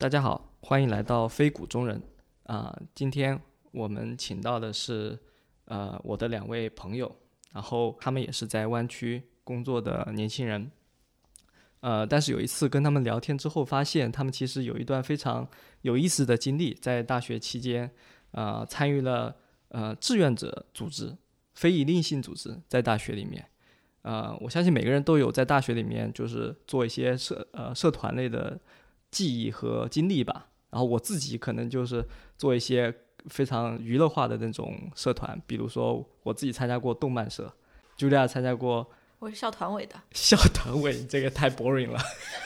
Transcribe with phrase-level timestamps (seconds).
[0.00, 2.00] 大家好，欢迎来到非谷中人
[2.44, 3.36] 啊、今天
[3.72, 5.18] 我们请到的是
[5.64, 7.16] 呃我的两位朋友，
[7.52, 10.70] 然后他们也是在湾区工作的年轻人。
[11.80, 15.48] 呃，但是有一次跟他们聊天之后，发现他们其实有一段非常
[15.82, 17.90] 有意思的经历，在大学期间，
[18.30, 19.34] 呃，参与了
[19.70, 21.12] 呃志愿者组织、
[21.54, 23.44] 非营利性组织，在大学里面。
[24.02, 28.58] 呃，我相信每个人都有在大学里面就是做一些社呃社团类的
[29.10, 30.46] 记忆和经历吧。
[30.70, 32.04] 然后我自己可能就是
[32.36, 32.94] 做一些
[33.28, 37.50] 非常娱乐化的那种社团，比如说我自己参加过动漫社
[37.96, 38.86] ，Julia 参加过
[39.18, 41.98] 我是校团委的， 校团委，这个太 boring 了。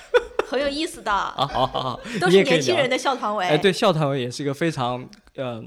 [0.47, 3.45] 很有意思的，啊，好好好， 都是年轻人的校团委。
[3.47, 5.65] 哎，对，校团委也是一个非常呃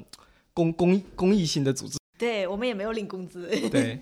[0.54, 1.98] 公公公益性的组织。
[2.18, 3.50] 对我们也没有领工资。
[3.70, 4.00] 对，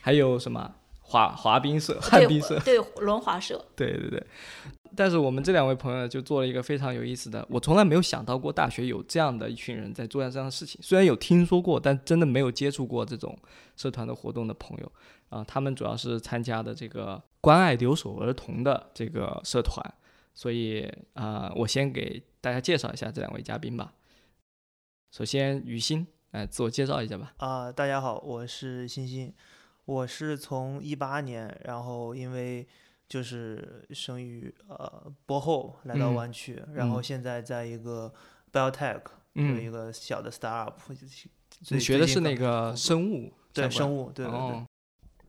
[0.00, 4.26] 还有什么滑滑冰社、旱冰社，对轮滑社，对对对。
[4.96, 10.80] 但是我们这两位朋友就做了一个非常有意思的，我从来没有想到过大学有这样的一群人在做这样的事情。
[10.82, 13.38] 虽然有听说过，但真的没有接触过这种
[13.76, 14.92] 社团的活动的朋友
[15.28, 19.84] 啊、他们主要是参加的这个关爱留守儿童的这个社团。
[20.34, 23.92] 所以啊、我先给大家介绍一下这两位嘉宾吧。
[25.10, 27.32] 首先，于欣，来自我介绍一下吧。
[27.38, 29.32] 啊、大家好，我是欣欣，
[29.86, 32.68] 我是从一八年，然后因为
[33.08, 38.12] 就是生于呃博后来到嗯湾区，然后嗯现在在一个
[38.52, 39.02] biotech
[39.34, 40.72] 有一嗯，个小的 startup，
[41.68, 44.38] 你学的是那个生物对生物，对对对。
[44.38, 44.66] 哦，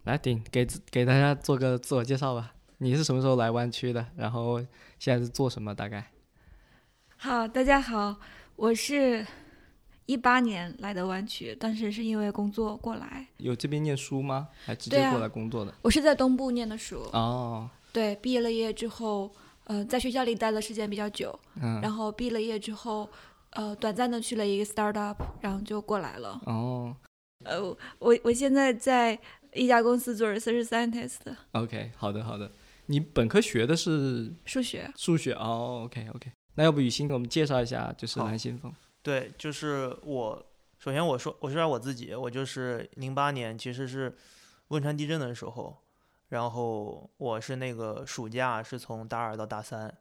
[0.03, 2.53] 来顶给给大家做个自我介绍吧。
[2.79, 4.05] 你是什么时候来湾区的？
[4.15, 4.59] 然后
[4.99, 5.73] 现在是做什么？
[5.73, 6.11] 大概？
[7.17, 8.15] 好，大家好，
[8.55, 9.25] 我是
[10.07, 13.27] 一八年来的湾区，当时是因为工作过来。
[13.37, 14.47] 有这边念书吗？
[14.65, 15.73] 还直接过来工作的？
[15.83, 19.29] 我是在东部念的书，哦，对，毕业了业之后，
[19.65, 23.07] 呃，在学校里待的时间比较久，嗯，然后毕了业之后，
[23.51, 26.41] 呃，短暂的去了一个 startup，然后就过来了。
[26.45, 26.95] 哦
[27.45, 27.61] 呃，
[27.99, 29.19] 我我现在在
[29.53, 32.49] 一家公司做 research scientist，，OK，好的好的。
[32.87, 34.89] 你本科学的是数学。
[34.95, 36.31] 数学哦，OK OK。
[36.55, 38.73] 那要不雨欣给我们介绍一下，就是好蓝先锋。
[39.07, 40.45] 对，就是我。
[40.79, 44.13] 首先我说，我说下我自己，我就是零八年其实是
[44.67, 45.77] 汶川地震的时候，
[46.27, 49.91] 然后我是那个暑假是从大二到大三，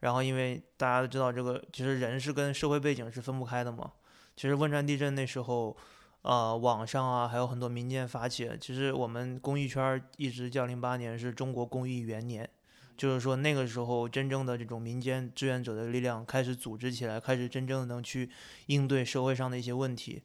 [0.00, 3.92] 然后因为大家都知道这个，其实人是跟社会背景是分不开的嘛。
[4.34, 5.76] 其实汶川地震那时候，
[6.22, 12.48] 呃，网上啊还有很多民间发起，其实我们公益圈一直叫零八年是中国公益元年。
[12.96, 18.30] 就是说，那个时候真正的这种民间志愿者的力量开始组织起来，开始真正能去
[18.66, 20.22] 应对社会上的一些问题。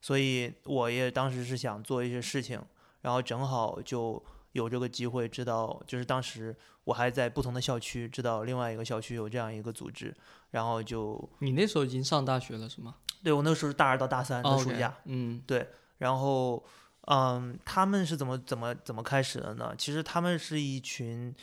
[0.00, 2.60] 所以我也当时是想做一些事情，
[3.00, 10.14] 然后正好就有这个机会知道，就是当时我还在不同的校区，知道另外一个校区有这样一个组织，
[10.52, 12.94] 然后就你那时候已经上大学了是吗？
[13.24, 15.66] 对我那时候是大二到大三的哦暑假，嗯对
[15.98, 16.64] 然后，
[17.08, 19.74] 嗯，他们是怎么怎么怎么开始的呢？
[19.76, 21.34] 其实他们是一群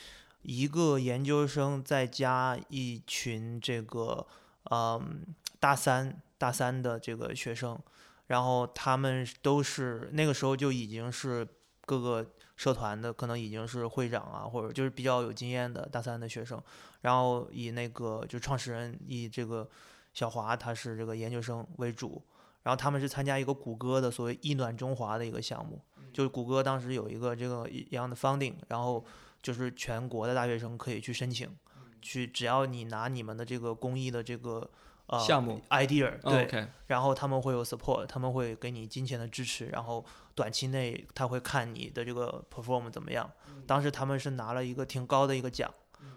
[0.45, 4.25] 一个研究生再加一群这个
[4.72, 5.25] 嗯
[5.59, 7.79] 大三大三的这个学生，
[8.28, 11.47] 然后他们都是那个时候就已经是
[11.85, 16.61] 各个社团的，可能已经是会长啊，或者就是比较有经验的大三的学生，
[17.01, 19.67] 然后以那个就创始人以这个
[20.13, 22.22] 小华他是这个研究生为主。
[22.63, 25.79] 然后他们是参加一个谷歌的所谓“一暖中华”的一个项目，
[26.11, 29.05] 就是谷歌当时有一个这个一样的 funding，然后
[29.45, 31.56] 就是全国的大学生可以去申请，
[32.01, 34.67] 去只要你拿你们的这个公益的这个
[35.06, 35.61] 呃项目。
[35.69, 40.03] Idea 哦对然后他们会有 support，他们会给你金钱的支持，然后
[40.34, 43.31] 短期内他会看你的这个 perform 怎么样。
[43.67, 45.72] 当时他们是拿了一个挺高的一个奖，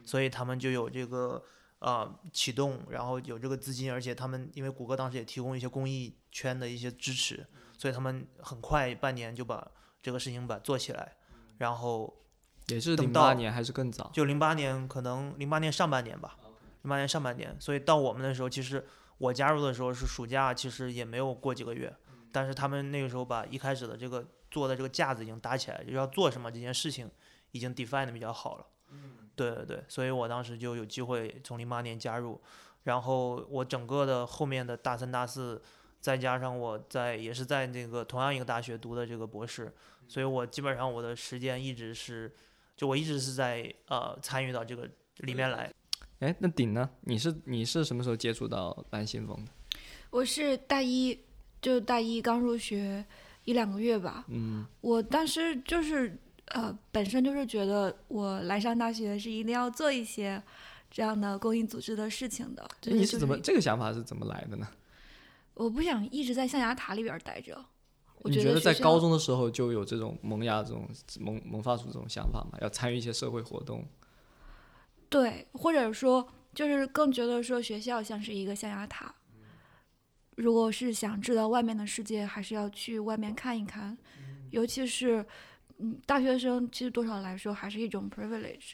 [0.05, 1.45] 所以他们就有这个
[1.81, 7.47] 呃启动，然后有这个资金，而且他们因为谷歌当时也提供一些公益圈的一些支持，
[7.77, 11.17] 所以他们很快半年就把这个事情把它做起来，
[11.59, 12.25] 然后
[12.69, 14.11] 也是等到零八年还是更早？
[14.13, 16.37] 就零八年，可能零八年上半年吧，
[16.83, 18.85] 零八年上半年，所以到我们的时候，其实
[19.19, 21.95] 我加入的时候是暑假，其实也没有过几个月，
[22.33, 27.11] 但是他们那个时候把一开始的这个做的这个架子已经搭起来，就要做什么这件事情
[27.51, 28.67] 已经 define 的比较好了。
[29.35, 32.41] 对对对，所以我当时就有机会从零八年加入，
[32.83, 35.63] 然后我整个的后面的大三、大四，
[36.01, 39.73] 再加上我在也是在那个同样一个大学读的这个博士，
[40.09, 42.35] 所以我基本上我的时间一直是，
[42.79, 45.69] 就我一直是在呃参与到这个里面来。
[46.21, 46.89] 哎，那顶呢？
[47.01, 49.51] 你是你是什么时候接触到蓝先锋的？
[50.11, 51.19] 我是大一，
[51.61, 53.05] 就大一刚入学
[53.45, 54.25] 一两个月吧。
[54.29, 56.17] 嗯我当时就是
[56.47, 60.41] 呃，本身就是觉得我来上大学是一定要做一些
[60.89, 62.69] 这样的公益组织的事情的。
[62.83, 64.69] 你是怎么这个想法是怎么来的呢？
[65.55, 67.61] 我不想一直在象牙塔里边待着。
[68.21, 70.89] 我你觉得在高中的时候就有这种萌芽、这种
[71.21, 72.59] 萌萌发出这种想法吗？
[72.61, 73.87] 要参与一些社会活动？
[75.09, 79.15] 对，或者说就是更觉得说学校像是一个象牙塔。
[80.37, 83.97] 如果是想知道外面的世界，还是要去外面看一看，
[84.51, 85.25] 尤其是
[85.79, 88.73] 嗯，大学生其实多少来说还是一种 privilege，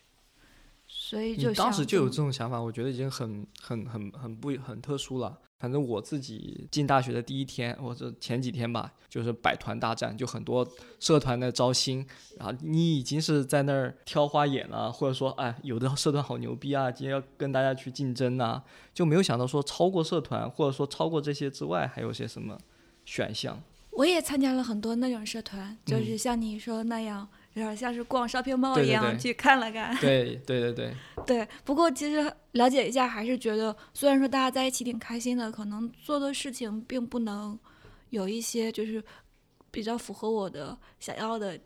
[0.97, 5.37] 所以就当时就有这这种想法，我觉得已经很很很很不很特殊了。
[5.59, 10.67] 反正我自己进大学的第一天，或者前几天吧，就是百团大战，就很多
[11.01, 12.07] 社团的招新，
[12.39, 18.63] 然后你已经是在那儿挑花眼了，或者说，哎，有的社团好牛逼啊，今天要跟大家去竞争呐、
[18.93, 22.59] 就没有想到说超过社团，或者说超过这些之外，还有些什么
[23.05, 23.61] 选项。
[23.93, 29.97] 我也参加了很多那种社团，就嗯是像你说那样，有点像是逛 shopping mall 对对一样对去看了看。
[29.97, 30.95] 对 对对对，
[31.27, 37.59] 对，不过其实了解一下，还是觉得虽然说大家在一起挺开心的，可能做的事情并不能
[38.11, 39.03] 有一些就是
[39.71, 41.59] 比较符合我的想要的、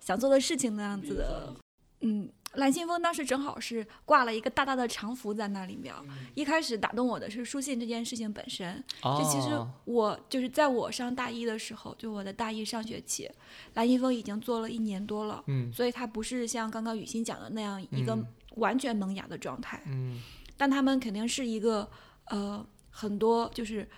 [0.00, 1.54] 想做的事情那样子的。
[2.02, 5.94] 嗯，蓝信封当时正好是挂了一个大大的长幅在那里面。
[6.34, 9.70] 一开始打动我的是书信这件事情本身，就其实哦。
[9.84, 13.30] 我就是在我上大一的时候，就我的大一上学期，
[13.74, 15.42] 蓝信封已经做了一年多了。
[15.46, 18.26] 嗯所以它不是像刚刚雨欣讲的那样一个嗯。
[18.56, 20.20] 完全萌芽的状态，嗯。
[20.58, 21.88] 但他们肯定是一个
[22.26, 23.88] 呃很多就是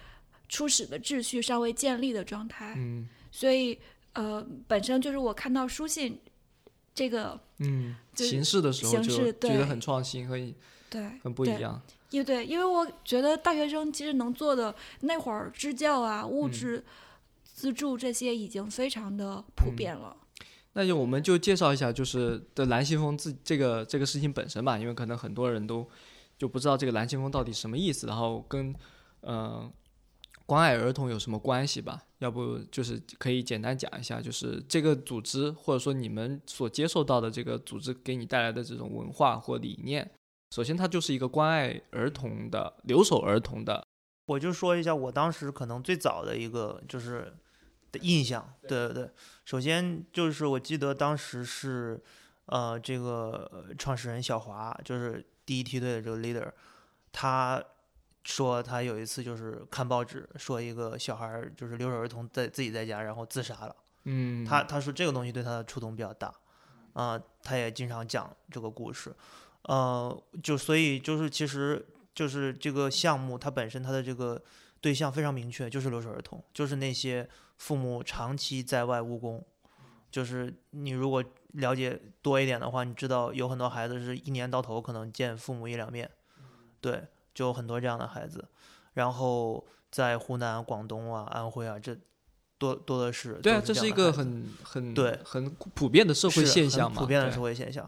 [0.48, 3.08] 初始的秩序尚未建立的状态，嗯。
[3.32, 3.76] 所以
[4.12, 6.16] 呃本身就是我看到书信
[6.94, 10.36] 这个嗯，形式的时候就觉得很创新和
[10.88, 11.82] 对很不一样。
[12.10, 16.84] 因为对，因为我觉得大学生其实能做的那会儿支教啊、物嗯质
[17.42, 20.16] 资助这些已经非常的普嗯遍了。
[20.74, 25.88] 那就我们就介绍一下，就是的蓝信封自这个这个事情本身吧，因为可能很多人都
[26.38, 28.72] 就不知道这个蓝信封到底什么意思，然后跟
[29.20, 29.68] 呃
[30.46, 32.02] 关爱儿童有什么关系吧？
[32.18, 40.10] 要不就是可以简单讲一下，就是这个组织或者说你们所接受到的这个组织给你带来的这种文化或理念。
[40.54, 43.84] 首先，它就是一个关爱儿童的、留守儿童的，
[44.26, 47.34] 我就说一下我当时可能最早的一个就是
[47.90, 49.10] 的印象，对对对。
[49.44, 52.00] 首先就是我记得当时是，
[52.46, 56.52] 呃，这个呃创始人小华，就是第一梯队的这个 leader，
[57.10, 57.62] 他
[58.24, 66.34] 说他有一次就是看报纸说一个小孩儿就是留守儿童在自己在家然后自杀了，嗯，他他说这个东西对他的触动比较大，
[66.94, 69.14] 啊、他也经常讲这个故事，
[69.62, 74.42] 呃，就所以就是其实就是这个项目它本身它的这个
[74.80, 77.28] 对象非常明确，就是留守儿童，就是那些
[77.58, 79.44] 父母长期在外务工，
[80.10, 81.22] 就是你如果
[81.52, 86.10] 了解多一点的话，你知道有很多孩子是一年到头可能见父母一两面，
[86.80, 87.04] 对，
[87.34, 88.44] 就有很多这样的孩子，
[88.94, 91.96] 然后在湖南、广东啊、安徽啊，这
[92.56, 97.84] 多多的是，对啊，都这是一个很很对很普遍的社会现象嘛，普遍的社会现象。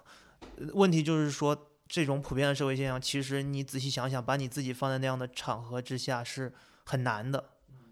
[0.58, 1.56] 呃问题就是说，
[1.86, 6.52] 这种普遍的社会现象，其实你仔细想想，把你自己放在那样的场合之下是
[6.84, 7.44] 很难的。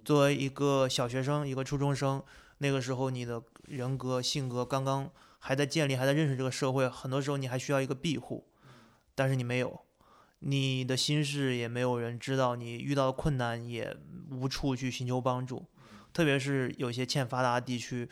[0.05, 2.23] 作为一个小学生，一个初中生，
[2.59, 8.47] 那个时候你的人格、性格刚刚还在建立，还在认识这个社会，很多时候你还需要一个庇护，
[9.15, 9.81] 但是你没有，
[10.47, 13.97] 你的心事也没有人知道，你遇到困难也
[14.31, 15.65] 无处去寻求帮助，
[16.13, 18.07] 特别是有些欠发达地区，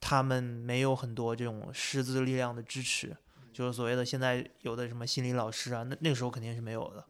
[0.00, 3.14] 他们没有很多这种师资力量的支持，
[3.52, 7.04] 就是所谓的现在有的什么心理老师啊，那那个时候肯定是没有的。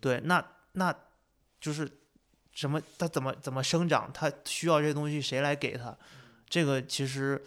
[0.00, 0.94] 对，那那
[1.60, 1.86] 就是
[2.52, 5.94] 什么，他怎么怎么生长，他需要这些东西，谁来给他？
[6.48, 7.44] 这个其实，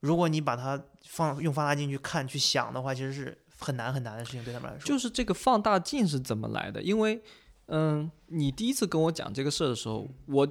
[0.00, 4.86] 如果你把它放用放大镜去看去想的话，其实是很难很难的事情，对他们来说。
[4.86, 6.82] 就是这个放大镜是怎么来的？
[6.82, 7.20] 因为，
[7.66, 10.48] 嗯，你第一次跟我讲这个事儿的时候，我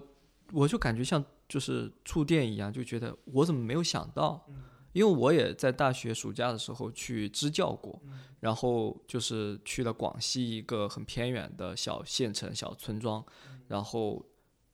[0.52, 4.46] 我就感觉像就是触电一样，就觉得我怎么没有想到？
[4.94, 8.02] 因为我也在大学暑假的时候去支教过，
[8.40, 13.24] 然后就是去了广西一个很偏远的小县城、小村庄，
[13.68, 14.26] 然后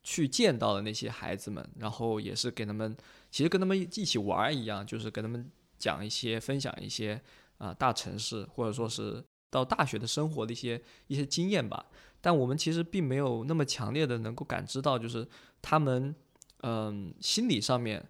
[0.02, 2.96] 去见到了那些孩子们，然后也是给他们，
[3.30, 7.20] 其实跟他们一起玩儿一样，就是跟他们讲一些、分享一些
[7.58, 11.86] 啊、大城市或者说是到大学的生活的一些一些经验吧。
[12.20, 15.26] 但我们其实并没有那么强烈的能够感知到，就是
[15.60, 16.14] 他们
[16.62, 18.02] 嗯、心理上面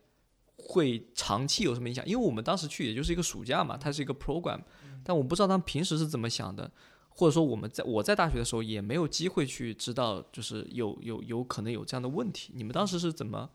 [0.57, 2.07] 会长期有什么影响？
[2.07, 4.61] 因为我们当时去也就是一个暑假嘛，它是一个 program，
[5.03, 6.71] 但我不知道他们平时是怎么想的。
[7.17, 12.53] 或者说我们在我在大学的时候也没有机会去知道，就是有有有可能有这样的问题。
[12.57, 13.49] 你们当时是怎么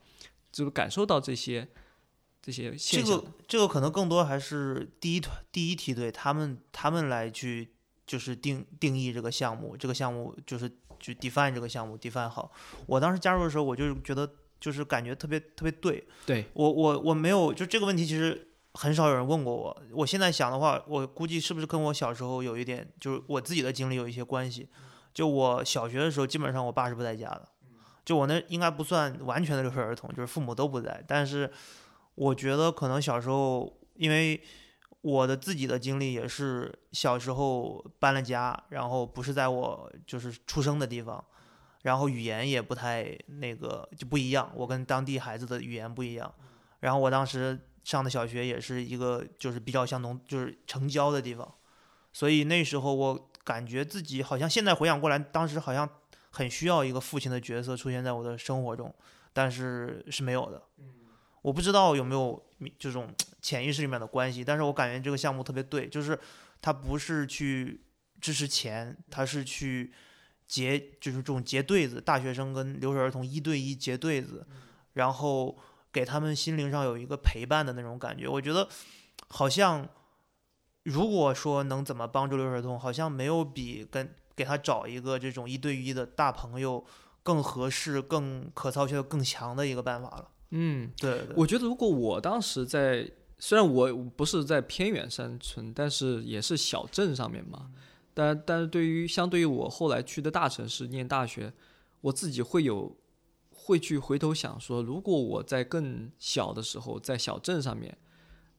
[0.50, 1.68] 就是感受到这些
[2.42, 3.22] 这些这现象的？
[3.22, 7.74] 个这个可能更多还是第一团第一梯队他们他们来去
[8.06, 10.70] 就是定定义这个项目，这个项目就是
[11.00, 12.52] 就 define 这个项目 define 好。
[12.86, 14.30] 我当时加入的时候，我就觉得
[14.60, 18.46] 就是感觉特别特别对对，我我我没有就这个问题其实。
[18.76, 24.70] 很少有人问过我，我现在想的话，我估计是不是跟我小时候有一点，就是我自己的经历有一些关系。
[25.12, 27.50] 就我小学的时候，基本上我爸是不在家的，
[28.06, 31.04] 就我那应该不算完全的留守儿童，就是父母都不在。
[31.08, 31.52] 但是
[32.20, 34.42] 我觉得可能小时候，因为
[35.02, 41.24] 我的自己的经历也是小时候搬了家，然后不是在我就是出生的地方，
[41.84, 46.34] 然后语言也不太那个就不一样，我跟当地孩子的语言不一样，
[46.82, 47.60] 然后我当时。
[47.82, 51.56] 上的小学也是一个，就是比较像农，就是城郊的地方，
[52.14, 55.90] 所以那时候我感觉自己好像现在回想过来，当时好像
[56.30, 58.94] 很需要一个父亲的角色出现在我的生活中，
[59.34, 60.62] 但是是没有的。
[61.42, 62.42] 我不知道有没有
[62.78, 66.20] 这种潜意识里面的关系，但是我感觉这个项目特别对，就是
[66.62, 67.82] 他不是去
[68.20, 69.92] 支持钱，他是去
[70.48, 74.48] 结，就是这种结对子，大学生跟留守儿童一对一结对子，
[74.94, 75.58] 然后。
[75.92, 78.70] 给他们心灵上有一个陪伴的那种感觉，我觉得
[79.28, 79.90] 好像
[80.84, 86.86] 如果说能怎么帮助留守儿童，好像没有比跟给他找一个这种一对一的大朋友
[87.24, 90.28] 更合适、更可操性更强的一个办法了。
[90.52, 97.70] 嗯，对，我觉得如果我当时在，虽然我不是在偏远山村，但是也是小镇上面嘛，
[98.14, 101.54] 但但是对于相对于我后来去的大城市念大学，
[102.02, 102.96] 我自己会有。
[103.52, 107.96] 会去回头想说，如果我在更小的时候，在小镇上面，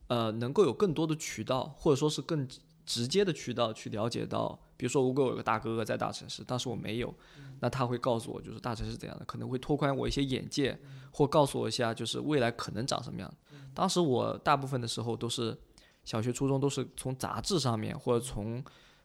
[0.07, 2.47] 呃，能够有更多的渠道，或者说是更
[2.91, 7.15] 直接的渠道去了解到，比如说，如果我有个大哥哥在大城市，当时我没有，
[7.61, 10.77] 那他会告诉我，就是大城市怎样的，可能会拓宽我一些眼界，
[11.13, 13.33] 或告诉我一下，就是未来可能长什么样。
[13.73, 15.57] 当时我大部分的时候都是
[16.03, 18.61] 小学、初中都是从杂志上面，或者从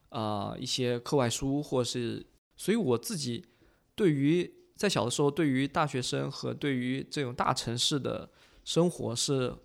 [0.10, 2.26] 啊一些课外书，或是，
[2.58, 3.46] 所以我自己
[3.94, 4.52] 对于。
[4.76, 8.30] 在小的时候，对于大学生和对于这种大城市的
[8.66, 9.56] 生活是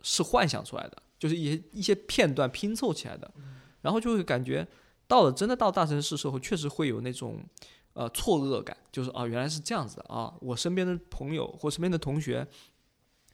[0.00, 3.30] 是幻想出来的，就是一些一些片段拼凑起来的，
[3.84, 4.66] 然后就会感觉
[5.06, 7.38] 到了真的到大城市时候，确实会有那种
[7.92, 12.44] 呃错愕感，就是啊原来是这样子的啊，我身边的朋友或身边的同学，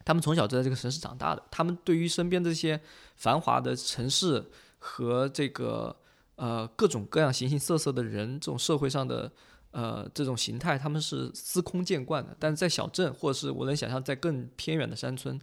[0.05, 2.81] 他们从小就在这个城市长大的，他们对于身边这些
[3.17, 4.45] 繁华的城市
[4.79, 5.97] 和这个
[6.35, 9.33] 呃各种各样形形色色的人，这种社会上的。
[9.73, 15.41] 呃，这种形态他们是司空见惯的，但是在小镇或者是我能想象在更偏远的山村，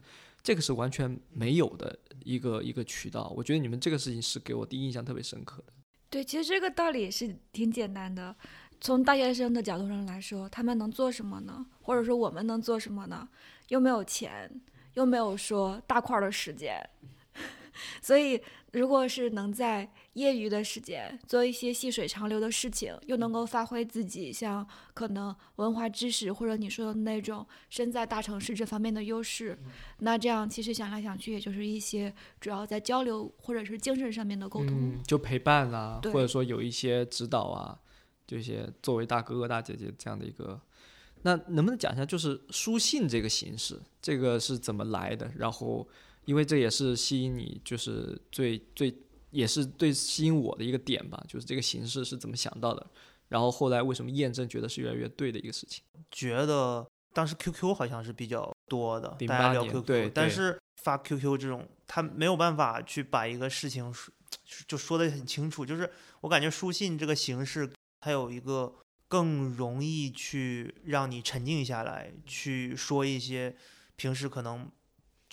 [0.47, 3.33] 这个是完全没有的一个一个渠道。
[3.35, 5.73] 我觉得你们这个事情是给我第一印象特别深刻的。
[6.09, 8.33] 对，其实这个道理是挺简单的。
[8.79, 11.65] 从大学生的角度上来说，他们能做什么呢？
[11.81, 13.27] 或者说我们能做什么呢？
[13.67, 14.49] 又没有钱，
[14.93, 16.81] 又没有说大块的时间，
[18.01, 18.41] 所以。
[18.73, 29.57] 如果是能在业余的时间做一些细水长流的事情，又能够发挥自己像可能文化知识或者你说的那种身在大城市这方面的优势，
[29.99, 37.79] 那这样其实想来想去，也就是一些主要在交流或者是精神上面的沟通，就陪伴啊，或者说有一些指导啊，
[38.25, 40.59] 这些作为大哥哥大姐姐这样的一个，
[41.21, 45.31] 那能不能讲一下就是书信这个形式，这个是怎么来的？
[45.37, 45.87] 然后。
[46.27, 48.93] 因为这也是吸引你，就是最最
[49.29, 52.87] 也是最吸引我的一个点吧，就是这个形式是怎么想到的，
[53.27, 55.83] 然后后来为什么验证觉得是越来越对的一个事情。
[56.09, 64.13] 觉得当时 QQ 好像是比较多的，大家聊 QQ，对，但是发 QQ 这种，他没有办法去把一个事情说
[64.67, 65.91] 就说的很清楚，就是
[66.21, 67.69] 我感觉书信这个形式，
[67.99, 68.75] 它有一个
[69.07, 73.55] 更容易去让你沉静下来，去说一些
[73.95, 74.69] 平时可能。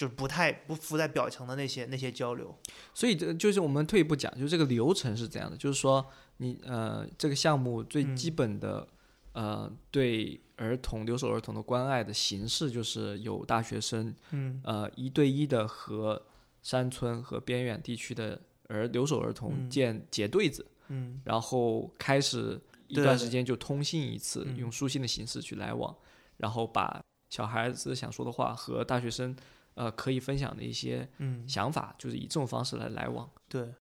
[0.04, 2.54] 就是不太不浮在表层的那些那些交流，
[2.92, 6.04] 所以这就是我们退一步讲，就这个流程是这样的，就是说
[6.36, 8.86] 你呃这个项目最基本的
[9.32, 14.60] 呃对儿童留守儿童的关爱的形式，就是有大学生嗯。
[14.62, 16.20] 呃一对一的和
[16.62, 25.96] 山村和边远地区的儿留守儿童建结对子，嗯，然后开始一段时间就通信一次，用书信的形式去来往，
[26.36, 29.34] 然后把小孩子想说的话和大学生。
[29.74, 31.08] 呃，可以分享的一些
[31.46, 33.30] 想法，就是以这种方式来来往。
[33.48, 33.74] 对，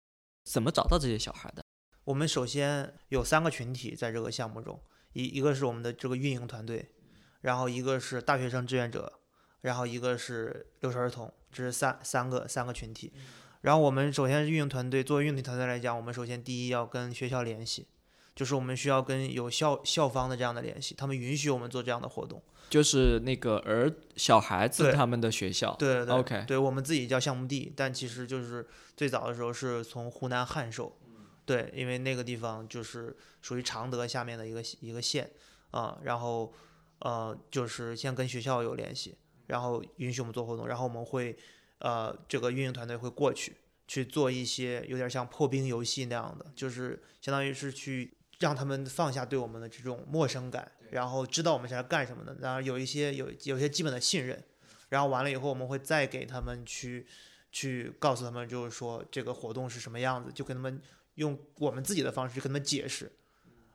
[0.45, 1.63] 怎么找到这些小孩的？
[2.05, 4.83] 我们首先有三个群体在这个项目中，
[5.13, 6.91] 一一个是我们的这个运营团队，
[7.43, 9.21] 然后一个是大学生志愿者，
[9.61, 13.13] 然后一个是留守儿童，这是三三个三个群体。
[13.61, 17.87] 然后我们首先是运营团队，作为运营团队来讲，我们首先第一要跟学校联系，
[18.35, 22.43] 就是我们需要跟有校校方的这样的联系，他们允许我们做这样的活动。
[22.71, 30.97] 就是那个儿小孩子他们的学校，对对，OK，对我们自己叫项目地，但其实就是最早的时候是从湖南汉寿，
[31.45, 35.31] 对，因为那个地方就是属于常德下面的一个一个县
[35.71, 36.51] 啊、然后
[37.01, 41.37] 呃就是先跟学校有联系，然后允许我们做活动，然后我们会
[41.81, 54.43] 呃这个运营团队会过去去做一些有点像破冰游戏那样的，就是相当于是去让他们放下对我们的这种陌生感，然后知道我们是来干什么的，然后有一些有有些基本的信任，
[54.89, 57.07] 然后完了以后我们会再给他们去
[57.53, 60.83] 去告诉他们，就是说这个活动是什么样子，就跟他们
[61.15, 63.13] 用我们自己的方式去跟他们解释。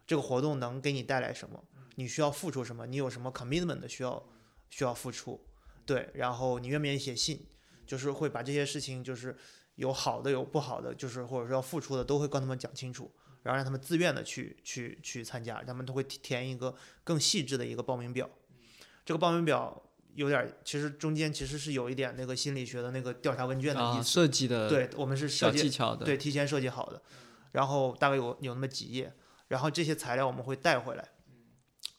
[0.05, 1.63] 这个活动能给你带来什么，
[1.95, 4.21] 你需要付出什么，你有什么 commitment 的需要
[4.69, 5.39] 需要付出，
[5.85, 7.45] 对，然后你愿不愿意写信，
[7.85, 9.33] 就是会把这些事情就是
[9.75, 13.09] 有好的有不好的，就是或者说要付出的都会跟他们讲清楚，
[13.47, 16.75] 然后让他们自愿的去去去参加，他们都会填填一个
[17.05, 18.29] 更细致的一个报名表，
[19.05, 19.81] 这个报名表。
[20.15, 26.99] 有点儿，其实中间其实是有一点那个心理学的那个调查问卷的意啊，思，设计的对我们是设计技巧的，对，提前设计好的，
[27.51, 29.13] 然后大概有有那么几页，
[29.49, 31.07] 然后这些材料我们会带回来，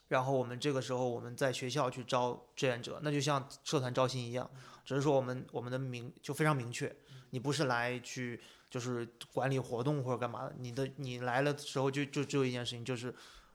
[0.09, 4.51] 然后我们这个时候我们在学校去招志愿者，那就像社团招新一样，
[4.83, 6.93] 只是说我们我们的明就非常明确，
[7.29, 13.13] 你不是来去就是管理活动或者干嘛的，你的你来了的时候就就只有一件事情，就是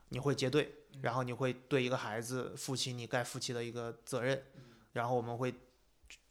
[0.09, 4.43] 你会结队，然后你会对一个孩子负起你该负起的一个责任，
[4.93, 5.55] 然后我们会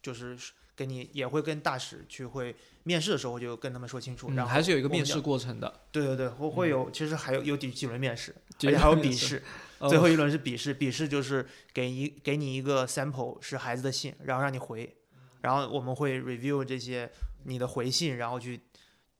[0.02, 0.38] 就是
[0.76, 9.42] 跟你也会跟大使去会面试的时候就跟他们说清楚，嗯然后还是有一个面试过程的，对对对，会会有，其实还有有几几轮面试，而且还有 笔试，
[9.80, 14.96] 哦最后一轮是笔试，笔试就是给一给你一个 sample 是孩子的信，然后让你回，
[15.42, 17.12] 然后我们会 review 这些
[17.44, 18.60] 你的回信，然后去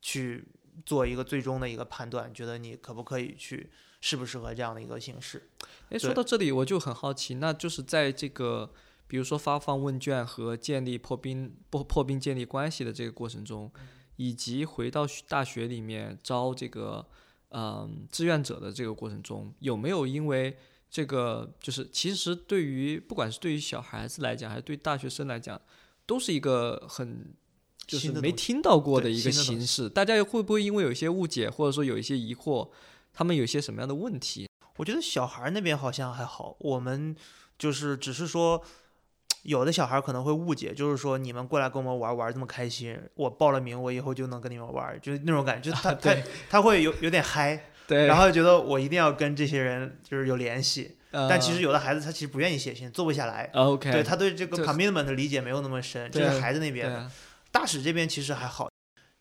[0.04, 0.46] 去
[0.86, 5.50] 做一个最终的一个判断，觉得你可不可以去适不适合这样的一个形式。
[5.90, 8.70] 诶，说到这里我就很好奇，那就是在这个
[9.08, 13.72] 比如说发放问卷和建立破冰破破冰建立关系的这个过程中，
[14.18, 17.08] 以及回到大学里面招这个
[17.52, 20.58] 嗯志愿者的这个过程中，有没有因为
[20.90, 25.62] 这个就是其实对于不管是对于小孩子来讲，还是对大学生来讲，
[26.06, 27.34] 都是一个很
[27.86, 32.70] 就是没听到过的一个形式，大家会不会因为有一些误解，或者说有一些疑惑，
[33.14, 34.48] 他们有一些什么样的问题？
[34.78, 37.16] 我觉得小孩儿那边好像还好，我们
[37.60, 38.64] 就是只是说，
[39.44, 46.16] 有的小孩儿可能会误解，就是说你们过来跟我们玩玩这么开心，我报了名，我以后就能跟你们玩，就是那种感觉，就是他、 他
[46.50, 57.12] 他会有有点嗨，对，然后觉得我一定要跟这些人就是有联系，但其实呃有的孩子他其实不愿意写信，做不下来，OK，对他对这个 commitment 的理解没有那么深，这对是孩子那边的。
[57.54, 58.70] 大使这边其实还好，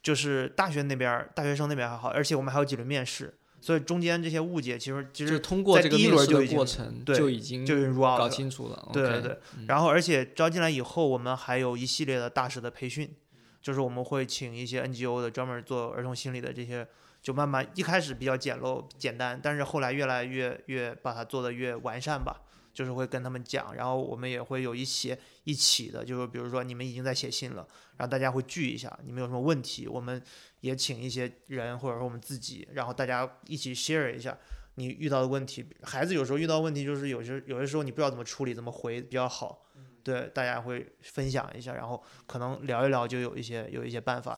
[0.02, 8.88] 就是大学那边大学生那边还好，而且我们还有几轮面试，所以中间这些误解其实其实通过这个第一轮就已经过程对就已经就已经搞清楚了。
[8.92, 13.14] 对对对嗯然后而且招进来以后，我们还有一系列的大使的培训，
[13.60, 16.88] 就是我们会请一些 NGO 的专门做儿童心理的这些，
[17.22, 22.40] 就慢慢一开始比较简陋简单，但是后来越来越越把它做的越完善吧。
[22.72, 30.22] 就是会跟他们讲，然后我们也会有一些一起的，就是比如说你们已经在写信了，然后大家会聚一下，你们有什么问题，我们
[30.60, 34.36] 也请一些人或者说我们自己，然后大家一起 share 一下
[34.76, 35.64] 你遇到的问题。
[35.82, 39.66] 孩子有时候遇到问题，就是有些有些时候你不知道怎么处理，怎么回比较好。
[40.02, 44.36] 对，大家会分享一下，然后可能聊一聊，就有一些有一些办法。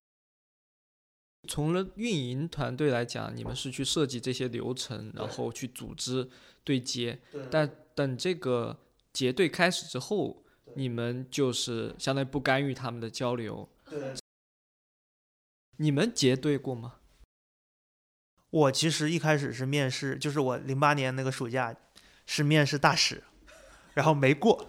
[1.49, 6.29] 从了运营团队来讲，你们是去设计这些流程，然后去组织
[6.65, 7.19] 对接。
[7.51, 8.79] 但等这个
[9.13, 10.43] 结对开始之后，
[10.75, 13.69] 你们就是相当于不干预他们的交流。
[13.89, 14.15] 对，
[15.77, 16.95] 你们结对过吗？
[18.51, 21.75] 我其实一开始是面试，就是我零八年那个暑假
[22.27, 23.23] 是面试大使，
[23.95, 24.67] 然后没过，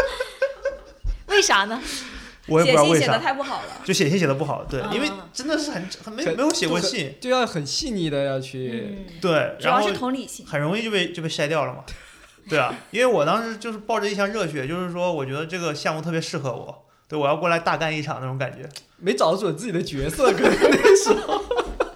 [1.28, 1.80] 为啥呢？
[2.46, 3.82] 我也不知道为啥，信写的太不好了。
[3.84, 4.64] 就写信写的不好。
[4.64, 9.06] 对，因为嗯真的是很很没没有写过信，就要很细腻的要去。
[9.06, 10.44] 嗯，对，主要然后是同理心。
[10.46, 11.84] 很容易就被就被筛掉了嘛。
[12.48, 18.68] 对啊，因为我当时就是抱着一腔热血，就是说我觉得这个项目特别适合我，对我要过来大干一场那种感觉。
[18.96, 21.42] 没找准自己的角色，可能那时候。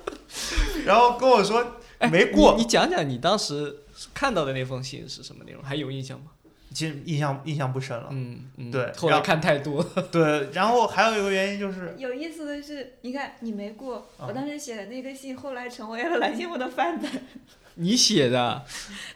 [0.86, 5.62] 然后跟我说哎没过你，你讲讲你当时看到的那封信是什么内容？
[5.62, 6.26] 还有印象吗？
[6.74, 8.08] 其实印象印象不深了。
[8.10, 9.82] 嗯嗯，对后来看太多。
[10.10, 17.08] 对，然后还有一个原因就是，有意思的是，你看你没过，啊我当时写的那个信，后来成为了蓝心湄的范本，
[17.76, 18.64] 你写的啊？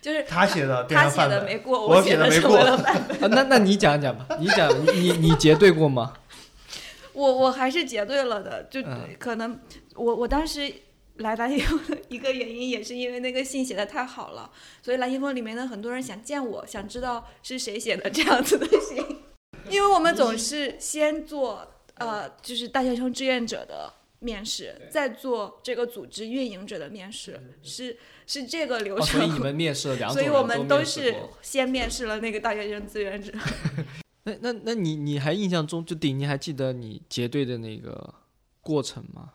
[0.01, 3.31] 就是他写的他写的没过，我写的没过为了范本。
[3.31, 6.14] 那那你讲讲吧，你讲你你你结对过吗？
[7.12, 9.59] 我我还是结对了的，就嗯可能
[9.97, 10.73] 我我当时
[11.18, 14.50] 来蓝心峰的一个原因，也是因为那个信写的太好了，
[14.83, 19.04] 所以蓝心峰里面的很多人想见我，想知道是谁写的这样子的信，
[19.70, 29.40] 因为我们总是先做呃，就是大学生志愿者的面试，再做这个组织运营者的面试，是是这个流哦，所以你程。
[29.40, 33.33] 们面试了两种所以，我们都是先面试了那个大学生志愿者。
[34.24, 38.14] 那那那你你还印象中就顶，你还记得你结对的那个
[38.61, 39.33] 过程吗？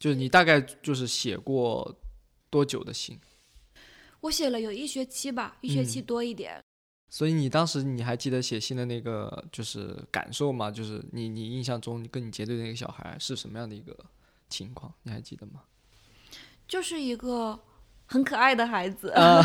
[0.00, 1.94] 就是你大概就是写过
[2.50, 3.16] 多久的信？
[4.22, 6.60] 我写了有一学期吧，一学嗯期多一点。
[7.08, 10.70] 所以你当时你还记得写信的那个就是感受吗？
[10.70, 13.96] 就是你你印象中跟你结对的那个小孩是什么样的一个
[14.48, 14.92] 情况？
[15.02, 15.62] 你还记得吗？
[16.66, 17.58] 就是一个
[18.06, 19.44] 很可爱的孩子，啊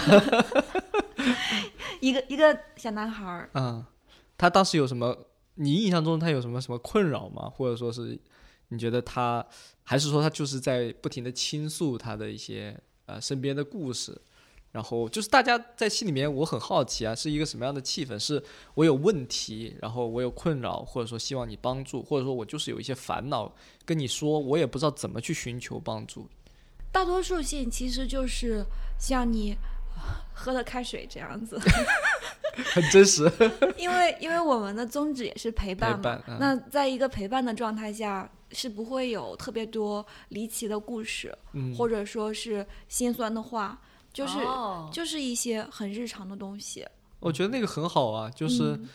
[1.99, 3.49] 一个一个小男孩儿。
[3.55, 3.83] 嗯，
[4.37, 5.27] 他当时有什么？
[5.55, 7.49] 你印象中他有什么什么困扰吗？
[7.49, 8.19] 或者说是
[8.67, 9.45] 你觉得他，
[9.85, 14.19] 还是说他就是在不停的倾诉他的一些呃身边的故事？
[14.71, 18.19] 然后就是大家在信里面，我很好奇啊，是一个什么样的气氛？
[18.19, 18.43] 是
[18.73, 26.27] 我有问题，然后我有困扰，或者说希望你帮助，或者说我就是有一些烦恼跟你说，我也不知道怎么去寻求帮助。
[26.91, 28.65] 大多数信其实就是
[28.99, 29.53] 像你
[29.95, 30.01] 呃
[30.33, 31.57] 喝了开水这样子，
[32.73, 33.31] 很真实。
[33.77, 35.97] 因为因为我们的宗旨也是陪伴嘛。
[36.03, 43.79] 伴嗯那在一个陪伴的状态下，是不会有特别多离奇的故事，嗯，或者说是心酸的话，
[44.11, 46.87] 就是、哦就是一些很日常的东西。
[47.19, 48.73] 我觉得那个很好啊，就是。
[48.75, 48.89] 嗯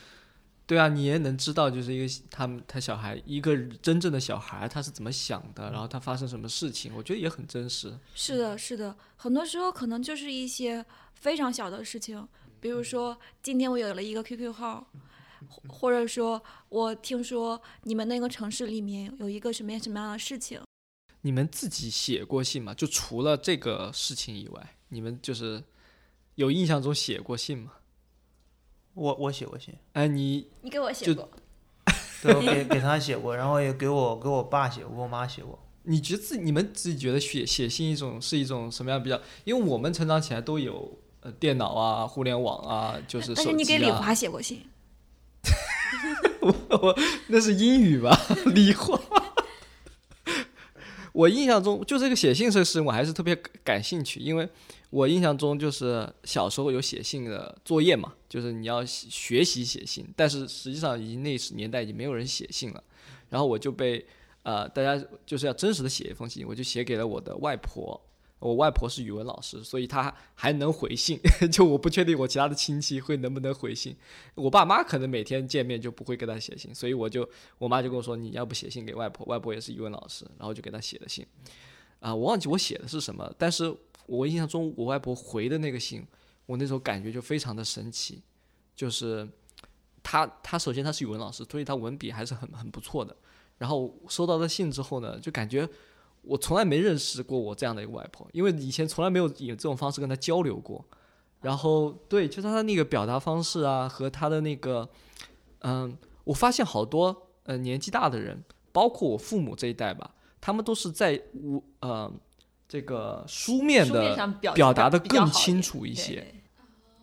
[0.70, 7.92] 对啊，你也能知道，就是一个他们他小孩一个真正的小孩他是怎么想的，然后他发生什么事情，我觉得也很真实。
[8.14, 12.24] 是的，是的，很多时候可能就是一些非常小的事情，
[12.60, 15.09] 比如说今天我有了一个 QQ 号，或
[15.68, 20.60] 或者说我听说你们那个城市里面有一个什么样什么样的事情，
[21.22, 22.74] 你们自己写过信吗？
[22.74, 25.62] 就除了这个事情以外，你们就是
[26.34, 27.72] 有印象中写过信吗？
[28.94, 31.30] 我我写过信，哎，你你给我写过，
[32.22, 35.58] 对，我给给他写过，然后也给我给我爸写过，给我妈写过。
[35.84, 39.18] 你觉得自你们自己觉得写写信一种是一种什么样比较？
[39.44, 43.86] 因为我们成长起来都有呃电脑啊、互联网啊，就是手但是你给机啊。
[43.86, 44.60] 李华写过信，
[46.40, 46.98] 我我
[47.28, 48.16] 那是英语吧？
[48.54, 49.00] 理化。
[51.12, 54.48] 我印象中，就这个写信这个事，我还是特别感兴趣，因为
[54.90, 62.82] 我印象中就是小时候有写信的作业嘛，就是你要学习写信，但是实际上已经那时年代已经没有人写信了，
[63.28, 64.06] 然后我就被
[64.44, 68.00] 呃大家就是要真实的写一封信，我就写给了我的外婆。
[68.40, 71.20] 我外婆是语文老师，所以她还能回信。
[71.52, 73.94] 就我不确定我其他的亲戚会能不能回信，
[74.34, 81.24] 我爸妈可能每天见面就不会给他写信，所以我就我妈就跟我说，你要不写信给外婆，外婆也是语文老师，然后就给她写了信。
[82.00, 83.72] 啊，我忘记我写的是什么，但是
[84.06, 86.04] 我印象中我外婆回的那个信，
[86.46, 88.22] 我那时候感觉就非常的神奇，
[88.74, 89.28] 就是
[90.02, 93.14] 她她首先她是语文老师，所以她文笔还是很很不错的。
[93.58, 95.68] 然后收到的信之后呢，就感觉
[96.22, 100.84] 我从来没认识过我这样的一个外婆，因为以前从来没有以这种方式跟她交流过。
[101.40, 104.86] 然后对，就是她的那个表达方式啊，和她的那个，
[105.60, 112.12] 嗯，我发现好多呃年纪大的人，包括我父母这一代吧，他们都是在我呃
[112.68, 116.16] 这个书面的表表达的更清楚一些。
[116.16, 116.34] 对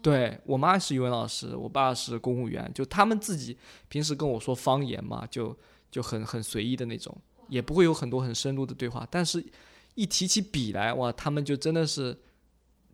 [0.04, 3.58] 对我妈是语文老师，我爸是公务员，就他们自己
[3.90, 5.58] 平时跟我说方言嘛，就
[5.90, 9.08] 就很很随意的那种，也不会有很多很深入的对话。
[9.10, 9.44] 但是，
[9.96, 12.18] 一提起笔来，哇，他们就真的是，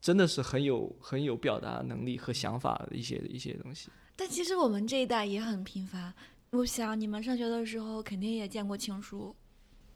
[0.02, 3.90] 真的是很有很有表达能力和想法的一些一些东西。
[4.16, 6.14] 但其实我们这一代也很频繁。
[6.52, 9.36] 我想你们上学的时候肯定也见过情书，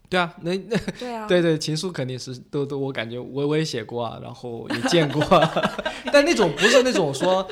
[0.10, 5.52] 对啊，那那 对啊， 对对，情书肯定是都都，我感觉我我也写过啊，然后也见过啊，
[6.12, 7.48] 但那种不是那种说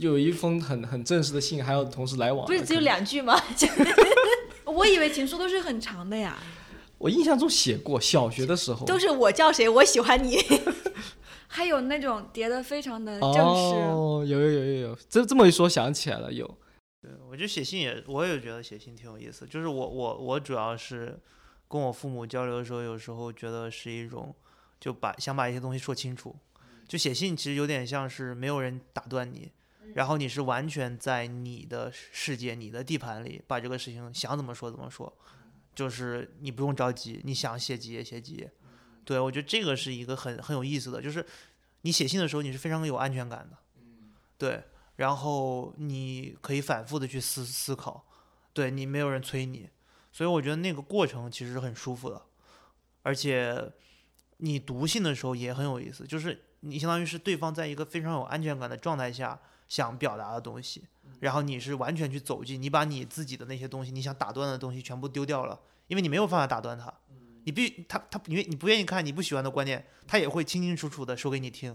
[0.00, 2.44] 有一封很很正式的信，还要同时来往。
[2.46, 3.40] 不是只有两句吗？
[4.72, 6.38] 就我以为情书都是很长的呀。
[6.96, 10.38] 我印象中写过，小学的时候都是我叫谁，我喜欢你。
[11.48, 16.46] 还有那种叠的非常的正式，哦，有有有有有，这这么一说想起来了，有。
[17.02, 19.46] 对，我觉得写信也，我也觉得写信挺有意思。
[19.46, 21.18] 就是我我我主要是
[21.68, 24.34] 跟我父母交流的时候，有时候觉得是一种
[24.80, 26.34] 就把想把一些东西说清楚。
[26.88, 29.50] 就写信其实有点像是没有人打断你，
[29.94, 35.12] 然后你是完全在你的世界、你的地盘里把这个事情想怎么说怎么说，
[35.74, 38.50] 就是你不用着急，你想写几页写几页。
[39.04, 41.24] 对我觉得这个是一个很很有意思的，就是
[41.82, 43.58] 你写信的时候你是非常有安全感的，
[44.38, 44.62] 对。
[44.96, 48.06] 然后你可以反复的去思思考，
[48.52, 49.68] 对你没有人催你，
[50.12, 52.22] 所以我觉得那个过程其实很舒服的，
[53.02, 53.72] 而且
[54.36, 59.40] 你读信的时候也很有意思，就是你相当于是对方在一个非常有安全感的状态下
[59.72, 60.82] 想表达的东西，
[61.18, 66.92] 然后你是完全去走进，你把你自己的那些东西，你想打断的东西全部丢掉了，因为你没有办法打断他，
[67.44, 71.74] 你必他他因为你不愿意看你不喜欢的观点，他也会清清楚楚的说给你听，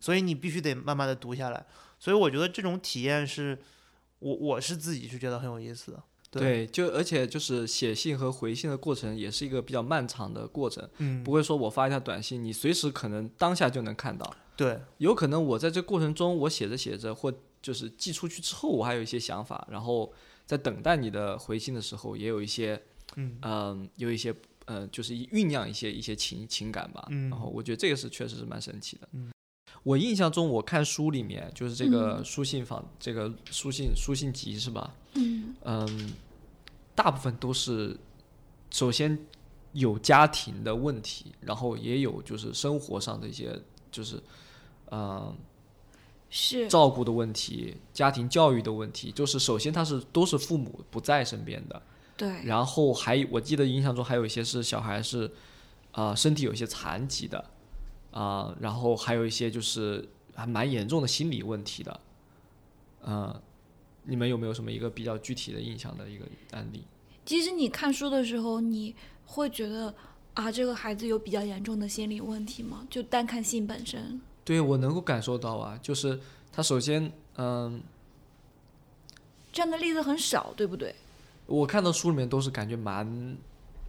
[0.00, 1.64] 所以你必须得慢慢的读下来。
[2.00, 3.56] 所以我觉得这种体验是，
[4.18, 6.02] 我我是自己是觉得很有意思的。
[6.32, 14.34] 对，就而且就是写信和回信的过程也是一个比较漫长的过程，嗯，不会说我发一条短信，你随时可能当下就能看到。
[14.56, 20.12] 对，有可能我在这过程中，我写着写着，或就是寄出去之后，我还有一些想法，然后
[20.46, 22.82] 在等待你的回信的时候，也有一些，
[23.16, 27.06] 嗯嗯、有一些，呃，就是酝酿一些一些情情感吧。
[27.10, 29.08] 嗯然后我觉得这个是确实是蛮神奇的。
[29.12, 29.30] 嗯
[29.82, 34.92] 我印象中，我看书里面就是这个嗯书信访，这个书信书信集是吧？
[35.14, 36.12] 嗯嗯，
[36.94, 37.96] 大部分都是
[38.72, 39.16] 首先
[39.72, 43.56] 有家庭的问题，然后也有就是生活上的一些
[43.92, 44.20] 就是，
[44.90, 45.36] 嗯、
[46.30, 51.82] 是照顾的问题、家庭教育的问题，就是首先他是都是父母不在身边的，
[52.16, 55.30] 对然后还我记得印象中还有一些是小孩是，
[55.92, 57.44] 啊、身体有一些残疾的，
[58.10, 62.00] 啊、然后还有一些就是还蛮严重的心理问题的，
[63.04, 63.40] 嗯、
[64.04, 66.84] 你们有没有什么一个比较具体的印象的一个案例？
[67.24, 68.94] 其实你看书的时候，你
[69.24, 69.94] 会觉得
[70.34, 72.86] 啊，这个孩子有比较严重的心理问题吗？
[72.88, 76.18] 就单看性本身，对我能够感受到啊，就是
[76.52, 77.82] 他首先，嗯、
[79.52, 80.94] 这样的例子很少，对不对？
[81.46, 83.36] 我看到书里面都是感觉蛮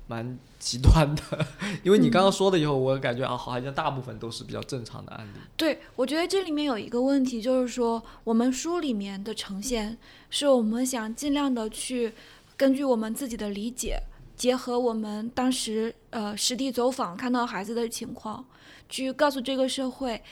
[0.08, 1.46] 蛮极端的，
[1.84, 5.40] 因为你刚刚说了以后，我感觉啊，好像大部分都是比较正常的案例。
[5.56, 9.98] 对，我觉得这里面有一个问题，就是说我们书里面的呈现，
[10.30, 12.14] 是我们想尽量的去
[12.56, 14.02] 根据我们自己的理解，
[14.36, 18.46] 结合我们当时呃实地走访看到孩子的情况，
[18.88, 20.24] 去告诉这个社会。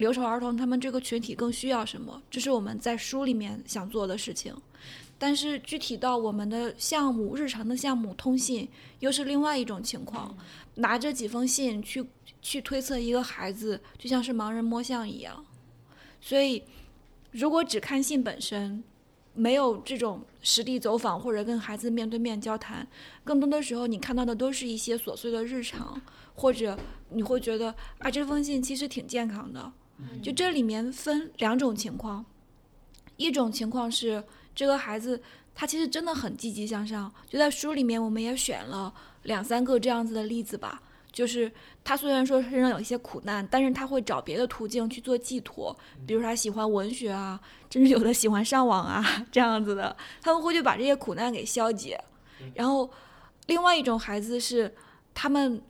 [0.00, 2.22] 留守儿童他们这个群体更需要什么？
[2.30, 4.56] 这是我们在书里面想做的事情，
[5.18, 8.66] 但是具体到我们的项目、日常的项目通信，
[9.00, 10.34] 又是另外一种情况。
[10.76, 12.02] 拿着几封信去
[12.40, 15.44] 去推测一个孩子，就像是盲人摸象一样。
[16.18, 16.62] 所以，
[17.32, 18.82] 如果只看信本身，
[19.34, 22.88] 没有这种实地走访或者跟孩子面对面交谈，
[23.22, 26.00] 更多的时候你看到的都是一些琐碎的日常，
[26.34, 26.78] 或者
[27.10, 29.70] 你会觉得啊，这封信其实挺健康的。
[30.22, 32.24] 就这里面分两种情况，
[33.16, 34.22] 一种情况是
[34.54, 35.22] 这个孩子
[35.54, 38.92] 他其实真的很积极向上，就在书里面我们也选了
[39.24, 40.82] 两三个这样子的例子吧。
[41.12, 41.50] 就是
[41.82, 52.00] 他虽然说身上有一些苦难，但是他会找别的途径去做寄托，比如他喜欢文学啊，甚至有的喜欢上网啊 这样子的，他们会去把这些苦难给消解。
[52.54, 52.88] 然后，
[53.48, 54.72] 另外一种孩子是
[55.12, 55.60] 他们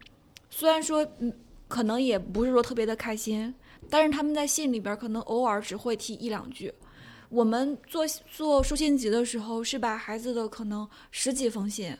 [0.50, 1.32] 虽然说嗯，
[1.68, 3.54] 可能也不是说特别的开心，
[3.90, 6.72] 但是他们在信里边可能偶尔只会提一两句。
[7.28, 11.96] 我们做做书信集的时候，是把孩子的可能十几封信，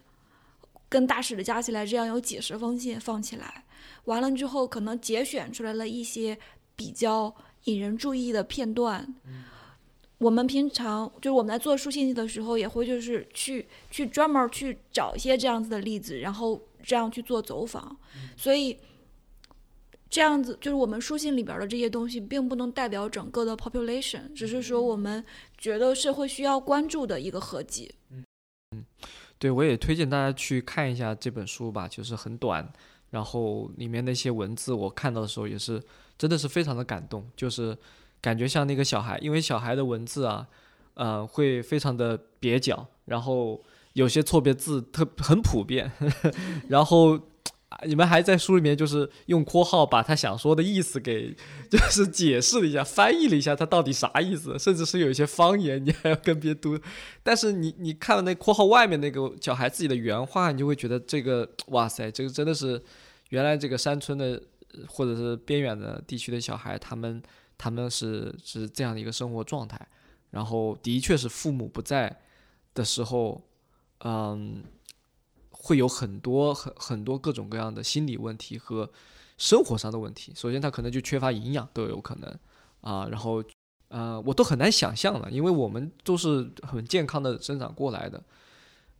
[0.89, 3.65] 跟大使的加起来，这样有几十封信放起来，
[4.07, 6.37] 完了之后，可能节选出来了一些
[6.75, 7.33] 比较
[7.65, 9.15] 引人注意的片段。
[10.19, 17.97] 我们平常就是我们在做书信集的时候，也会就是去去专门去找一些这样子的例子，然后这样去做走访。
[18.37, 18.77] 所以
[20.11, 25.25] 这样子就是我们书信里边的这些东西，并不能代表整个的 population，只是说我们
[25.57, 27.95] 觉得社会需要关注的一个合集。
[28.11, 28.25] 嗯
[28.73, 28.85] 嗯
[29.39, 32.71] 对，我也推荐大家去看一下这本书吧，就是很短，
[33.11, 35.81] 然后里面那些文字我看到的时候也是
[36.19, 37.79] 真的是非常的感动，就是
[38.21, 40.47] 感觉像那个小孩，因为小孩的文字啊，
[40.95, 43.63] 呃，会非常的蹩脚，然后
[43.95, 45.91] 有些错别字特很普遍，
[46.69, 47.19] 然后
[47.87, 51.35] 你们还在书里面就是用括号把他想说的意思给
[51.71, 56.79] 就是解释了一下，翻译了一下他到底啥意思，甚至是有一些方言你还要跟别人读，
[57.23, 62.83] 但是你你看了那括号外面那个小孩自己的原话，你就会觉得这个哇塞，这个真的是
[63.31, 64.43] 原来这个山村的
[64.87, 67.23] 或者是边远的地区的小孩，他们
[67.59, 69.81] 他们是是这样的一个生活状态，
[70.31, 72.21] 然后的确是父母不在
[72.75, 73.43] 的时候，
[74.05, 74.63] 嗯，
[75.63, 78.91] 会有很多很很多各种各样的心理问题和
[79.37, 80.33] 生活上的问题。
[80.35, 82.39] 首先，他可能就缺乏营养都有可能
[82.81, 83.45] 啊，然后
[83.89, 88.23] 呃，我都很难想象了，因为我们都是很健康的生长过来的。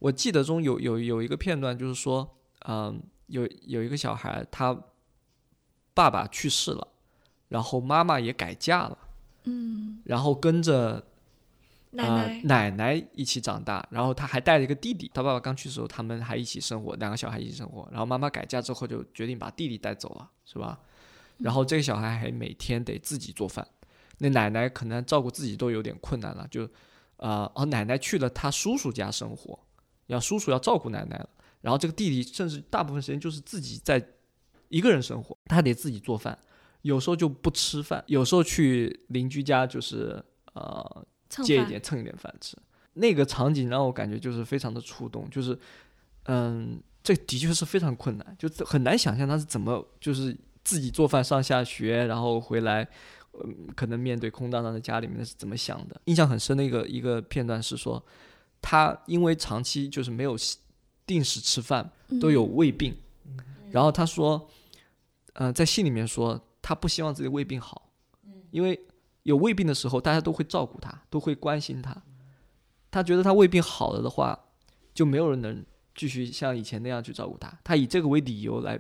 [0.01, 4.77] 我记得中有有有一个片段，就是说，嗯，有有一个小孩，他
[5.95, 6.89] 爸爸去世了，
[7.49, 8.99] 然后妈妈也改嫁了，
[9.45, 11.05] 嗯，然后跟着
[11.91, 15.11] 奶呃奶，奶奶一起长大，然后他还带了一个弟弟。
[15.13, 17.89] 他爸爸刚去世的时候，他们还一起生活，两个小孩一起生活。
[17.91, 20.79] 然后妈妈改嫁之后，就决定把弟弟带走了，是吧？
[21.39, 23.67] 然后这个小孩还每天得自己做饭，
[24.19, 26.69] 那奶奶可能照顾自己都有点困难了，就
[27.17, 29.59] 呃，哦，奶奶去了他叔叔家生活，
[30.07, 31.29] 要叔叔要照顾奶奶了。
[31.61, 34.03] 然后这个弟弟甚至大部分时间就是自己在
[34.69, 36.39] 一个人生活，他得自己做饭，
[36.83, 40.23] 有时候就不吃饭，有时候去邻居家就是
[40.53, 42.57] 呃借一点蹭一点饭吃。
[42.95, 45.59] 那个场景让我感觉就是非常的触动，就是
[46.25, 52.87] 嗯，这的确是非常困难，就很难想象他是怎么就是自己做饭上下学，然后回来。
[53.33, 55.99] 嗯，可能面对空荡荡的家里面是怎么想的？
[56.07, 58.05] 印象很深的一个一个片段是说，
[58.61, 60.37] 他因为长期就是没有
[61.07, 61.89] 定时吃饭，
[62.21, 62.93] 都有胃病，
[63.71, 64.51] 然后他说，
[65.35, 67.89] 呃，在信里面说他不希望自己胃病好，
[68.51, 68.79] 因为
[69.31, 71.97] 有胃病的时候，大家都会照顾他，都会关心他，
[72.91, 74.39] 他觉得他胃病好了的话，
[74.93, 75.65] 就没有人能
[75.95, 78.79] 继续像以前那样去照顾他，他以这个为理由来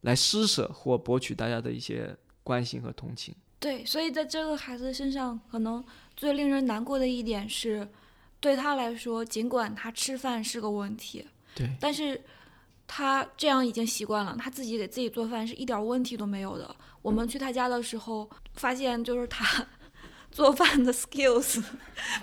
[0.00, 3.34] 来施舍或博取大家的一些关心和同情。
[3.60, 5.84] 对，所以在这个孩子身上，可能
[6.16, 7.86] 最令人难过的一点是，
[8.40, 11.24] 对他来说，尽管他吃饭是个问题，
[11.54, 12.20] 对，但是
[12.88, 16.74] 他这样已经习惯了，他自己给自己做饭是一点问题都没有的。
[17.02, 19.66] 我们去他家的时候，发现就是他
[20.32, 21.62] 做饭的 skills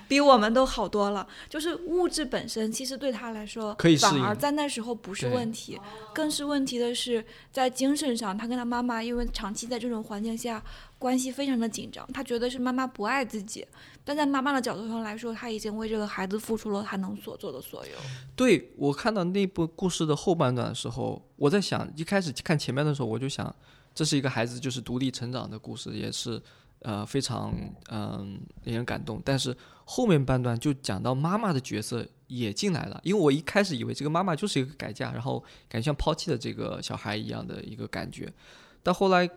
[0.08, 1.26] 比我们都好多了。
[1.48, 5.80] 就是物质本身，其实对他来说，可以适反而在那时候不是问题，
[6.13, 10.62] 更是问题的是在精神上，他跟他妈妈因为长期在这种环境下，
[10.98, 12.06] 关系非常的紧张。
[12.12, 13.65] 他觉得是妈妈不爱自己，
[14.04, 17.93] 但在妈妈的角度上来说，他已经为这个孩子付出了他能所做的所有。
[18.36, 23.54] 对我看到那部故事的后半段的时候，我在想，一开始看前面的时候，我就想，
[23.93, 26.41] 这是一个孩子就是独立成长的故事，也是
[26.81, 27.53] 呃非常
[27.89, 29.21] 嗯、令人感动。
[29.23, 38.31] 但是后面半段就讲到妈妈的角色也进来了，因为我一开始以为这个妈妈就是一个改嫁，然后感觉像抛弃了这个小孩一样的一个感觉，
[38.83, 39.27] 但后来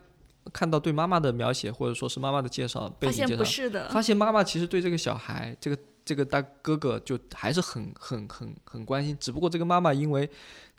[0.51, 10.29] 看到对妈妈的描写，或者说是妈妈的介绍背发现景介绍，不是的，发现妈妈其实对这个小孩，这个这个大哥哥就还是很很很很关心，只不过这个妈妈因为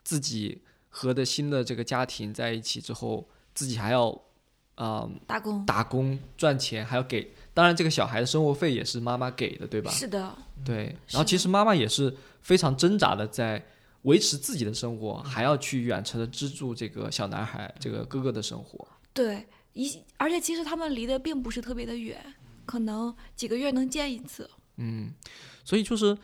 [0.03, 4.21] 自己和的新的这个家庭在一起之后，自己还要
[4.75, 9.91] 啊、打工打工赚钱，还要给，当然这个小孩的生活费也是妈妈给的，对吧？
[9.91, 13.65] 是的，对，然后其实妈妈也是非常挣扎的在。
[14.05, 18.87] 维持自己的生活，还要去远程的资助这个小男孩、这个哥哥的生活。
[19.11, 22.23] 对，一而且其实他们离得并不是特别的远，
[22.67, 24.47] 可能几个月能见一次。
[24.77, 25.11] 嗯，
[25.63, 26.15] 所以就是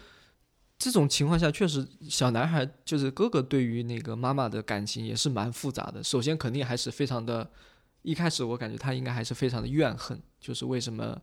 [0.77, 6.03] 这种情况下，确实小男孩就是哥哥对于那个妈妈的感情也是蛮复杂的。
[6.03, 7.49] 首先肯定还是非常的，
[8.01, 11.19] 一开始我感觉他应该还是非常的怨恨，就是为什么，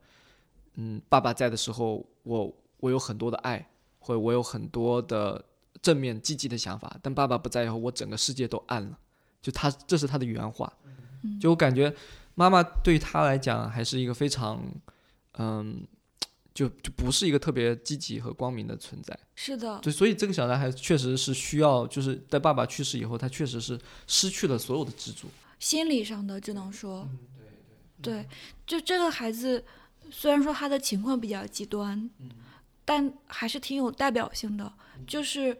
[0.75, 5.45] 嗯，爸爸在的时候，我我有很多的爱，或者我有很多的
[5.83, 8.99] 正面积极的想法，但爸爸不在以后，我整个世界都暗了。
[9.41, 10.73] 就他这是他的原话，
[11.23, 11.95] 嗯就我感觉
[12.35, 14.63] 妈妈对他来讲还是一个非常，
[15.39, 15.87] 嗯。
[16.55, 25.29] 就就不是一个特别积极和光明的存在，是的，对，所以这个小男孩确实是需要，就是在爸爸去世以后，他确实是失去了所有的支柱。
[25.59, 27.19] 心理上的只能说，嗯
[28.01, 28.27] 对，
[28.67, 29.65] 就这个孩子，
[30.11, 32.31] 虽然说他的情况比较极端，嗯
[32.85, 34.73] 但还是挺有代表性的。
[35.07, 35.57] 就是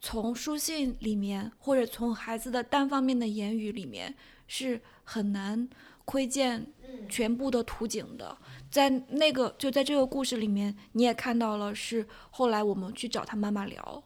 [0.00, 4.14] 从书信里面，或者从孩子的单方面的言语里面，
[4.48, 5.68] 是很难
[6.04, 6.66] 窥见
[7.08, 8.36] 全部的图景的。
[8.70, 14.02] 在那个就在这个故事里面，你也看到了，是后来我们去找他妈妈聊，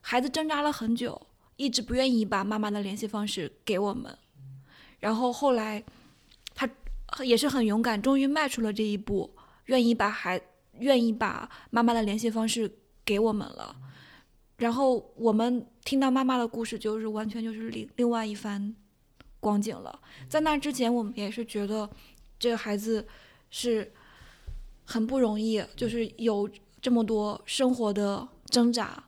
[0.00, 1.20] 孩子挣扎了很久，
[1.56, 4.16] 一直不愿意把妈妈的联系方式给我们。
[5.06, 5.80] 然后后来，
[6.52, 6.68] 他
[7.22, 9.30] 也是很勇敢，终于迈出了这一步，
[9.66, 10.40] 愿意把孩
[10.80, 12.68] 愿意把妈妈的联系方式
[13.04, 13.76] 给我们了。
[14.56, 18.74] 然后我们听到妈妈的故事，就是完全就是另另外一番
[19.38, 19.96] 光景了。
[20.28, 21.88] 在那之前，我们也是觉得
[22.36, 23.06] 这个孩子
[23.48, 23.92] 是
[24.84, 26.50] 很不容易，就是有
[26.82, 29.04] 这么多生活的挣扎。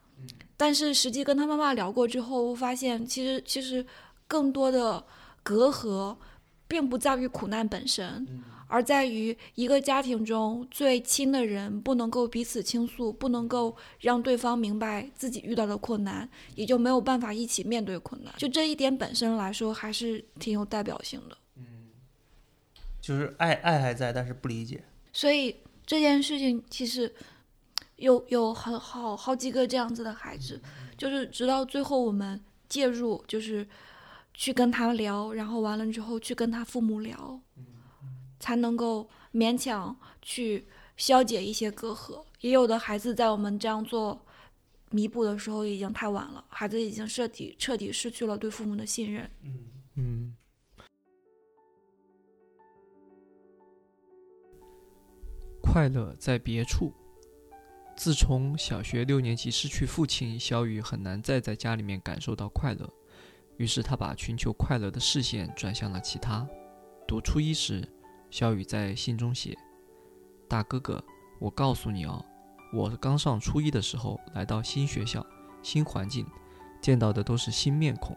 [0.57, 3.85] 但是实际跟他妈妈聊过之后，发现其实其实
[4.29, 5.05] 更多的
[5.49, 6.15] 隔阂，
[6.67, 8.27] 并不在于苦难本身，
[8.67, 18.35] 而在于一个家庭中最亲的人不能够彼此倾诉，不能够让对方明白自己遇到的困难，也就没有办法一起面对困难。
[18.37, 21.39] 就这一点本身来说，还是挺有代表性的。
[21.57, 21.65] 嗯
[23.01, 24.85] 就是爱爱还在，但是不理解。
[25.15, 25.57] 所以
[25.87, 27.11] 这件事情其实
[27.97, 30.61] 有有很好好几个这样子的孩子，
[30.99, 33.67] 就是直到最后我们介入，就是
[34.39, 37.41] 去跟他聊，然后完了之后去跟他父母聊，
[38.39, 40.65] 才能够勉强去
[40.97, 42.25] 消解一些隔阂。
[42.41, 44.25] 也有的孩子在我们这样做
[44.91, 49.29] 弥补的时候已经太晚了，孩子已经彻底彻底失去了对父母的信任。
[49.97, 50.37] 嗯，
[55.61, 56.93] 快乐在别处，
[57.97, 62.89] 自从小学六年级失去父亲，小雨很难再在家里面感受到快乐。
[63.59, 66.49] 于是他把寻求快乐的视线转向了其他。
[67.07, 67.87] 读初一时，
[68.31, 69.57] 小雨在信中写
[70.49, 71.03] ：“大哥哥，
[71.39, 72.25] 我告诉你哦，
[72.73, 75.25] 我刚上初一的时候来到新学校、
[75.63, 76.25] 新环境，
[76.81, 78.17] 见到的都是新面孔，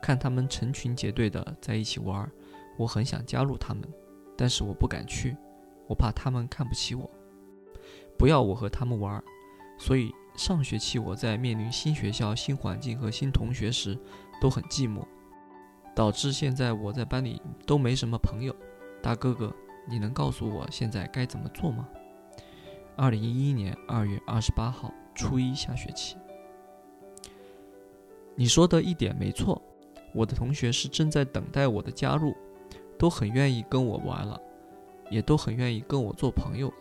[0.00, 2.30] 看他们成群结队的在一起玩，
[2.78, 3.82] 我很想加入他们，
[4.36, 5.36] 但是我不敢去，
[5.88, 7.10] 我怕他们看不起我。”
[8.18, 9.22] 不要我和他们玩，
[9.78, 13.98] 所以上学期我在面临新学校、新环境和新同学时
[14.40, 15.04] 都很寂寞，
[15.94, 18.54] 导致现在我在班里都没什么朋友。
[19.02, 19.54] 大哥哥，
[19.88, 21.86] 你能告诉我现在该怎么做吗？
[22.96, 26.16] 二零一一年二月二十八号，初一下学期。
[28.34, 29.60] 你说的一点没错，
[30.12, 32.34] 我的同学是正在等待我的加入，
[32.98, 34.40] 都很愿意跟我玩了，
[35.10, 36.74] 也都很愿意跟我做朋友了。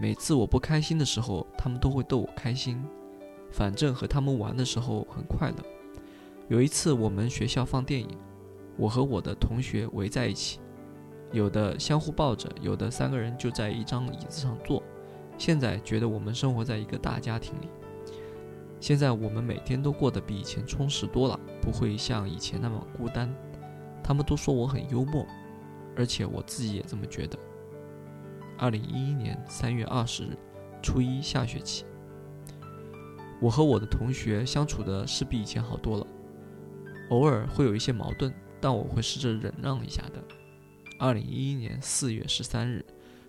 [0.00, 2.82] 每次我不开心的时候，他们都会逗我开心。
[3.50, 5.56] 反正和他们玩的时候很快乐。
[6.50, 8.08] 有一次我们学校放电影，
[8.76, 10.58] 我和我的同学围在一起，
[11.30, 14.82] 有的相互抱着，有的三个人就在一张椅子上坐。
[15.38, 17.68] 现在觉得我们生活在一个大家庭里。
[18.80, 23.32] 现在我们每天都过得比以前充实多了，不会像以前那么孤单。
[24.02, 25.24] 他们都说我很幽默，
[25.96, 27.38] 而且我自己也这么觉得。
[28.58, 30.36] 二零一一年三月二十日，
[30.82, 31.84] 初一下学期，
[33.40, 36.06] 我和我的同学相处的是比以前好多了，
[37.10, 40.24] 偶尔会有一些矛盾，但我会试着忍让一下的。
[40.98, 42.84] 二零一一年四月十三日，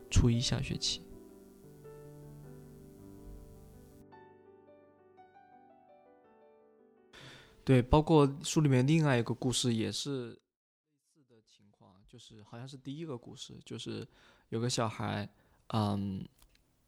[0.10, 1.02] 初一下学期。
[7.64, 10.30] 对，包括书里面另外一个故事也是
[11.16, 14.08] 类似的情况，就是好像是第一个故事，就是。
[14.52, 15.30] 有个小孩，
[15.68, 16.28] 嗯，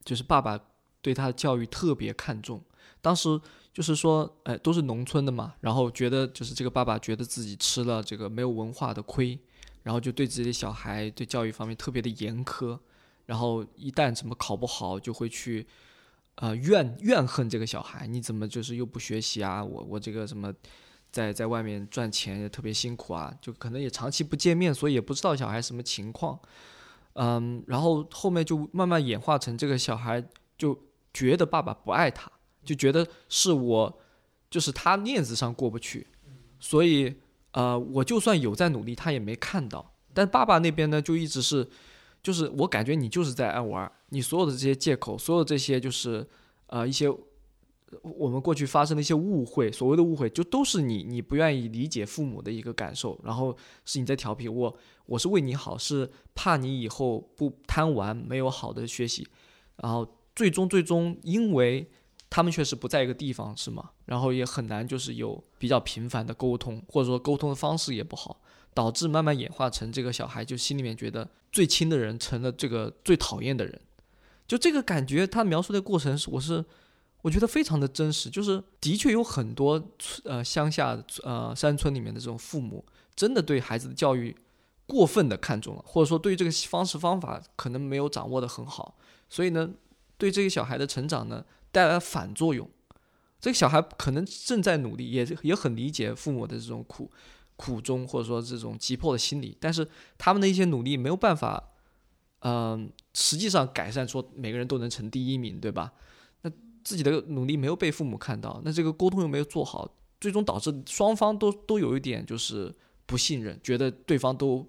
[0.03, 0.59] 就是爸爸
[1.01, 2.61] 对他的教育特别看重。
[3.01, 3.39] 当时
[3.74, 9.38] 就是说，哎，都是农村的嘛，然后觉得就是这个爸爸觉得自己吃了这个没有文化的亏，
[9.82, 12.78] 然后就对自己的小孩对教育方面特别的严苛。
[13.26, 15.65] 然后一旦什么考不好，就会去，
[16.36, 19.63] 呃，怨怨恨这个小孩，你怎么就是又不学习啊？
[19.63, 20.53] 我我这个什么，
[21.09, 26.38] 在在外面赚钱也特别辛苦啊，就可能也长期不见面，所以也不知道小孩什么情况。
[27.13, 30.21] 嗯，然后后面就慢慢演化成这个小孩
[30.57, 30.78] 就
[31.13, 32.30] 觉得爸爸不爱他，
[32.64, 33.99] 就觉得是我，
[34.49, 36.07] 就是他面子上过不去，
[36.59, 37.14] 所以
[37.51, 39.93] 呃，我就算有在努力，他也没看到。
[40.14, 41.68] 但爸爸那边呢，就一直是，
[42.22, 46.28] 就是我感觉你就是在爱玩，你所有的这些借口，所有这些就是
[46.68, 47.14] 呃一些。
[48.01, 53.55] 我们过去发生的一些误会，所谓的误会，就都是你你不愿意理解父母的一个感受，然后
[53.86, 54.49] 是你在调皮。
[54.49, 59.28] 我我是为你好，是怕你以后不贪玩，没有好的学习，
[59.76, 61.88] 然后最终最终，因为
[62.34, 63.91] 他们确实不在一个地方，是吗？
[64.05, 68.41] 然后也很难就是有比较频繁的沟通，或者说沟通的方式也不好，
[68.73, 73.79] 导致慢慢演化成这个小孩就心里面觉得最亲的人成了这个最讨厌的人，
[74.47, 76.65] 就这个感觉，他描述的过程是我是。
[77.23, 79.81] 我觉得非常的真实，就是的确有很多
[80.25, 82.84] 呃乡下呃山村里面的这种父母，
[83.15, 84.36] 真的对孩子的教育
[84.86, 88.97] 过分的看重了，或者说对于这个方式方法可能没有掌握的很好，
[89.29, 89.69] 所以呢，
[90.17, 92.69] 对这个小孩的成长呢带来反作用。
[93.41, 97.11] 这个小孩可能正在努力，也也很理解父母的这种苦
[97.57, 99.86] 苦衷，或者说这种急迫的心理，但是
[100.17, 101.71] 他们的一些努力没有办法，
[102.39, 105.91] 嗯，实际上改善说每个人都能成第一名，对吧？
[106.43, 106.51] 那
[106.86, 112.74] 自己的努力没有被父母看到，那这个沟通又没有做好，最终导致双方都都有一点就是
[113.05, 114.65] 不信任，觉得对方都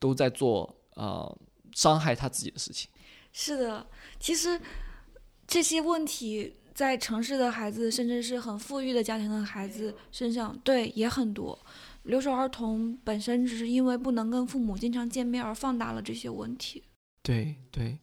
[0.00, 1.38] 都在做呃
[1.72, 2.90] 伤害他自己的事情。
[3.32, 3.86] 是的，
[4.18, 4.60] 其实
[5.46, 11.58] 这些问题在城市的孩子，甚至是很富裕的家庭的孩子身上，对也很多。
[12.02, 16.82] 留守儿童本身只是因为不能跟父母经常见面而放大了这些问题。
[17.22, 17.98] 对对。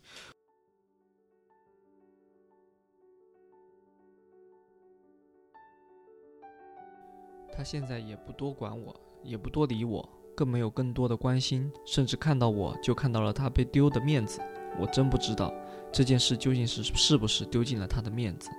[7.56, 14.42] 他现在也不多管我，也不多理我，更没有更多的关心，甚至看到我就看到了他被丢的面子。
[14.80, 15.54] 我真不知道
[15.94, 18.50] 这件事究竟是是不是丢尽了他的面子。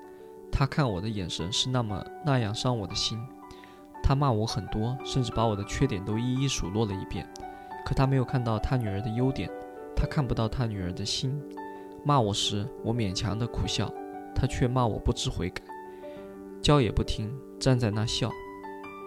[0.52, 3.18] 他看我的眼神是那么那样伤我的心。
[4.04, 7.28] 他骂我很多，甚至把我的缺点都一一数落了一遍。
[7.84, 9.50] 可他没有看到他女儿的优点，
[9.96, 11.42] 他看不到他女儿的心。
[12.04, 13.92] 骂我时，我勉强的苦笑，
[14.34, 15.62] 他却骂我不知悔改，
[16.62, 18.30] 教也不听，站在那笑。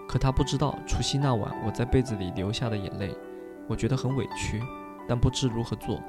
[0.08, 3.14] 可他不知道，除夕那晚我在被子里流下的眼泪，
[3.68, 4.60] 我觉得很委屈，
[5.08, 6.02] 但不知如何做。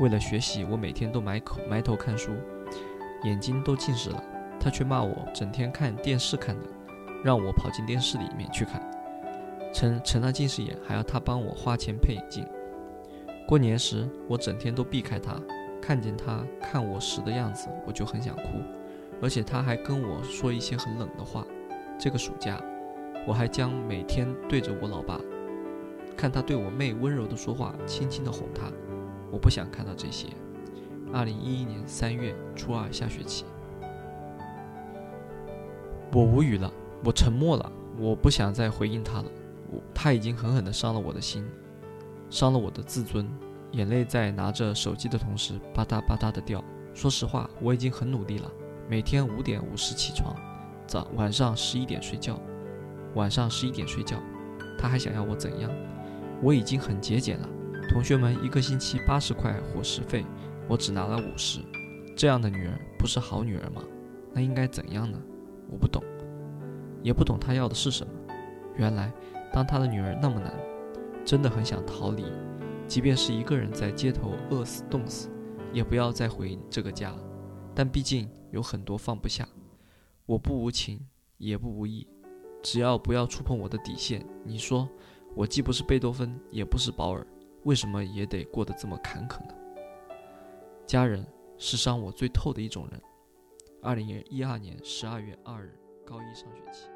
[0.00, 2.32] 为了学习，我每天都埋口埋头看书，
[3.24, 4.22] 眼睛都近视了，
[4.58, 6.66] 他却骂我整天看电视看的，
[7.22, 8.82] 让我跑进电视里面去看，
[9.72, 12.46] 成成了近视眼还要他帮我花钱配眼镜。
[13.46, 15.36] 过年时我整天都避开他，
[15.80, 18.42] 看见他看我时的样子我就很想哭，
[19.20, 21.44] 而且他还跟我说一些很冷的话。
[21.98, 22.60] 这个暑假，
[23.26, 25.20] 我还将每天对着我老爸，
[26.16, 28.72] 看他对我妹温柔的说话，轻轻的哄她。
[29.32, 30.28] 我不想看到这些。
[31.12, 33.44] 二零一一年三月初二下学期，
[36.12, 36.72] 我无语了，
[37.04, 39.24] 我沉默了，我不想再回应他了。
[39.70, 41.44] 我他已经狠狠地伤了我的心，
[42.30, 43.26] 伤了我的自尊，
[43.72, 46.62] 眼泪在拿着手机的同时吧嗒吧嗒的掉。
[46.94, 48.50] 说实话，我已经很努力了，
[48.88, 50.36] 每天五点五十起床，
[50.86, 52.38] 早晚上十一点睡觉，
[53.14, 54.18] 晚上十一点睡觉。
[54.78, 55.70] 他还想要我怎样？
[56.42, 57.48] 我已经很节俭了。
[57.88, 60.24] 同学们一个星期八十块伙食费，
[60.68, 61.60] 我只拿了五十，
[62.16, 63.82] 这样的女儿不是好女儿吗？
[64.32, 65.20] 那应该怎样呢？
[65.70, 66.02] 我不懂，
[67.02, 68.12] 也不懂她要的是什么。
[68.76, 69.12] 原来，
[69.52, 70.54] 当她的女儿那么难，
[71.24, 72.24] 真的很想逃离，
[72.86, 75.28] 即便是一个人在街头饿死冻死，
[75.72, 77.14] 也不要再回这个家。
[77.74, 79.46] 但毕竟有很多放不下。
[80.24, 81.06] 我不无情，
[81.36, 82.06] 也不无义，
[82.62, 84.24] 只要不要触碰我的底线。
[84.44, 84.88] 你说，
[85.34, 87.26] 我既不是贝多芬，也不是保尔。
[87.64, 89.54] 为什么也得过得这么坎坷呢？
[90.84, 91.24] 家人
[91.58, 93.00] 是伤我最透的一种人。
[93.80, 96.88] 二零一二年十二月二日，高一上学期。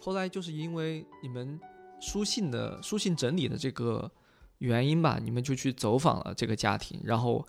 [0.00, 1.60] 后来就是因为你们
[2.00, 4.10] 书信的书信整理的这个
[4.58, 7.46] 原因吧，你们就去走访了这个家庭，然后，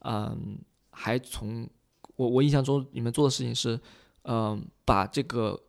[0.00, 0.58] 嗯，
[0.90, 1.68] 还从
[2.16, 3.80] 我我印象中你们做的事情是，
[4.22, 5.62] 嗯，把这个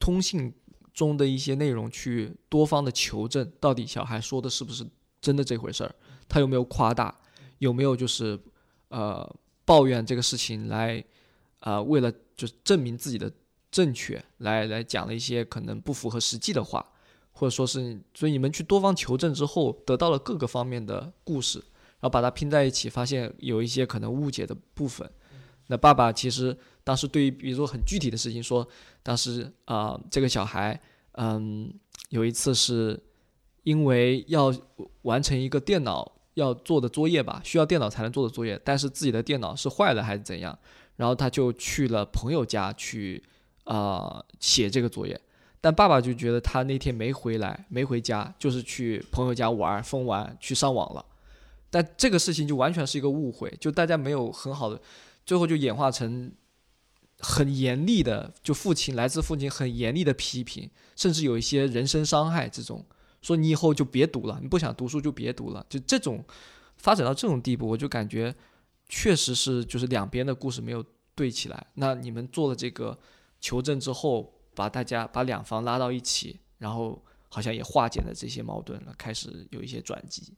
[0.00, 0.52] 通信。
[0.96, 4.84] 中的一些内容去多方的求证，到底小孩说的是不是
[5.20, 5.94] 真的这回事儿？
[6.26, 7.14] 他有没有夸大？
[7.58, 8.38] 有没有就是
[8.88, 9.30] 呃
[9.64, 11.04] 抱怨这个事情来
[11.60, 11.80] 啊？
[11.82, 13.30] 为了就是证明自己的
[13.70, 16.84] 正确，来来讲了一些可能不符合实际的话，
[17.32, 21.58] 或者说是所以你们去多方求证之后，得到了各个方面的故事，
[22.00, 25.10] 然后把它拼在一起，发现有一些可能误解的部分。
[25.66, 26.56] 那爸爸其实
[26.86, 28.64] 当时对于比如说很具体的事情说，
[29.02, 30.80] 当时啊这个小孩
[31.14, 31.68] 嗯
[32.10, 32.96] 有一次是
[33.64, 34.54] 因为要
[35.02, 40.56] 完成一个电脑要做的作业吧，需要电脑才能做的作业，但是自己的电脑是坏了还是怎样，
[40.94, 43.20] 然后他就去了朋友家去
[43.64, 45.20] 啊写这个作业，
[45.60, 51.04] 但爸爸就觉得他那天没回来没回家，就是去朋友家玩疯玩去上网了，
[51.68, 54.80] 但这个事情就完全是一个误会，就大家没有很好的。
[55.24, 56.30] 最后就演化成
[57.18, 62.48] 很严厉的，就父亲来自父亲很严厉的批评，甚至有一些人身伤害。
[62.48, 62.84] 这种
[63.22, 65.64] 说你以后就别读了，你不想读书就别读了。
[65.68, 66.24] 就这种
[66.76, 68.34] 发展到这种地步，我就感觉
[68.88, 71.66] 确实是就是两边的故事没有对起来。
[71.74, 72.98] 那你们做了这个
[73.40, 80.32] 求证之后，把大家把两方拉到一起，然后好像也化解了这些矛盾了，开始有一些转机。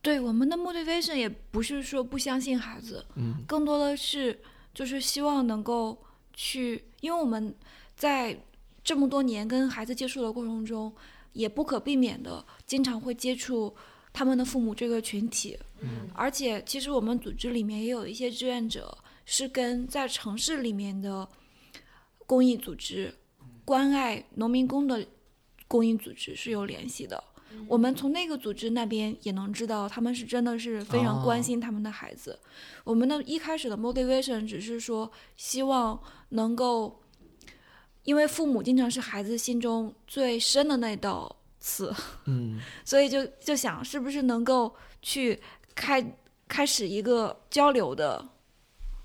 [0.00, 4.40] 对我们的 motivation 也不是说不相信孩子，嗯，更多的是
[4.74, 5.96] 就是希望能够
[6.32, 7.54] 去，因为我们
[7.94, 8.38] 在
[8.82, 10.92] 这么多年跟孩子接触的过程中，
[11.32, 13.74] 也不可避免的经常会接触
[14.12, 21.28] 他们的父母这个群体，嗯，而且其实我们组织里面也有一些志愿者是跟在城市里面的
[22.26, 23.14] 公益组织、
[23.64, 25.06] 关爱农民工的
[25.68, 27.22] 公益组织是有联系的。
[27.66, 32.38] 我们从那个组织那边也能知道，他们是真的是非常关心他们的孩子。
[32.84, 35.98] 我们的一开始的 motivation 只是说，希望
[36.30, 37.00] 能够，
[38.04, 41.94] 因为父母经常是孩子心中最深的那道刺，
[42.26, 45.40] 嗯， 所以就就想是不是能够去
[45.74, 46.04] 开
[46.48, 48.28] 开始一个交流的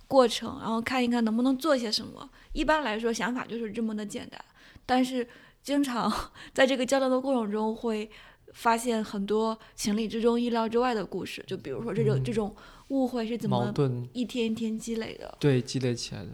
[0.08, 2.30] 过程，然后看一看能不能做些什么。
[2.54, 4.44] 一般来说，想法就是这么的简单，
[4.86, 5.28] 但是
[5.62, 6.12] 经常
[6.54, 8.10] 在这个交流的过程中会。
[8.54, 12.56] 发现很多情理之中、意料之外的故事，就比如说这种这种
[12.90, 13.74] 误会是怎么
[14.14, 15.38] 一天一天积累的？
[15.40, 16.30] 对，积累起来的。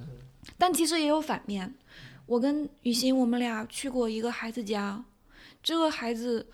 [0.58, 1.74] 但其实也有反面。
[2.26, 5.04] 我跟雨欣，我们俩去过一个孩子家，
[5.62, 6.48] 这个孩子，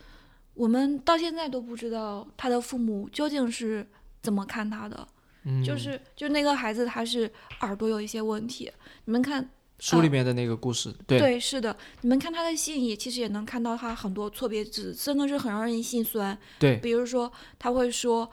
[0.53, 3.87] 我们到现在都不知道他的父母究竟是
[4.21, 5.07] 怎么看他的。
[5.43, 7.31] 嗯，就是就那个孩子，他是
[7.61, 8.71] 耳朵有一些问题。
[9.05, 9.49] 你们看。
[9.79, 11.19] 书里面的那个故事，对。
[11.19, 16.37] 对是的，你们看他的信也其实也能看到他很多错别字，真的是很让人心酸。
[16.59, 18.29] 对，比如说他会说，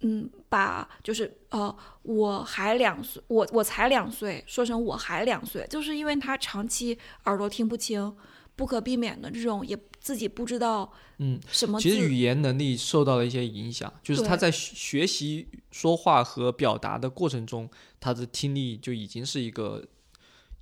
[0.00, 8.14] 嗯，把就是呃，我还两岁，我我才两岁，说成我还两岁，就是因为他长期耳朵听不清，
[8.54, 17.68] 不可避免的这种也自己不知道，嗯，什么其实语言能力受到了一些影响，就是他在学习说话和表达的过程中，
[17.98, 19.84] 他的听力就已经是一个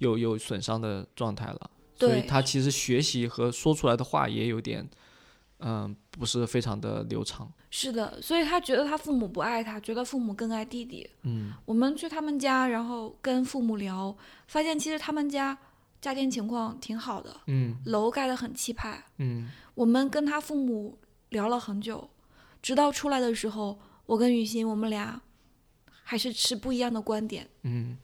[0.04, 4.86] 有有损伤的状态了，所以他其实学习和说出来的话也有点，
[5.58, 7.50] 嗯、不是非常的流畅。
[7.70, 11.08] 是的，所以他觉得他父母不爱他，觉得父母更爱弟弟。
[11.22, 15.56] 嗯我们去他们家，然后跟父母聊，发现其实他们家
[16.00, 19.04] 家庭情况挺好的，嗯楼盖得很气派。
[19.18, 20.98] 嗯我们跟他父母
[21.30, 22.08] 聊了很久，
[22.62, 25.20] 直到出来的时候，我跟雨欣我们俩
[26.04, 27.96] 还是持不一样的观点，嗯，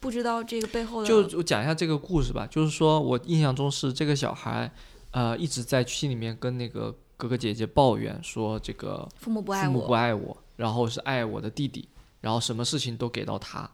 [0.00, 4.72] 不知道这个背后的就我讲一下这个故事吧，就是说我印象中是这个小孩，
[5.10, 11.86] 呃，一直在心里面跟那个哥哥姐姐抱怨说这个父母不爱父母我，不爱我，然后是爱我的弟弟，
[12.22, 13.70] 然后什么事情都给到他，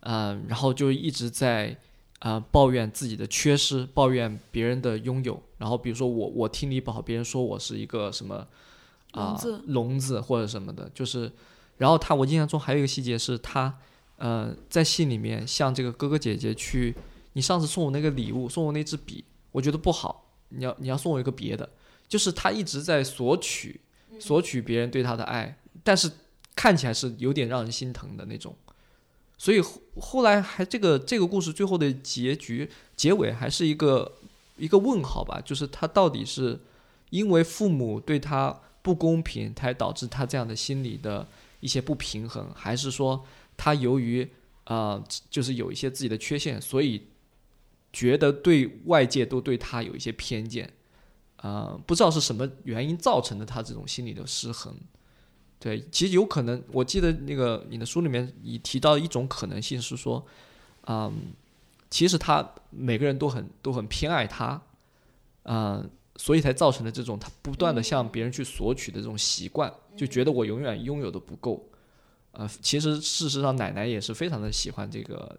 [0.00, 1.76] 嗯、然后就一直在
[2.18, 8.46] 呃抱怨自己的缺失，抱怨别人的拥有，然后比如说我我听力不好，别人说我是一个什么
[9.12, 11.30] 啊、聋子聋子或者什么的，就是，
[11.78, 13.78] 然后他我印象中还有一个细节是他
[14.20, 16.94] 呃在信里面向这个哥哥姐姐去，
[17.32, 21.68] 你上次送我那个礼物，送我那支笔，我觉得不好，你要你要送我一个别的，
[22.08, 23.80] 就是他一直在索取。
[24.18, 26.10] 索取别人对他的爱，但是
[26.54, 28.54] 看起来是有点让人心疼的那种。
[29.38, 34.12] 所以后后来还这个这个故事最后的结局结尾还是一个
[34.58, 36.60] 一个问号吧，就是他到底是
[37.08, 41.26] 因为父母对他不公平，才导致他这样的心理的
[41.60, 43.24] 一些不平衡，还是说
[43.62, 44.26] 他由于
[44.64, 47.02] 呃就是有一些自己的缺陷，所以
[47.92, 50.72] 觉得对外界都对他有一些偏见。
[51.42, 54.74] 呃，不知道是什么原因造成的他这种心理的失衡。
[55.58, 60.24] 对，其实有可能，我记得那个你的书里面你提到一种可能性是说，
[60.86, 61.12] 嗯，
[61.90, 64.62] 其实他每个人都很都很偏爱他，
[65.42, 71.69] 嗯、所以才造成的这种他不断的向别人去索取的这种习惯，就觉得我永远拥有的不够。
[72.32, 75.38] 呃，其实事实上奶奶也是非常的喜欢这个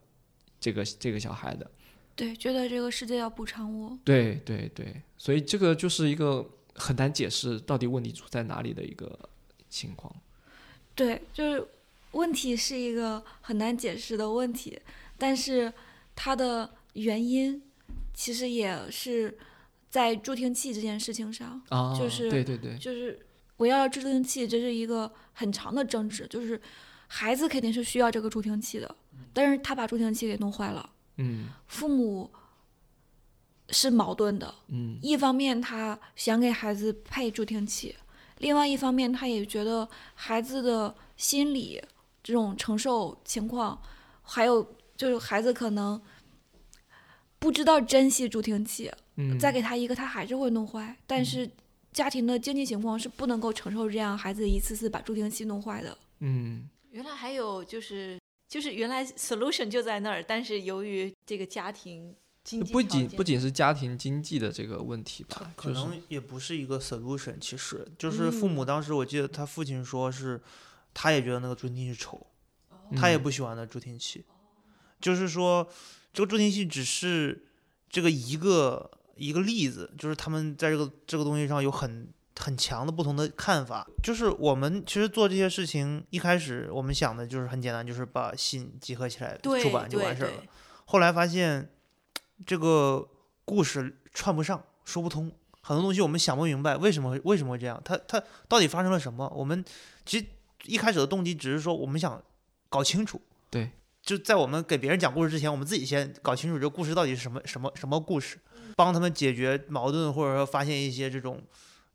[0.60, 1.70] 这个这个小孩的。
[2.16, 3.98] 对，觉得这个世界要补偿我。
[4.04, 9.18] 对对对，所以这个就是一个很难解释到底问题出在哪里的一个
[9.70, 10.14] 情况。
[10.94, 11.66] 对，就是
[12.12, 14.80] 问题是一个很难解释的问题，
[15.18, 15.74] 但是
[16.16, 17.64] 它的原因
[18.14, 19.36] 其实也是
[19.90, 23.26] 在助听器这件事情上，啊，就是对对对，就是
[23.62, 26.60] 围绕着助听器，这是一个很长的争执，就是
[27.08, 28.96] 孩子肯定是需要这个助听器的，
[29.32, 31.50] 但是他把助听器给弄坏了，嗯。
[31.68, 32.32] 父母
[33.70, 34.98] 是矛盾的，嗯。
[35.02, 37.96] 一方面他想给孩子配助听器，
[38.40, 41.80] 另外一方面他也觉得孩子的心理
[42.24, 43.80] 这种承受情况，
[44.24, 46.02] 还有就是孩子可能
[47.38, 51.48] 不知道珍惜助听器，嗯，再给他一个他还是会弄坏，但是
[51.92, 55.98] 家庭的经济情况是不能够承受这样孩子一次次把助听器弄坏的。
[56.20, 56.70] 嗯。
[56.92, 58.20] 原来还有就是
[58.50, 62.14] 就是原来 solution 就在那儿，但是由于这个家庭
[62.44, 68.52] 经济不仅不仅是家庭经济的这个问题吧，可能也不是一个 solution，其实就是父嗯。
[68.52, 70.42] 母当时我记得他父亲说是，
[70.94, 72.28] 他也觉得那个助听器丑，
[72.98, 73.24] 他也嗯。
[73.24, 74.26] 不喜欢那助听器，
[75.00, 75.66] 就是说
[76.12, 77.46] 这个助听器只是
[77.90, 82.08] 这个一个一个例子，就是他们在这个这个东西上有很
[82.40, 83.88] 很强的不同的看法。
[84.04, 90.44] 就是我们其实做这些事情，一开始我们想的就是很简单，就是把信集合起来出版就完事儿了。
[90.86, 91.70] 后来发现
[92.46, 93.08] 这个
[93.46, 95.32] 故事串不上，说不通，
[95.62, 99.32] 很多东西我们想不明白为什么为什么会这样，它它到底发生了什么？
[99.36, 99.64] 我们
[100.06, 100.26] 其实
[100.66, 102.22] 一开始的动机只是说我们想
[102.70, 108.38] 搞清楚，对，就在我们给别人讲故事之前，我们自己先搞清楚这个故事到底是什么什么什么故事，
[108.76, 111.42] 帮他们解决矛盾，或者说发现一些这种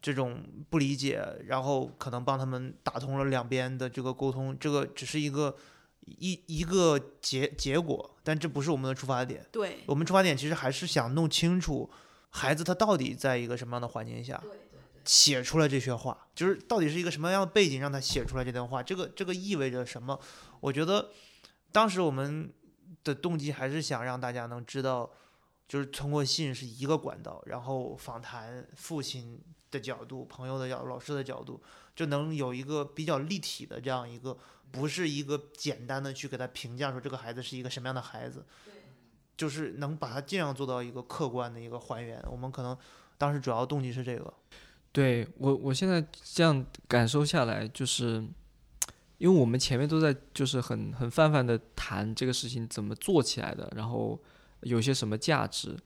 [0.01, 5.57] 这种不理解，然后可能帮他们打通了两边的这个沟通，这个只是一个
[6.05, 9.45] 一一个结结果，但这不是我们的出发点。
[9.51, 11.91] 对我们出发点其实还是想弄清楚
[12.31, 14.41] 孩子他到底在一个什么样的环境下
[15.05, 20.19] 写出来这些话，就是到底是一个什么样的背景让他写出来这段话，这个这个意味着什么？
[20.61, 21.11] 我觉得
[21.71, 22.53] 当时我们
[23.05, 25.09] 的动机还是想让大家能知道，
[25.69, 29.41] 就是通过信是一个管道，然后访谈父亲
[29.71, 31.63] 的角度、朋友的角度、老师的角度，
[31.95, 34.37] 就能有一个比较立体的这样一个，
[34.71, 38.45] 不是一个简单的去给他评价说这个孩子是一个什么样的孩子。
[39.37, 42.19] 就是能把他尽量做到一个客观的一个还原。
[42.31, 42.75] 我们可能
[43.19, 44.33] 当时主要动机是这个。
[44.93, 48.27] 对我，我现在这样感受下来，就是
[49.19, 54.19] 因为我们前面都在就是很很泛泛的谈这个事情怎么做起来的，然后
[54.61, 55.77] 有些什么价值，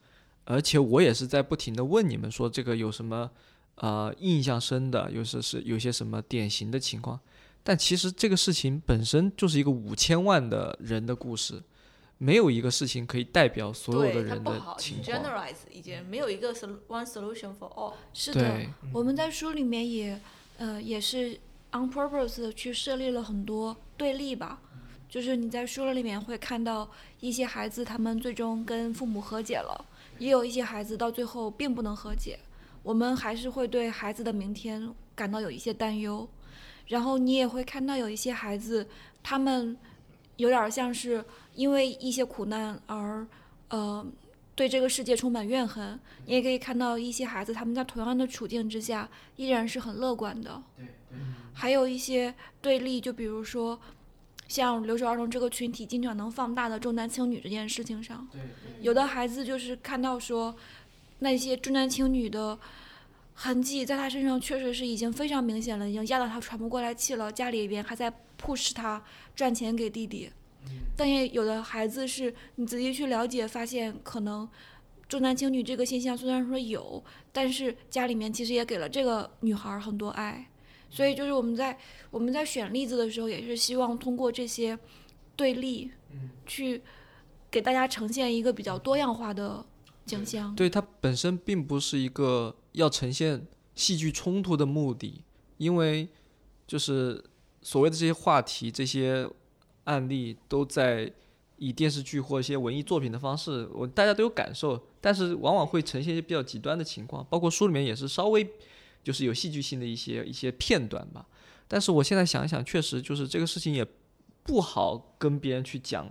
[0.45, 3.29] 而且我也是在不停的问你们说这个有什么
[3.75, 7.19] 呃印象深的，有些是有些什么典型的情况，
[7.63, 11.61] 但其实这个事情本身就是一个五千万的人的故事，
[12.17, 15.23] 没有一个事情可以代表所有的人的情况。
[15.23, 17.93] generalize 已经没有一个 one solution for all。
[18.13, 20.19] 是的，我们在书里面也，
[20.57, 21.39] 呃，也是
[21.71, 24.61] on purpose 的去设立了很多对立吧。
[25.11, 26.89] 就是你在书里面会看到
[27.19, 29.85] 一些孩子，他们最终跟父母和解了，
[30.19, 32.39] 也有一些孩子到最后并不能和解。
[32.81, 36.25] 我们还是会对孩子的明天感到有一些担忧。
[36.87, 38.87] 然后你也会看到有一些孩子，
[39.21, 39.77] 他们
[40.37, 41.23] 有点儿像是
[41.55, 43.27] 因为一些苦难而，
[43.67, 44.05] 呃，
[44.55, 45.99] 对这个世界充满怨恨。
[46.25, 50.63] 你也可以看到一些孩子，他们在同样的处境之下，依然是很乐观的。
[51.53, 53.77] 还有一些对立，就比如说，
[54.51, 58.27] 像留守儿童这个群体经常能放大的重男轻女这件事情上，
[58.81, 60.53] 有的孩子就是看到说，
[61.19, 62.59] 那些重男轻女的
[63.33, 69.01] 痕迹在他身上确实是已经非常明显了，已经压到他喘不过来气了，家里边还在 push 他
[69.33, 70.29] 赚钱给弟弟。
[70.97, 74.47] 但也有的孩子是你仔细去了解，发现可能
[75.07, 80.45] 重男轻女这个现象虽然说有，但是家里面其实也给了这个女孩儿很多爱。
[80.91, 81.75] 所以就是我们在
[82.11, 84.77] 我们在选例子的时候，也是希望通过这些
[85.35, 85.89] 对立，
[86.45, 86.81] 去
[87.49, 89.65] 给大家呈现一个比较多样化的
[90.05, 90.53] 景象。
[90.53, 95.23] 对，它本身并不是一个要呈现戏剧冲突的目的，
[95.57, 96.09] 因为
[96.67, 97.23] 就是
[97.61, 99.27] 所谓的这些话题、这些
[99.85, 101.11] 案例都在
[101.57, 108.45] 以电视剧或一些文艺作品的方式，我大家都有感受，但是往往会呈现一些比较极端的情况，包括书里面也是稍微
[109.03, 111.27] 就是有戏剧性的一些一些片段吧。
[111.67, 113.85] 但是我现在想一想，确实就是这个事情也
[114.43, 116.09] 不好跟别人去讲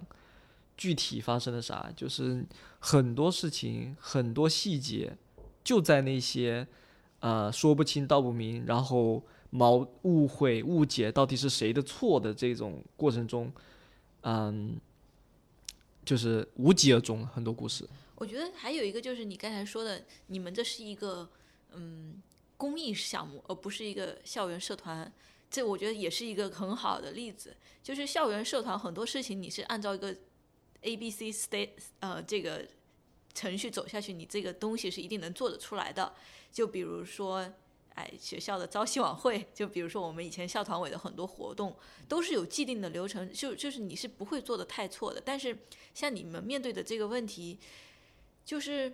[0.76, 2.46] 具体发生了啥，就是
[2.78, 5.16] 很多事情很多细节
[5.62, 6.66] 就在那些
[7.18, 13.52] 呃说不清道不明，然后矛误会误解到底是谁的错的这种过程中，
[14.22, 14.80] 嗯，
[16.04, 17.86] 就是无疾而终很多故事。
[18.14, 21.28] 我觉得还有一个就是你刚才说的，你们这是一个
[21.74, 22.22] 嗯
[22.60, 25.10] 公益项目，而不是一个校园社团。
[25.50, 30.14] 这我觉得也是一个很好的例子，就是校园社团很多事情你是按照一个
[30.82, 32.68] A B C state 呃这个
[33.32, 36.12] 程序走下去，你这个东西是一定能做得出来的。
[36.52, 37.50] 就比如说，
[37.94, 41.74] 哎，学校的朝夕晚会，就比如说我们以前校团委的很多活动，
[42.06, 45.20] 都是有既定的流程，就就是你是不会做的太错的。
[45.24, 45.56] 但是
[45.94, 47.58] 像你们面对的这个问题，
[48.44, 48.92] 就是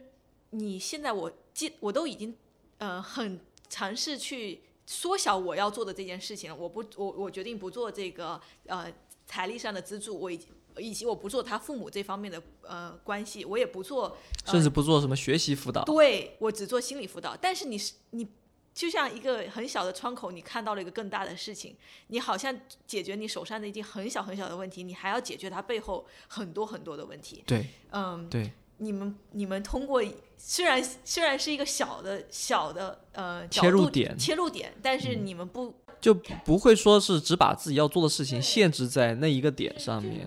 [0.51, 2.35] 你现在我记我都已经
[2.79, 3.39] 呃很
[3.69, 8.93] 尝试去缩小我要做的这件事情，我不我我决定不做这个呃
[9.27, 10.49] 财力上的资助，我已经
[10.79, 15.83] 以及我不做他父母这方面的呃关系，我也不做，呃甚至不做什么学习辅导。
[15.85, 18.29] 对我只做心理辅导，但是你是你
[18.75, 21.75] 就像一个很小的窗口，你看到了一个更大的事情，
[22.09, 22.55] 你好像
[22.87, 27.43] 解决你手上的一件很小很小的问题，你还要解决它背后很多很多的问题。
[27.47, 30.03] 对嗯，对，你们你们通过
[30.37, 36.13] 虽然虽然是一个小的小的呃切入点嗯切入点，但是你们不就
[36.45, 40.27] 不会说是只把自己要做的事情限制在那一个点上面。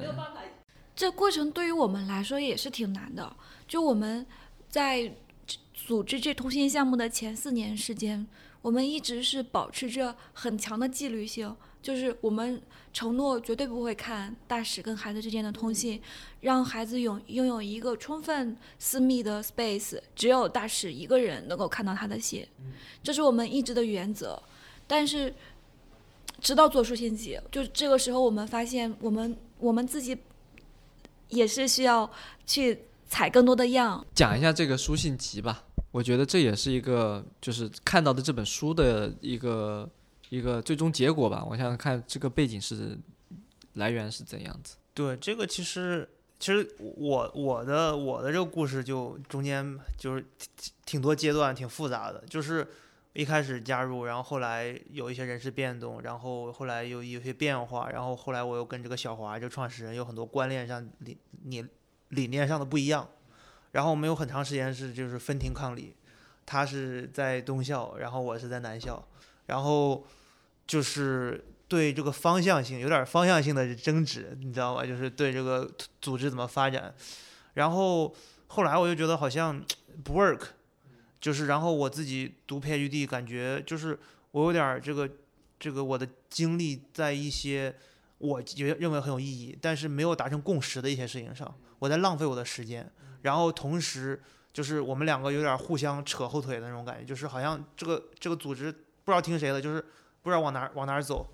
[0.96, 3.36] 这过程对于我们来说也是挺难的。
[3.68, 4.26] 就我们
[4.68, 5.14] 在
[5.74, 8.28] 组织这通信项目的前四年时间，
[8.62, 12.62] 我们一直是保持着很强的纪律性，就是我们
[12.92, 16.02] 承诺绝对不会看大使跟孩子之间的通信，
[16.42, 22.46] 让孩子拥拥有一个充分私密的 space，只有大使一个人能够看到他的信，
[23.02, 24.42] 这是我们一直的原则。
[24.86, 25.34] 但是，
[26.42, 30.18] 直到做书信集，就这个时候，我们发现我们我们自己
[31.30, 32.10] 也是需要
[32.46, 34.04] 去采更多的样。
[34.16, 39.88] 讲一下这个书信集吧，我觉得这也是一个就是看到的这本书的一个
[40.30, 41.46] 一个最终结果吧。
[41.50, 42.98] 我想看这个背景是
[43.74, 44.78] 来源是怎样子。
[44.94, 46.08] 对，这个其实
[46.40, 50.26] 其实我我的我的这个故事就中间就是
[50.58, 52.24] 挺挺多阶段，挺复杂的。
[52.30, 52.68] 就是
[53.14, 61.66] 一开始加入，然后后来有一些人事变动，然后后来有有些变化，然后后来我又跟这个小华这个创始人有很多观念上理理
[62.10, 63.08] 理念上的不一样，
[63.72, 65.96] 然后我们有很长时间是就是分庭抗礼，
[66.46, 69.08] 他是在东校，然后我是在南校，
[69.48, 70.06] 然后
[70.70, 74.86] 就是对这个方向性有点方向性的争执，你知道吗？
[74.86, 75.68] 就是对这个
[76.00, 76.94] 组织怎么发展，
[77.56, 78.16] 然后
[78.46, 79.60] 后来我就觉得好像
[80.04, 80.42] 不 work，
[81.20, 83.98] 就是然后我自己读 PhD 感觉就是
[84.30, 85.10] 我有点这个
[85.60, 87.76] 这个我的精力在一些
[88.20, 92.88] 我觉认为很有意义，但是没有达成共识的一些事情上，我在浪费我的时间，
[93.24, 94.22] 然后同时
[94.54, 99.84] 就是我们两个有点互相扯后腿的那种感觉，就是好像这个这个组织不知道听谁的，就是
[100.30, 101.28] 不知道往哪儿往哪儿走。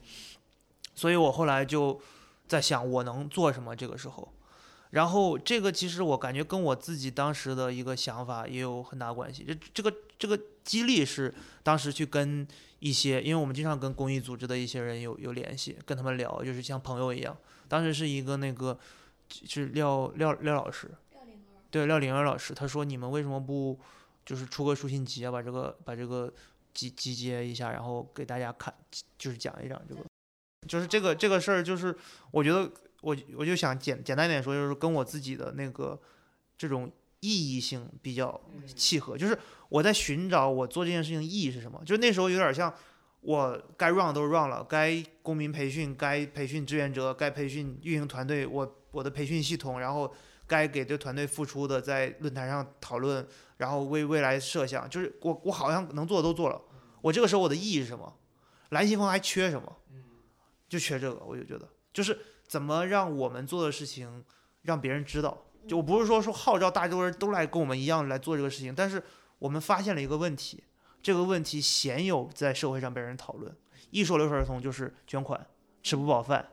[0.96, 2.00] 所以我后来就
[2.48, 4.32] 在想我能做什么这个时候。
[4.92, 9.44] 然后这个其实我感觉跟我自己当时的一个想法也有很大关系。
[9.44, 11.34] 这这个这个激励是
[11.64, 12.48] 当时去跟
[12.80, 17.36] 一些，因为我们经常跟公益组织的一些人有有联系，跟他们聊，就是像朋友一样。
[17.68, 18.80] 当时是一个那个
[19.30, 20.90] 是廖廖廖老师，
[21.70, 23.78] 对廖玲儿老师，他说你们为什么不
[24.26, 26.32] 就是出个书信集啊，把这个把这个
[26.76, 28.72] 集集结一下，然后给大家看，
[29.18, 30.02] 就是讲一讲这个，
[30.68, 31.98] 就是这个这个事儿，就是
[32.30, 32.72] 我觉得。
[33.02, 36.00] 我我就想简简单一点说，就是跟我自己的那个
[36.58, 38.42] 这种意义性比较
[38.76, 39.38] 契合，就是
[39.70, 41.80] 我在寻找我做这件事情意义是什么。
[41.86, 42.74] 就那时候有点像
[43.22, 50.12] 我该 run 都 run 了，该公民培训、该培训志愿者、该培训运营团队，我我的培训系统，然后
[50.48, 53.24] 该给这团队付出的，在论坛上讨论，
[53.58, 56.62] 然后为未来设想，就是我我好像能做的都做了。
[57.02, 58.18] 我这个时候我的意义是什么？
[58.70, 59.78] 蓝新峰还缺什么？
[60.68, 62.18] 就缺这个，我就觉得就是。
[62.48, 64.24] 怎么让我们做的事情
[64.62, 65.46] 让别人知道？
[65.68, 69.04] 就我不是说说号召大多人都来跟我们一样来做这个事情，但是
[69.40, 70.64] 我们发现了一个问题，
[71.02, 73.52] 这个问题鲜有在社会上被人讨论。
[73.90, 75.44] 一说留守儿童就是捐款，
[75.82, 76.48] 吃不饱饭，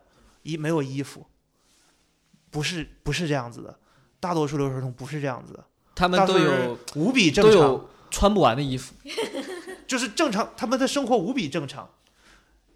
[0.44, 1.26] 衣没有衣服，
[2.50, 3.78] 不是不是这样子的，
[4.18, 8.94] 大多数留守儿童不是这样子的，他们都有无比正常，穿不完的衣服，
[9.86, 11.90] 就是正常，他们的生活无比正常。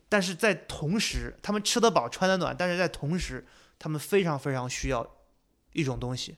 [0.09, 3.45] 但是在同时，他们吃得饱穿得暖，但是在同时，
[3.79, 5.05] 他们非常非常需要
[5.73, 6.37] 一种东西，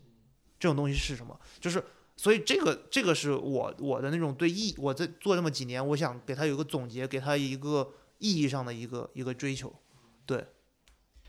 [0.58, 1.38] 这种东西是什么？
[1.60, 1.84] 就是
[2.16, 9.74] 所以这个这个是我我的那种对意，我在做这么几年，我想给他有一个总结，给他一个意义上的一个一个追求，
[10.24, 10.46] 对。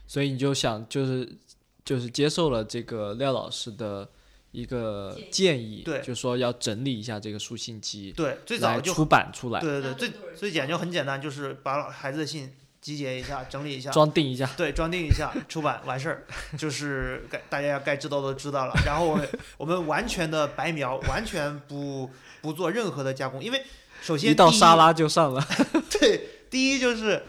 [0.07, 1.37] 所以你就想就是
[1.83, 4.09] 就是接受了这个廖老师的。
[4.51, 16.25] 一个建议，对，就说要整理一下这个书信集，对，最早就出版出来，对对对，最最简就很简单，就是把孩子的信集结一下，整理一下，装订一下，对，装订一下，出版完事儿，
[16.57, 18.73] 就是该大家该知道的知道了。
[18.85, 22.09] 然后我们我们完全的白描，完全不
[22.41, 23.63] 不做任何的加工，因为
[24.01, 25.45] 首先一道沙拉就上了。
[25.99, 27.23] 对，第一就是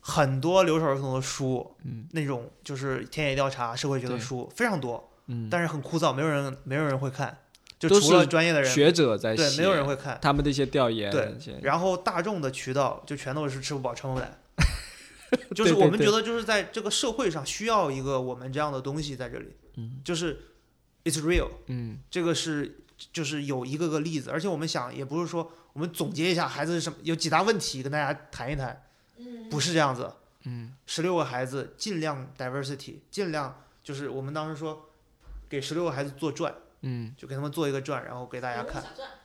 [0.00, 5.09] 很多留守儿童的书，嗯，那种就是田野调查、社会学的书非常多。
[5.50, 7.38] 但是很枯燥，没有人，没有人会看，
[7.78, 11.10] 就除了专业的人，学者在对，没有人会看他们的一些调研。
[11.10, 14.40] 对，然后大众的渠道就全都是吃不饱撑不暖，
[15.54, 20.36] 就是我们觉得就是在这个社会上需要一个我们这样的东西在这里，嗯，就是
[21.04, 22.80] it's real，嗯，这个是
[23.12, 28.82] 就是有一个个例子，而且我们想也不是说我们总结一下孩子是什么有几大问题跟大家谈一谈，
[29.18, 30.12] 嗯，不是这样子，
[30.44, 34.86] 嗯，十六个孩子尽量 diversity，尽量就是我们当时说。
[35.50, 38.82] 给十六个孩子做传，嗯，就给他们做一个传，然后给大家看，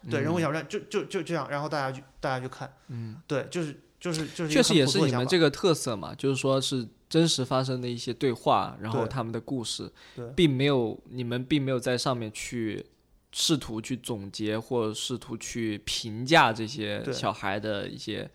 [0.10, 9.92] 对，人物小传，就就就这样，然后大家去大家去看，嗯，对，就是就是就是确实也是你们这个特色嘛，就是说是真实发生的一些对话，然后他们的故事，
[10.36, 12.84] 并没有你们并没有在上面去
[13.32, 18.30] 试图去总结或试图去评价这些小孩的一些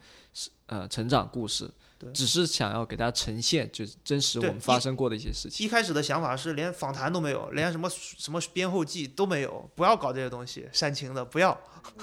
[0.67, 1.69] 呃成长故事。
[2.15, 5.67] 只是想要给大家呈现，就是真实我们发生过的一些事情。
[5.67, 11.61] 一开始的想法是连访谈都没有，连什么什么编后记都没有，不要搞这些东西，煽情的不要。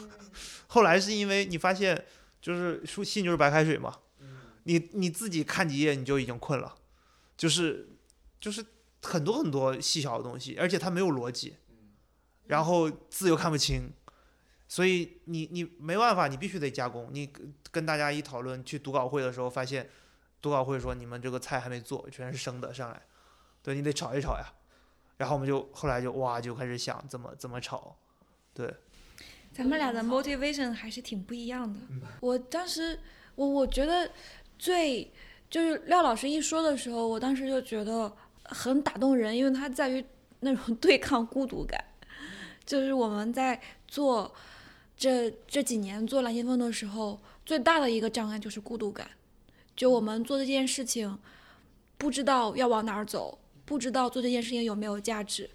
[0.68, 2.06] 后来是因为你发现，
[2.42, 3.98] 就是书信就是白开水嘛，
[4.64, 6.76] 你你自己看几页你就已经困了，
[7.36, 7.90] 就是
[8.40, 8.64] 就是
[9.02, 11.56] 很多很多细小的东西，而且它没有逻辑，
[12.46, 13.92] 然后字又看不清。
[14.70, 17.08] 所以你你没办法，你必须得加工。
[17.12, 17.32] 你
[17.72, 19.90] 跟大家一讨论，去读稿会的时候，发现
[20.42, 23.02] 读稿会说你们这个菜还没做，全是生的上来，
[23.64, 24.46] 对你得炒一炒呀。
[25.16, 27.96] 然后我们就后来就哇就开始想怎么怎么炒，
[28.54, 28.74] 对。
[29.54, 31.80] 咱们俩的 motivation 还是挺不一样的。
[32.20, 33.00] 我当时
[33.36, 34.12] 我我觉得
[34.60, 35.10] 最
[35.50, 38.14] 就是廖老师一说的时候，我当时就觉得
[38.44, 40.04] 很打动人，因为它在于
[40.42, 41.82] 那种对抗孤独感，
[42.66, 44.36] 就是我们在做。
[44.98, 49.08] 这这几年做蓝先锋的时候，最大的一个障碍就是孤独感。
[49.76, 51.18] 就我们做这件事情，
[51.98, 55.48] 不知道要往哪儿走，不知道做这件事情有没有价值。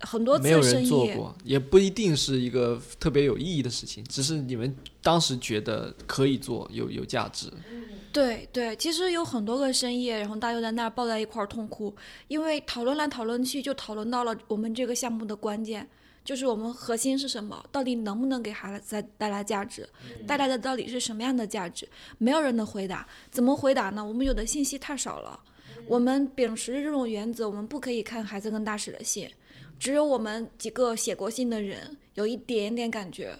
[0.00, 7.52] 很多次没有人做过，也不一定是一个特别有意义的事情，只是你们当时觉得可以做，有有价值。
[8.12, 11.94] 对对，其实有很多个深夜，然后大家又在那儿抱在一块儿痛哭，
[12.26, 15.88] 因为讨论来讨论去，就讨论到了我们这个项目的关键。
[16.28, 17.64] 就是我们核心是什么？
[17.72, 19.88] 到底能不能给孩子带带来价值？
[20.26, 21.88] 带来的到底是什么样的价值？
[22.18, 23.08] 没有人能回答。
[23.30, 24.04] 怎么回答呢？
[24.04, 25.40] 我们有的信息太少了。
[25.86, 29.26] 我们秉持着这种原则，我们不可以看孩子跟大使的信，
[29.78, 33.34] 只有我们几个写过信的人有一点点感觉。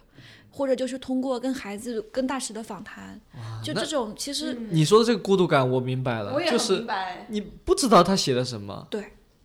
[0.51, 3.20] 或者就是通过跟孩子、跟大使的访谈，
[3.62, 9.05] 就这种其实你说的这个孤独感，我明白了，我也很就是明白，你不知道他写的什么，对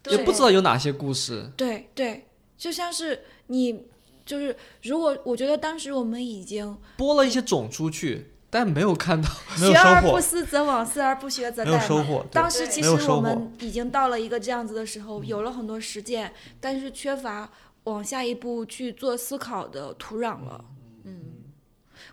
[0.09, 1.51] 也不知道有哪些故事。
[1.57, 2.25] 对对，
[2.57, 3.85] 就像是你
[4.25, 9.29] 就是如果我觉得当时我们已经播了一些种出去，但没有看到。
[9.59, 11.87] 没有收学而不，思则罔，思而不学则没有殆嘛。
[11.87, 12.25] 收获。
[12.31, 17.51] 当时其实我们已经到了一个这样子的时候，有了很多实践，但是缺乏
[17.85, 20.63] 往下一步去做思考的土壤了。
[21.03, 21.21] 嗯，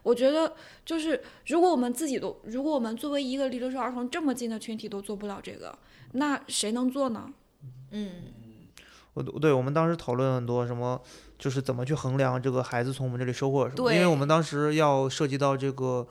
[0.03, 0.55] 我觉得
[0.85, 5.79] 就是，如果我们自己都，如果我们作为一个离留守儿童这么近的群体都做不了这个，
[6.13, 7.33] 那谁能做呢？
[7.93, 8.11] 嗯，
[9.33, 11.01] 我对我们当时讨论很多什么，
[11.39, 13.93] 就是怎么去衡量这个孩子从我们这里收获什么。
[13.93, 16.07] 因为我们当时要涉及到这个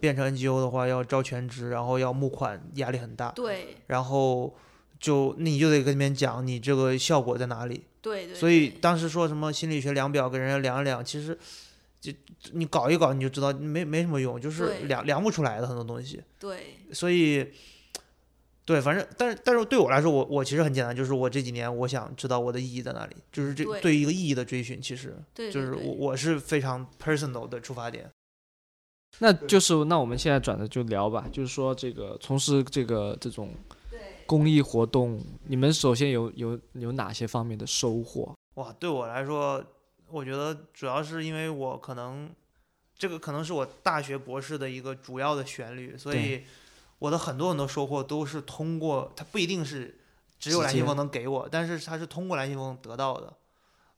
[0.00, 3.30] 变成 NGO 的话，要招全职，然后要募款，压力很大。
[3.32, 4.56] 对然后
[5.00, 7.84] 就那你就得跟那边讲你这个效果在哪里。
[8.00, 11.36] 对对，所以当时说什么心理学量表给人家量一量，其实
[12.00, 12.12] 就
[12.52, 16.22] 你搞一搞你就知道没没什么用，就是量量不出来的很多东西。
[16.38, 17.44] 对所以，
[18.68, 28.10] 对，反正，但是，但是对我来说，我我其实很简单，就是我这几年我想知道我的意义在哪里，就是这对对于一个意义的追寻，其实就是我我是非常 personal 的出发点。
[29.20, 33.54] 那就是那我们现在转的就聊吧，就是说这个从事这个这种
[34.26, 38.34] 公益活动，你们首先有有有哪些方面的收获？
[38.56, 39.64] 哇，对我来说，
[40.10, 42.28] 我觉得主要是因为我可能
[42.98, 46.44] 这个可能是我大学博士的一个主要的旋律，所以对
[46.98, 50.00] 我的很多很多收获都是通过它不一定是
[50.38, 53.32] 只有蓝信峰能给我，但是它是通过蓝信峰得到的。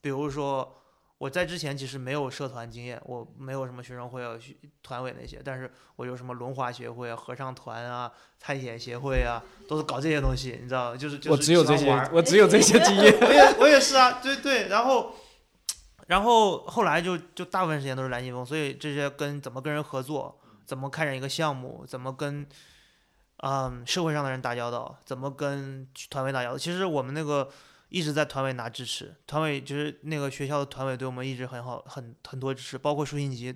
[0.01, 0.77] 比如说
[1.19, 4.39] 我在之前其实没有社团经验，我没有什么学生会啊、
[4.83, 13.15] 团委那些，但是我有什么轮滑协会啊、合唱团啊、探险协会啊，都是搞这些东西，你知道，就是就是我只有这些我只有这些经验。
[13.21, 15.15] 我也我也是啊，对对，然后
[16.07, 22.47] 然后后来就就大部分时间都是蓝信峰，所以这些跟怎么跟人合作，怎么开展一个项目，怎么跟
[23.43, 27.51] 嗯社会上的人打交道，怎么跟团委打交道，其实我们那个
[27.89, 33.55] 一直在团委拿支持，团委就是那个学校的团委对我们一直很好，很很多支持，包括书信集。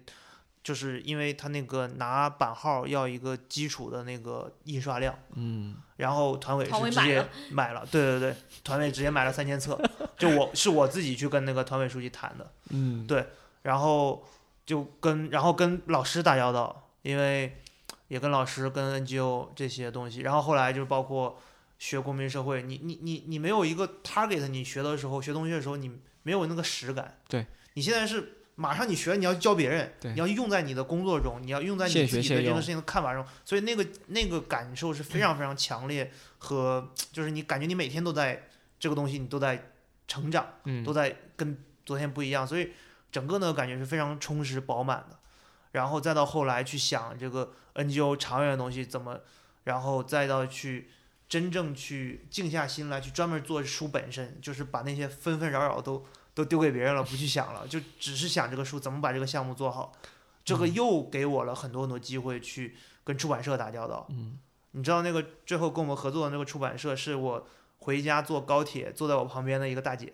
[0.63, 9.79] 就是因为他那个拿版号要一个基础的那个印刷量，嗯，然后团委团委是直接买了买了，对对对，团委直接买了三千册，
[10.17, 13.27] 就我是我自己去跟那个团委书记谈的，嗯，对
[13.61, 14.27] 然后
[14.65, 17.63] 就跟然后跟老师打交道，因为
[18.09, 21.39] 也跟老师跟 NGO 这些东西，然后后来就包括
[21.79, 25.91] 学公民社会，你你你你没有一个 target，你学的时候学东西的时候，你
[26.23, 27.47] 没有那个实感，对。
[27.75, 28.39] 你现在是。
[28.57, 38.47] 马上你学，你要教别人，你要用在你的工作中，你要用在你现自己对这个事情的看法中，所以那个那个感受是非常非常强烈和，就是你感觉你每天都在
[38.79, 39.73] 这个东西，你都在
[40.07, 40.85] 成长，嗯。
[40.85, 42.71] 都在跟昨天不一样，所以
[43.11, 45.19] 整个那个感觉是非常充实饱满的。
[45.73, 49.21] 然后再到后来去想这个 NGO 长远的东西怎么，
[49.65, 50.91] 然后再到去
[51.29, 56.05] 真正去静下心来去专门做书本身，就是把那些纷纷扰扰都
[56.35, 59.93] 都丢给别人了，不去想了，就只是想这个书怎么把这个项目做好。
[60.45, 64.07] 这个又给我了很多很多机会去跟出版社打交道。
[64.11, 64.39] 嗯，
[64.73, 67.47] 你知道那个最后跟我们合作的那个出版社是我
[67.79, 70.13] 回家坐高铁坐在我旁边的一个大姐。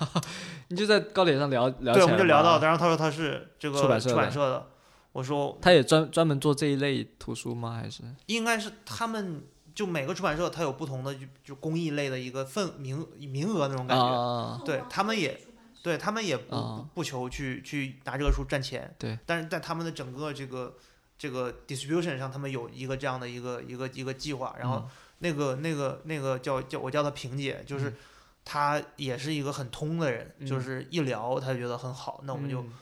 [0.68, 4.66] 你就在高铁上聊聊对，我们就聊到，然后她说她是这个出版社的出版社的，
[5.12, 7.78] 我说他也专专门做这一类图书吗？
[7.80, 9.44] 还是应该是他们
[9.74, 14.60] 就每个出版社它有不同的就就公益类的一个份名名额那种感觉，啊？
[14.64, 15.38] 对他们也
[15.82, 20.76] 对他们也不、啊不不求去去拿这个书赚钱，对，但是在他们的整个这个
[21.18, 24.88] 这个 distribution 上，他们有一个这样的一个一个一个计划，然后嗯
[25.18, 27.96] 那个那个那个叫叫我叫他萍姐，就是嗯
[28.44, 32.62] 她也是一个很通的人，就嗯是一聊她就觉得很好，那我们就。
[32.62, 32.72] 嗯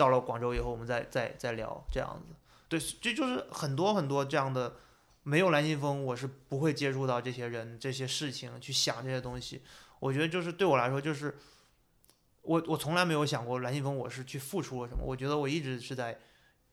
[0.00, 2.34] 到了广州以后，我们再再再聊这样子。
[2.70, 4.76] 对，这就是很多很多这样的，
[5.24, 9.60] 没有蓝信风，我是不会接触到这些人、这些事情，去想这些东西。
[9.98, 11.36] 我觉得就是对我来说，就是
[12.40, 15.04] 我我从来没有想过蓝信风我是去付出了什么。
[15.04, 16.18] 我觉得我一直是在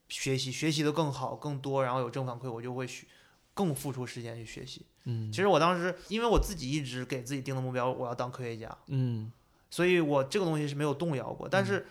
[0.07, 3.05] 学习，学习的更好、更多，然后有正反馈，我就会学
[3.53, 4.85] 更付出时间去学习。
[5.03, 9.29] 嗯，其实我当时因为我自己一直给自己定的目标，我要当科学家，嗯
[9.69, 11.49] 所以我这个东西是没有动摇过。
[11.49, 11.85] 但是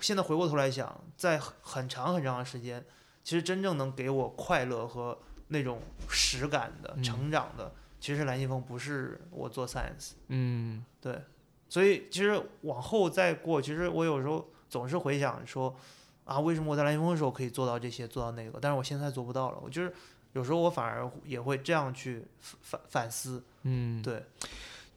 [0.00, 2.84] 现在回过头来想，在很很长很长的时间，
[3.24, 5.18] 其实真正能给我快乐和
[5.48, 10.12] 那种实感的、嗯成长的，其实蓝信峰不是我做 science。
[10.28, 11.20] 嗯对，
[11.68, 15.74] 所以其实往后再过，其实我有时候总是回想说，
[16.24, 19.58] 啊，为什么我在蓝信峰的时候可以做到这些，做到那个，但是我现在做不到了。
[19.62, 19.92] 我就是
[20.34, 23.42] 有时候我反而也会这样去反反思。
[23.62, 24.24] 嗯，对，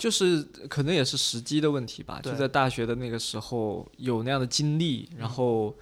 [0.02, 2.20] 就是可能也是时机的问题吧。
[2.24, 5.78] 就在大学的那个时候有那样的经历，然后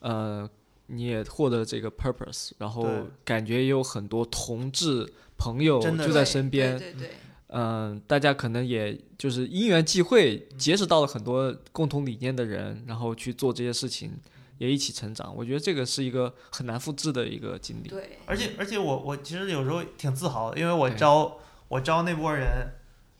[0.00, 0.46] 呃，
[0.88, 2.86] 你也获得了这个 purpose，然后
[3.24, 7.10] 感觉也有很多同志朋友就在身边，对对对，
[7.48, 14.12] 嗯，大家可能也就是因缘际会结识到了很多共同理念的人，然后去做这些事情，
[14.58, 15.34] 也一起成长。
[15.34, 17.88] 我觉得这个是一个很难复制的一个经历。
[17.88, 22.68] 对，而且而且我我其实有时候挺自豪的，因为我对招我招那波人，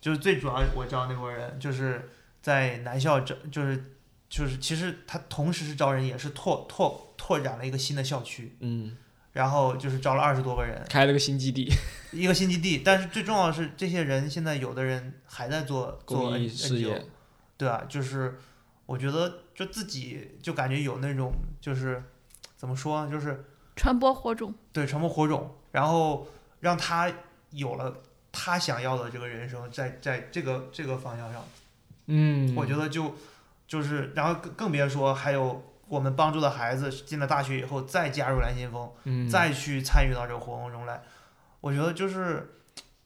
[0.03, 2.11] 就是最主要我招那波人就是
[2.43, 3.93] 在南校招，就是
[4.29, 8.97] 就是其实他同时是招人，也是拓拓拓展了一个新的校区，嗯，
[9.33, 11.73] 然后就是招了二十多个人，开了个新基地，
[12.11, 12.79] 一个新基地。
[12.85, 17.07] 但是最重要的是，这些人现在有的人还在做做公 N 益事 NGO 业，
[17.57, 18.41] 对啊，就是
[18.87, 22.03] 我觉得就自己就感觉有那种就是
[22.57, 23.45] 怎么说，就是
[23.77, 24.53] 传播火种。
[24.73, 26.27] 对传播火种，然后
[26.59, 27.13] 让他
[27.51, 31.45] 有了他想要的这个人生，在在这个这个方向上，
[32.07, 33.15] 嗯，我觉得就
[33.69, 41.03] 就是，然后更更别说还有我们帮助的孩子进了大学以后再加入蓝先锋，嗯，再去参与到这个活动中来，
[41.61, 42.57] 我觉得就是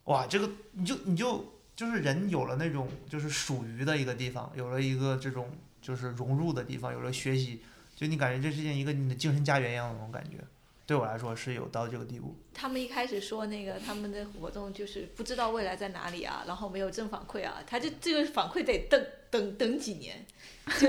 [0.04, 5.50] 哇，这个你就你就就是人有了那种就是属于的一个地方，有了一个这种
[5.82, 7.62] 就是融入的地方，有了学习，
[7.96, 10.38] 就你感觉这是件一个你的精神家园一样的那种感觉。
[10.87, 12.37] 对我来说是有到这个地步。
[12.55, 20.24] 他们一开始说那个他们的活动就是不知道未来在哪里啊，然后没有正反馈啊，他就这个反馈得等等等几年，
[20.78, 20.89] 就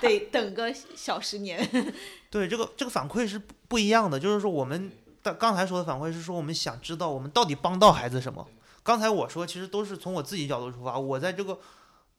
[0.00, 1.66] 得等个小十年。
[2.28, 4.90] 对，这个这个反馈是不不一样的，就是说我们
[5.22, 8.46] 的刚才说的反馈是说我们想知道我们到底帮到孩子什么。
[8.82, 11.58] 刚才我说其实都是从我自己角度出发，我在这个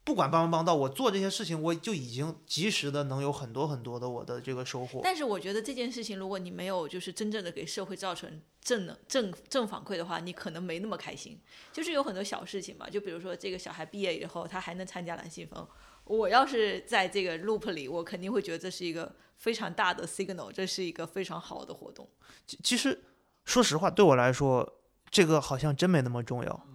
[0.08, 5.02] 不管帮没帮到，我做这些事情我就已经及时的能有很多很多的我的这个收获。
[5.04, 11.38] 但是我觉得这件事情，如果你没有就是真正的给社会造成正能正正反馈的话，你可能没那么开心。
[11.74, 15.68] 就是有很多小事情嘛，就比如说这个小孩毕业以后，他还能参加蓝信封。
[16.06, 22.08] 我要是在这个 loop 里，我肯定会觉得这是一个非常大的 signal，这是一个非常好的活动。
[22.46, 22.98] 其其实
[23.44, 24.80] 说实话，对我来说，
[25.12, 26.66] 这个好像真没那么重要。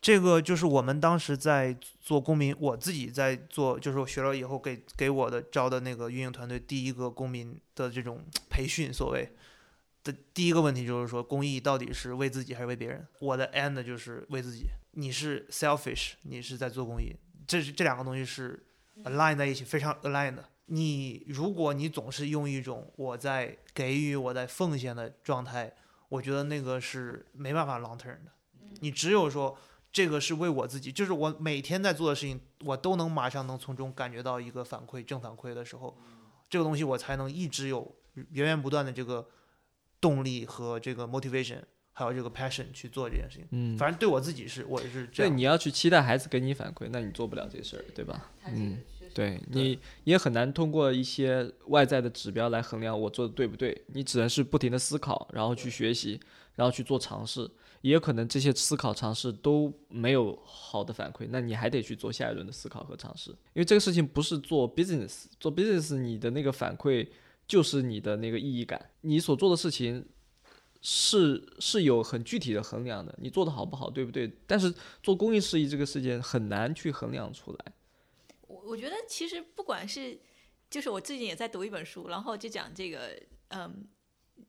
[0.00, 9.30] 这个就是我们当时在做公民，我自己在做，就是我学了以后给给我的招的那个运营团队第一个公民的这种培训，所谓
[10.02, 13.06] 的第一个问题就是说，公益到底是为自己还是为别人？
[13.18, 17.14] 我的 end 就是为自己，你是 selfish，你是在做公益，
[17.46, 18.64] 这是这两个东西是
[19.04, 20.48] align 在一起，非常 align 的。
[20.72, 25.74] 你如果你总是用一种我在给予、我在奉献的状态，
[26.08, 28.32] 我觉得那个是没办法 long term 的。
[28.80, 29.58] 你只有说
[29.92, 35.96] 这个是为我自己，就是我每天在做的事情，我都能马上能从中感觉到一个反馈、正反馈的时候，
[36.48, 39.28] 这个东西我才能一直有源源不断的这个
[40.00, 41.60] 动力和这个 motivation，
[41.92, 43.46] 还有这个 passion 去做这件事情。
[43.50, 45.36] 嗯，反正对我自己是，我也是这对，样。
[45.36, 48.30] 你要去期待孩子给你反馈，那你做不了这事儿，对吧？
[48.46, 48.78] 嗯，
[49.12, 56.20] 对你也很难通过一些外在的指标来衡量我做的对不对，你只能是不停的思考，然后去学习，
[56.54, 57.50] 然后去做尝试，
[57.80, 67.08] 也有可能这些思考尝试都没有好的反馈，那你还得去做下一轮的思考和尝试，因为这个事情不是做 business，做 business 你的那个反馈
[67.46, 70.06] 就是你的那个意义感，你所做的事情。
[70.82, 74.32] 是是有很具体的衡量的，你做的好不好，对不对？
[74.46, 77.72] 但是做公益事业这个事件很难去衡量出来。
[78.46, 80.18] 我我觉得其实不管是，
[80.70, 83.14] 就是我最近也在读一本书，然后就讲这个，
[83.48, 83.86] 嗯，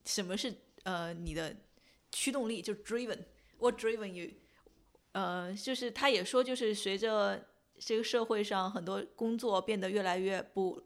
[0.06, 0.54] 什么是
[0.84, 1.54] 呃你的
[2.12, 4.30] 驱动力，就 driven，what driven you，
[5.12, 10.80] 呃，就是他也说，就是随着这个社会上很多工作变得越来越不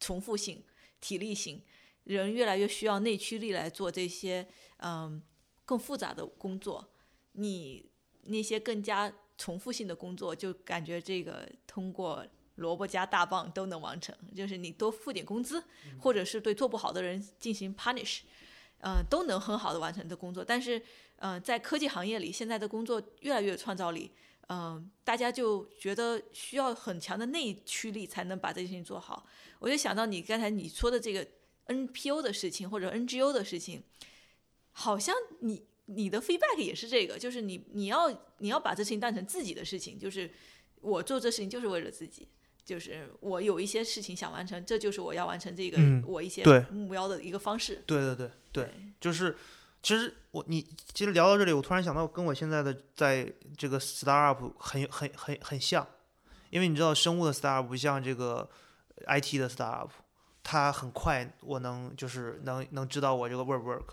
[0.00, 0.64] 重复性、
[1.00, 1.62] 体力性，
[2.04, 4.48] 人越来越需要内驱力来做这些
[4.78, 5.22] 嗯
[5.64, 6.92] 更复杂的工作，
[7.32, 7.88] 你
[8.22, 12.26] 那些更加重复性的工作，就感觉这个通过
[12.56, 15.62] 萝卜加大棒都能完成，就是你多付点工资，
[16.00, 18.20] 或者是对做不好的人进行 punish，
[18.82, 20.44] 呃，都能很好的完成的工作。
[20.44, 20.82] 但是，
[21.16, 24.10] 呃，在科技行业里，现在的工作越来越有创造力，
[24.48, 29.24] 嗯、大家就觉得需要很强的内驱力才能把这件事情做好。
[29.60, 31.24] 我就想到你刚才你说的这个
[31.66, 33.84] NPO 的事情或者 NGO 的事情，
[34.72, 40.28] 好像你你的 feedback 也是这个，就是你你要你要把这事情当成自己的事情，就是
[40.80, 42.26] 我做这事情就是为了自己，
[42.64, 47.82] 就是我有一些事情想完成，这就是我要完成这个、嗯我一些对目标的一个方式。
[47.86, 49.36] 对对对对，就是
[49.82, 50.62] 其实我你
[50.94, 55.86] 其实聊到这里，我突然想到跟我现在的在这个 startup 很很很很像，
[56.50, 58.48] 因为你知道生物的 startup 不像这个
[59.06, 59.88] IT 的 startup，
[60.44, 63.86] 它很快我能就是能能知道我这个 work work，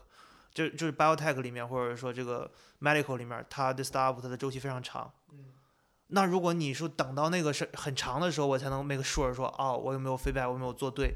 [0.54, 2.52] 就就是 biotech 里面或者说这个
[2.82, 5.12] medical 里面，它的 startup 它的周期非常长。
[6.12, 11.16] 那如果你说等到那个是很长的时候，我才能 make sure 说哦，我有没有 feedback，我有没有做对，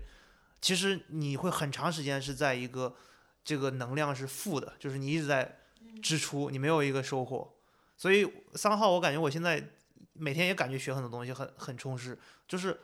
[0.61, 2.95] 其实你会很长时间是在一个
[3.43, 5.59] 这个能量是负的，就是你一直在
[6.01, 7.55] 支出，你没有一个收获。
[7.97, 9.71] 所以三号，我感觉我现在
[10.13, 12.17] 每天也感觉学很多东西，很很充实。
[12.47, 12.79] 就是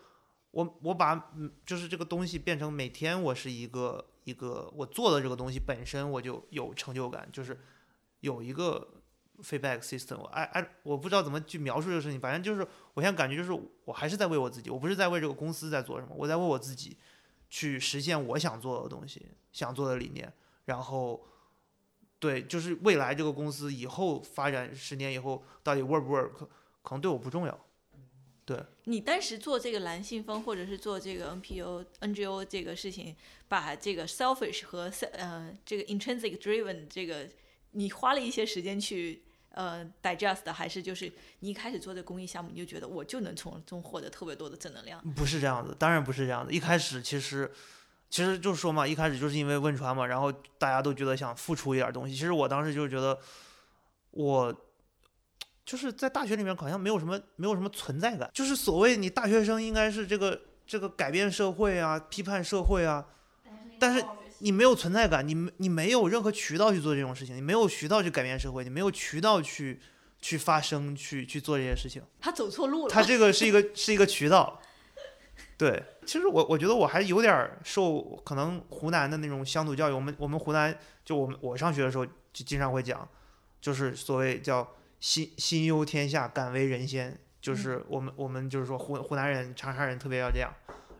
[0.51, 7.59] 我我把嗯，就是这个东西变成每天我是一个一个我做的这个东西本身我就有成就感，就是
[8.21, 8.87] 有一个
[9.43, 10.17] feedback system。
[10.17, 13.51] 我哎哎，我不知道怎么去描述这个事情，反正就是我现在感觉就是
[13.85, 16.97] 我还是在为我自己，我不是在为这个公司在做什么，我在为我自己
[17.49, 20.31] 去实现我想做的东西，想做的理念，
[20.65, 21.25] 然后。
[22.21, 26.29] 对，就是未来这个公司以后发展十年以后到底 work 不 work，
[26.81, 27.65] 可能对我不重要。
[28.43, 33.15] 对你当时做这个蓝信封或者是做这个 NPO NGO 这个事情，
[33.47, 37.25] 把这个 selfish 和呃这个 intrinsic driven 这个，
[37.71, 45.01] 你花了一些时间去呃 digest，还是就是你一开始做这公益项目，你就觉得我就能从中获得特别多的正能量？
[45.13, 46.51] 不是这样子，当然不是这样子。
[46.51, 47.51] 一开始其实。
[48.11, 52.15] 其实就是说嘛，一开始就是因为汶川嘛，然后大家都觉得想付出一点东西。
[52.15, 53.15] 其实我当时就是觉得，
[54.09, 54.51] 我
[55.63, 58.27] 就是在大学里面好像没有什么没有什么存在感。
[58.33, 63.05] 就是所谓你大学生应该是这个这个改变社会啊，批判社会啊，
[63.79, 64.03] 但是
[64.39, 69.79] 你没有存在感，你你没有任何渠道去做这种事情，你没有渠道去改变社会，你没有渠道去
[70.19, 72.01] 去发声，去去做这些事情。
[72.19, 72.93] 他走错路了。
[72.93, 74.61] 他这个是一个 是一个渠道。
[75.57, 79.93] 对，其实我我觉得我还有点受可能湖南的那种乡土教育。
[79.93, 83.07] 我们我们湖南就我们我上学的时候就经常会讲，
[83.59, 87.19] 就是所谓叫心心忧天下，敢为人先。
[87.41, 90.49] 就是我们我们就是说湖湖南人、长沙人特别要这样。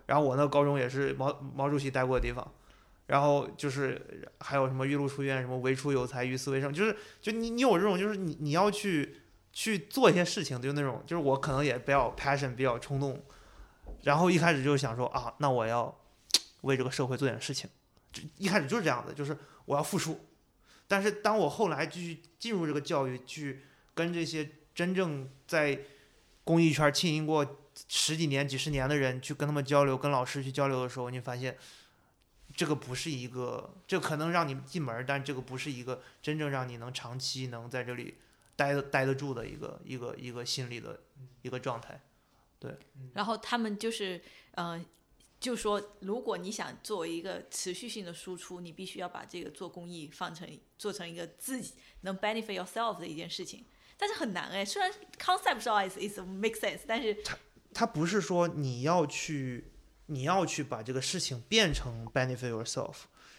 [0.06, 2.50] 然后我那高中也是毛毛主席待过的地方，
[3.10, 9.18] 然后就是还有什么岳麓书院，什么为出有才，于斯为盛，就是就你你有这种就是你你要去
[9.52, 13.20] 去做一些事情，就那种就是我可能也比较 passion，比较冲动。
[14.04, 16.00] 然后一开始就想说啊，那我要
[16.62, 17.68] 为这个社会做点事情，
[18.14, 20.28] 就一开始就是这样的，就是我要付出。
[20.88, 23.64] 但是当我后来继续进入这个教育，去
[23.96, 25.80] 跟这些真正在
[26.44, 27.58] 公益圈经营过
[27.88, 31.58] 十几年、几十年的人去跟他们交流，跟老师去交流的时候，你发现
[32.60, 38.16] 这个不是一个，这可能让你进门，但这个不是一个真正让你能长期能在这里
[38.58, 41.00] 待待得住的一个一个一个心理的
[41.42, 42.02] 一个状态。
[42.60, 42.78] 对，
[43.14, 44.22] 然后他们就是，
[44.56, 44.86] 嗯，
[45.40, 50.46] 就说如果你想做一个持续性的输出，你必须要把这个做公益放成
[50.78, 53.64] 做成一个自己能 benefit yourself 的一件事情，
[53.96, 54.66] 但是很难哎。
[54.66, 57.38] 虽然 concept 上 is is make sense，但是他
[57.74, 59.72] 他不是说你要去
[60.10, 62.96] 你要去把这个事情变成 benefit yourself，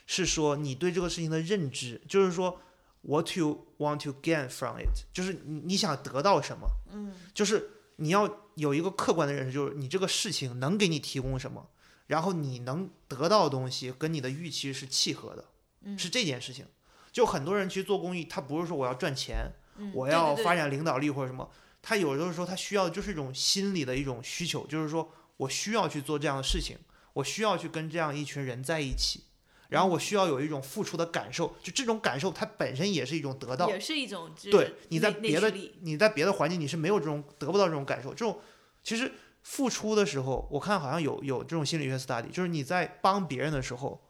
[0.06, 2.60] 是说你对这个事情的认知，就是说
[3.02, 8.47] what you want to gain from it，就是你你想得到什么，嗯，就是你要。
[8.56, 11.70] 有一个客观的认识，就是你这个事情能给你提供什么，
[12.09, 16.66] 然后你能得到的东西跟你的预期是契合的，是这件事情。
[17.10, 19.51] 就很多人去做公益，他不是说我要赚钱，
[19.94, 25.10] 我要发展领导力或者什么，他有的时候他需要的就是一种心理的一种需求，就是说
[25.40, 26.76] 我需要去做这样的事情，
[27.14, 29.24] 我需要去跟这样一群人在一起。
[29.70, 34.74] 然后我需要有一种付出的感受，就这种感受，它本身也是一种得到，也是一种对。
[34.88, 35.52] 你在别的
[35.82, 38.10] 你在别的环境你是没有这种得不到这种感受。
[38.10, 38.40] 这种
[38.82, 39.12] 其实
[39.44, 44.02] 付出的时候，我看好像有有这种心理学 study，就是你在帮别人的时候，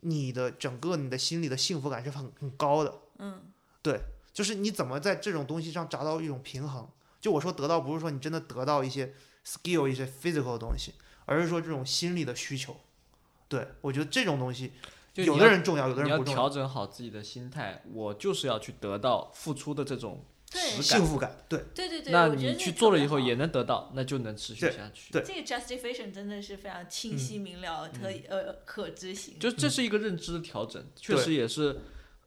[0.00, 3.00] 你的整个你的心里的幸福感是很很高的。
[3.18, 3.52] 嗯，
[3.82, 4.00] 对，
[4.32, 6.88] 就是你怎么在这种东西上找到一种平衡？
[7.20, 9.12] 就我说得到不是说你真的得到一些
[9.48, 10.92] skill 一些 physical 的东西，
[11.24, 12.76] 而是说这种心理的需求。
[13.48, 14.72] 对，我觉得这种东西，
[15.14, 16.26] 有的人重要，有的人不重要。
[16.26, 20.22] 你要调整好自己的心态，我就是要去得到付出的这种
[20.82, 21.34] 幸福感。
[21.48, 22.12] 对，对对对。
[22.12, 25.10] 那你去做了以后也能得到，那就能持续下去。
[25.10, 29.38] 对，这个 justification 真的是非常清晰明了，可以呃可执行。
[29.38, 31.80] 就这是一个认知的调整，确实也是，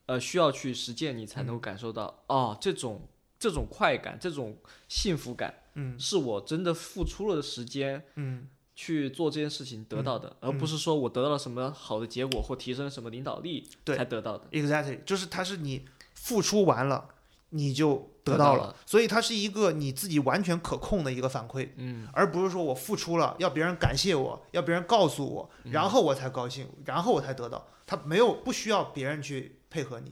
[0.07, 3.07] 呃，需要去实践，你才能够感受到哦，这种
[3.37, 4.57] 这种快感，这种
[4.87, 8.47] 幸福感，嗯，是我真的付出了的时间，嗯。
[8.73, 14.47] 去做这件事情得到的，而不是说我得到了什么好的结果或提升了什么领导力才得到的。
[14.49, 15.85] Exactly，就是它是你
[16.15, 17.09] 付出完了，
[17.49, 27.67] 你就得到了，所以它是一个你自己完全可控的一个反馈，嗯，而不是说我付出了要别人感谢我，要别人告诉我，然后我才高兴，然后我才得到。
[27.85, 30.11] 它没有不需要别人去配合你，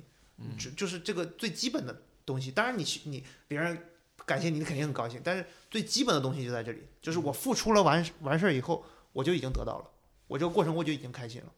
[0.59, 2.51] 就就是这个最基本的东西。
[2.51, 3.88] 当然你去你别人。
[4.29, 5.19] 感谢你，你肯定很高兴。
[5.23, 9.85] 但是最基本的东西就在这里，就是我付出了完完事儿以后，我就已经得到了，
[10.27, 11.51] 我这个过程我就已经开心了。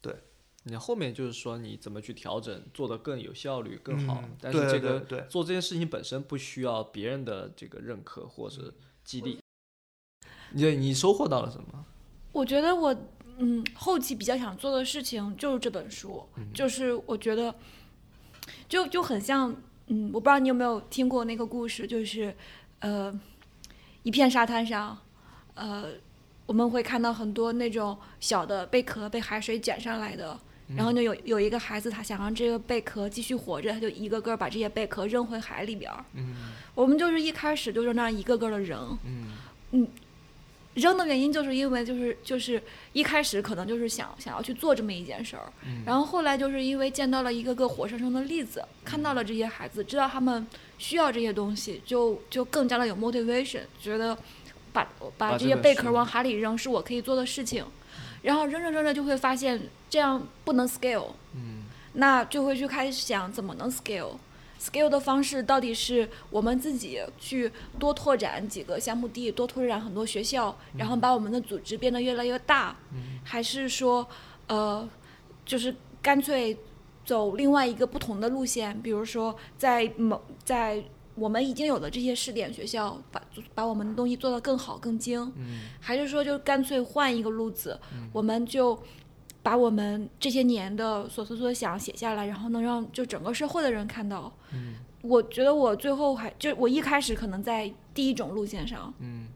[0.00, 0.14] 对，
[0.62, 4.22] 你后面就是说你怎么去调整，做得更有效率、更好。
[4.40, 8.72] 但是这个对做这件事情本身不需要别人的这个认可或者
[9.02, 9.40] 激励。
[10.52, 11.84] 你你收获到了什么？
[12.30, 12.94] 我觉得我
[13.38, 16.24] 嗯，后期比较想做的事情就是这本书，
[16.54, 17.52] 就是我觉得
[18.68, 19.56] 就就很像，
[19.88, 22.34] 嗯，我不知道你有没有听过那个故事，就是
[22.80, 23.12] 呃，
[24.02, 24.96] 一片沙滩上，
[25.54, 25.86] 呃，
[26.46, 30.38] 我们会看到很多那种小的贝壳被海水卷上来的。
[30.74, 36.02] 然后就有有一个孩子，他想让这个贝壳继续活着，他就一个个把这些贝壳扔回海里边儿。
[36.14, 36.34] 嗯
[36.74, 38.98] 我们就是一开始就是那样一个个的扔，
[39.72, 39.86] 嗯
[40.74, 45.82] 扔的原因就是因为就是就是一开始可能就是想想要去做这么一件事儿，嗯。
[45.86, 50.46] 然后后来就是因为见到了一个个活生生的例子，看到了这些孩子，知道他们
[50.78, 54.16] 需要这些东西，就就更加的有 motivation，觉得
[54.72, 57.64] 把把这些贝壳往海里扔是我可以做的事情，
[58.22, 61.62] 然后扔着扔着就会发现这样不能 scale，嗯。
[61.96, 64.16] 那就会去开始想怎么能 scale。
[64.64, 72.74] Scale 的方式到底是我们自己去多拓展几个项目地，多拓展很多学校，然后把我们的组织变得越来越大，
[73.22, 74.06] 还是说，
[74.46, 74.88] 呃，
[75.44, 76.56] 就是干脆
[77.04, 80.82] 走另外一个不同的路线，比如说在某在
[81.14, 83.22] 我们已经有的这些试点学校，把
[83.54, 85.30] 把我们的东西做得更好更精，
[85.78, 87.78] 还是说就干脆换一个路子，
[88.12, 88.76] 我们就
[89.44, 94.32] 把我们这些年的所思所想写下来，然后能让就整个社会的人看到。
[95.02, 99.28] 我觉得我最后还就我一开始可能在第一种路线上，嗯，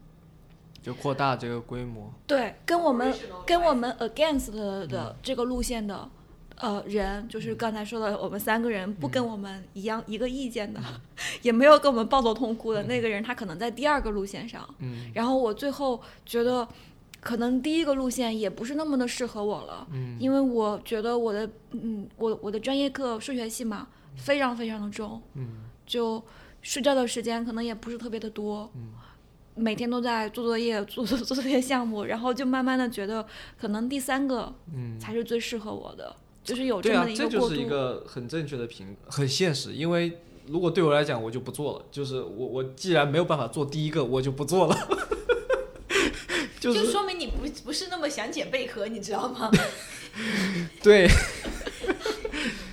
[0.81, 2.11] 就扩大这个规模。
[2.25, 3.13] 对，跟我们
[3.45, 5.15] 跟我们 against 的的。
[5.21, 6.09] 这个路线的
[6.57, 10.81] 呃人，就是刚才说的，我们三个人不跟我们一样一个意见的，
[11.43, 14.67] 也没有跟我们抱头痛哭的那个人，他可能在第二个路线上。
[14.79, 15.11] 嗯。
[15.13, 16.67] 然后我最后觉得，
[17.21, 26.23] 可能第一个路线也不是那么的适合我了，嗯因为我觉得我的嗯，我我的专业课数学系嘛，非常非常的重，嗯就
[26.61, 28.93] 睡觉的时间可能也不是特别的多，嗯
[29.55, 33.25] 每天都在做作业、做做做这些项目，然后就慢慢的觉得，
[33.59, 37.69] 可能第三个嗯，才是最适合我的，就是有对啊这么的，一这就是一过渡。
[37.69, 39.73] 个很正确的评，很现实。
[39.73, 41.85] 因为如果对我来讲，我就不做了。
[41.91, 44.75] 就是我我既然没有办法做第一个，我就不做了。
[46.59, 49.49] 就就说明你不不是那么想捡贝壳，你知道吗？
[50.83, 51.07] 对。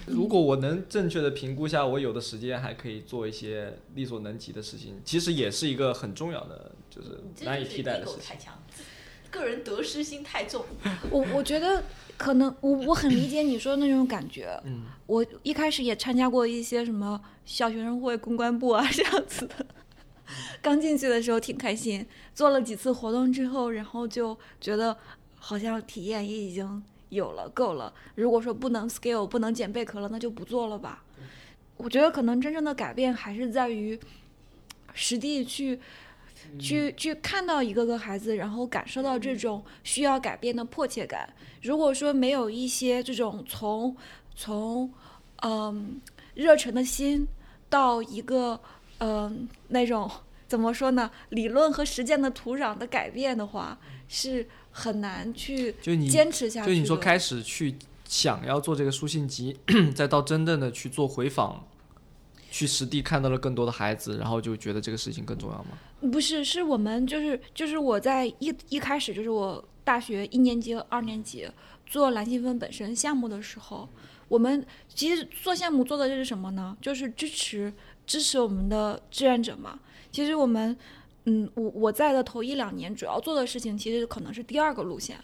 [0.06, 8.22] 如果我能正确的评估下我有的时间，还可以做一些力所能及的事情，其实也是一个很重要的，就是难以替代的事情。
[8.24, 8.54] 太强，
[9.30, 10.64] 个人得失心太重。
[11.10, 11.82] 我我觉得
[12.16, 14.58] 可能我我很理解你说的那种感觉。
[14.64, 19.66] 嗯，我一开始也参加过一些什么小学生会、公关部啊这样子的。
[20.62, 24.96] 刚进去的时候挺开心，做了几次活动之后，然后就觉得
[25.36, 27.92] 好像体验也已经有了，够了。
[28.14, 31.04] 如果说不能 scale，不能捡贝壳了，那就不做了吧。
[31.76, 33.98] 我觉得可能真正的改变还是在于
[34.94, 35.80] 实地去。
[36.60, 41.28] 去去看到一个个孩子，然后感受到这种需要改变的迫切感。
[41.62, 43.96] 如果说没有一些这种从
[44.36, 44.92] 从
[45.42, 46.00] 嗯
[46.34, 47.26] 热忱的心
[47.68, 48.60] 到一个
[48.98, 50.10] 嗯那种
[50.48, 53.78] 怎么说呢，理论和实践的土壤的改变的话，
[54.08, 56.74] 是很难去就你坚持下去的。
[56.74, 57.74] 就你说开始去
[58.04, 59.58] 想要做这个书信集，
[59.94, 61.66] 再到真正的去做回访，
[62.50, 65.78] 去实地看到了更多的孩子，然后就觉得这个事情更重要吗？
[66.12, 71.48] 不是，是我们就是就是我在一一开始就是我大学一年级和二年级
[71.86, 73.88] 做蓝细分本身项目的时候，
[74.28, 76.76] 我们其实做项目做的就是什么呢？
[76.80, 77.72] 就是支持
[78.06, 79.78] 支持我们的志愿者嘛。
[80.10, 80.76] 其实我们
[81.24, 85.18] 嗯，我我在的头一两年主要做的事情其实可能是第二个路线，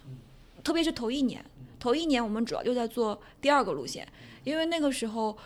[0.62, 1.44] 特别是头一年，
[1.78, 4.06] 头一年我们主要就在做第二个路线，
[4.44, 5.36] 因为那个时候。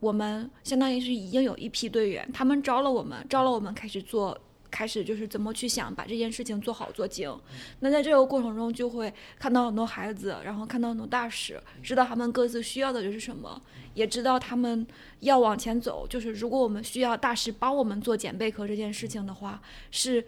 [0.00, 7.34] 我们相当于是已经有一批队员，他们招了我们，招了我们开始做开始就是怎么去想把这件事情做好做精。
[7.80, 13.60] 那在这个过程中，就会看到很多孩子，然后看到很多大使，知道他们各自需要的就是什么，
[13.94, 14.86] 也知道他们
[15.20, 16.06] 要往前走。
[16.08, 20.24] 就是如果我们需要大使帮我们做捡贝壳这件事情的话，是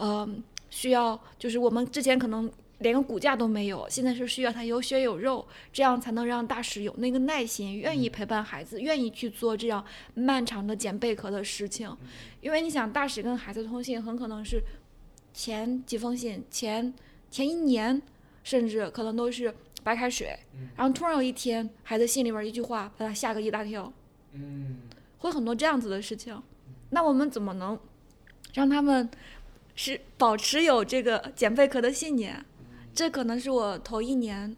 [0.00, 2.50] 嗯需要就是我们之前可能。
[2.84, 9.82] 连个骨架都没有，现在是需要他有血有肉，这样才能让大使有那个耐心，愿意陪伴孩子，愿意去做这样
[10.12, 11.90] 漫长的捡贝壳的事情。
[12.42, 14.62] 因为你想，大使跟孩子通信，很可能是
[15.32, 16.92] 前几封信，前
[17.30, 18.02] 前一年，
[18.42, 19.52] 甚至可能都是
[19.82, 20.38] 白开水，
[20.76, 23.90] 然后突然有一天，孩子信里边一句话，把他吓个一大跳，
[24.32, 24.76] 嗯，
[25.20, 26.38] 会很多这样子的事情。
[26.90, 27.80] 那我们怎么能
[28.52, 29.08] 让他们
[29.74, 32.44] 是保持有这个捡贝壳的信念？
[32.94, 34.56] 这可能是我头一年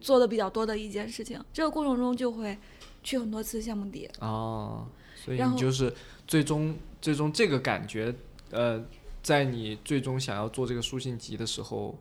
[0.00, 1.42] 做的比较多的一件事情。
[1.52, 2.56] 这个过程中就会
[3.02, 4.86] 去很多次项目地，哦，
[5.16, 5.92] 所以你就是
[6.26, 8.14] 最终最终这个感觉，
[8.50, 8.82] 呃，
[9.22, 11.98] 在你最终想要做这个书信集的时候，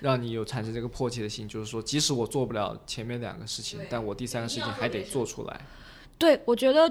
[0.00, 5.60] 让你有产生这个迫切的心，就是说，即使我做不了前面两个事情，但我第三个事情还得做出来。
[6.18, 6.90] 对，我觉得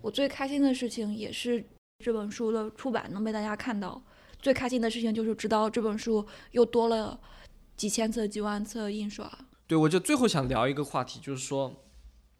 [0.00, 1.64] 我最开心的事情也是
[2.04, 4.00] 这本书的出版能被大家看到。
[4.40, 7.16] 最开心的事情就是知道这本书又多了
[7.76, 9.46] 几千册、几万册印刷。
[9.66, 11.84] 对，我就最后想聊一个话题，就是说，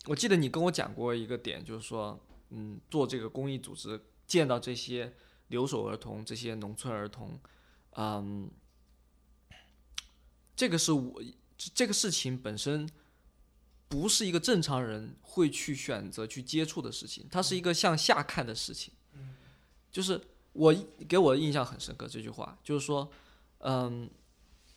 [0.07, 5.15] 我记得你跟我讲过一个点，就是说，嗯，做这个公益组织，见到这些
[5.49, 7.39] 留守儿童、这些农村儿童，
[7.97, 8.51] 嗯，
[10.55, 11.23] 这个是我
[11.57, 12.89] 这个事情本身
[13.89, 18.93] 不是一个正常人会去选择去接触的事情，它是一个向下看的事情，
[19.91, 20.21] 就是
[20.53, 20.75] 我
[21.09, 23.11] 给我的印象很深刻，这句话就是说，
[23.59, 24.11] 嗯，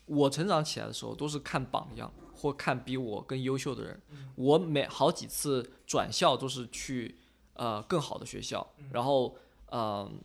[0.06, 2.12] 我成长起来的时候都是看榜样。
[2.38, 4.02] 或看比我更优秀的人，
[4.36, 7.18] 我每好几次转校都是去
[7.54, 9.38] 呃更好的学校，然后
[9.72, 10.22] 嗯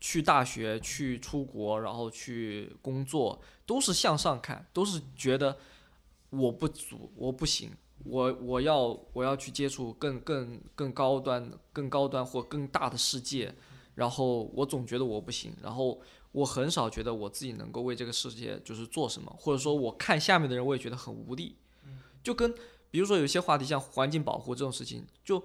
[0.00, 5.58] 去大学、去出国，然后去工作，都是向上看，都是觉得
[6.30, 7.72] 我不足，我不行，
[8.04, 13.52] 我我要我要去接触更更更高端、更高端或更大的世界，
[13.96, 16.00] 然后我总觉得我不行，然后。
[16.34, 21.54] 我很少觉得我自己能够为这个世界就是做什么，或者说我看下面的人，我也觉得很无力。
[22.24, 22.52] 就跟
[22.90, 25.44] 比如说有些话题，像环境保护这种事情，就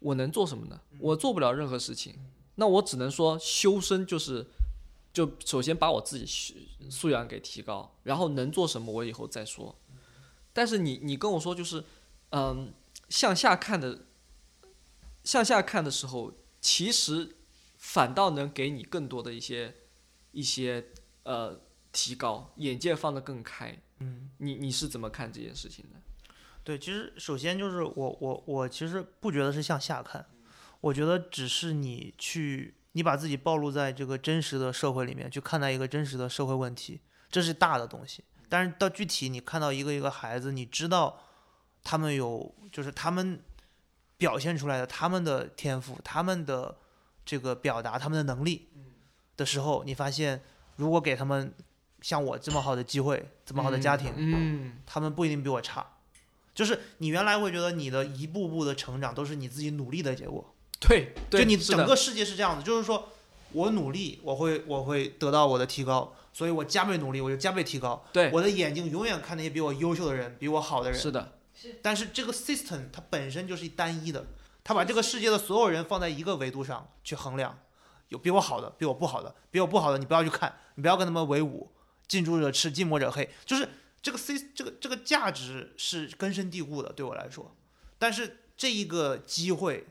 [0.00, 0.80] 我能做什么呢？
[0.98, 2.18] 我做不了任何事情，
[2.56, 4.44] 那我只能说修身，就是
[5.12, 6.26] 就首先把我自己
[6.90, 9.78] 素养给提高，然后能做什么我以后再说。
[10.52, 11.84] 但是你你跟我说就是，
[12.30, 12.74] 嗯，
[13.08, 14.00] 向下看的，
[15.22, 17.36] 向下看的时候，其实
[17.76, 19.76] 反倒能给你更多的一些。
[20.34, 20.84] 一些
[21.22, 21.58] 呃
[21.92, 25.96] 提高眼界放得更开，嗯，你你是怎么看这件事情的？
[26.64, 30.26] 对，其实首先就是我我我其实不觉得是向下看，
[30.80, 37.00] 我觉得只是你去你把自己暴露在这个真实的社会里面去看待一个真实的社会问题，
[37.30, 38.24] 这是大的东西。
[38.48, 41.20] 但是到具体你看到一个一个孩子，你知道
[41.82, 43.40] 他们有就是他们
[44.16, 46.76] 表现出来的他们的天赋，他们的
[47.24, 48.68] 这个表达他们的能力。
[49.36, 50.42] 的时候，你发现，
[50.76, 51.52] 如果给他们
[52.00, 55.86] 像我这么好的机会，这么好的家庭，嗯，他们不一定比我差。
[56.54, 63.08] 就是你原来会觉得你的一步步的成长都是你自己努力的结果，对，就你整个世界是这样子，就是说
[63.50, 68.04] 我努力，我会我会得到我的提高，所以我加倍努力，我就加倍提高。
[68.12, 71.00] 对，我的眼睛永远看那些比我优秀的人，比我好的人。
[71.00, 71.32] 是的，
[71.82, 74.24] 但是这个 system 它本身就是单一的，
[74.62, 77.58] 它把这个世界的所有人放在一个维度上去衡量。
[78.08, 81.70] 有比我好的，比我不好的，比我不好的，你不要去看，你不要跟他们为伍，
[82.06, 83.68] 近朱者赤，近墨者黑，就是
[84.02, 87.56] 这个 C 这个这个价值是根深蒂固的，对我来说。
[87.98, 89.86] 但是这一个机会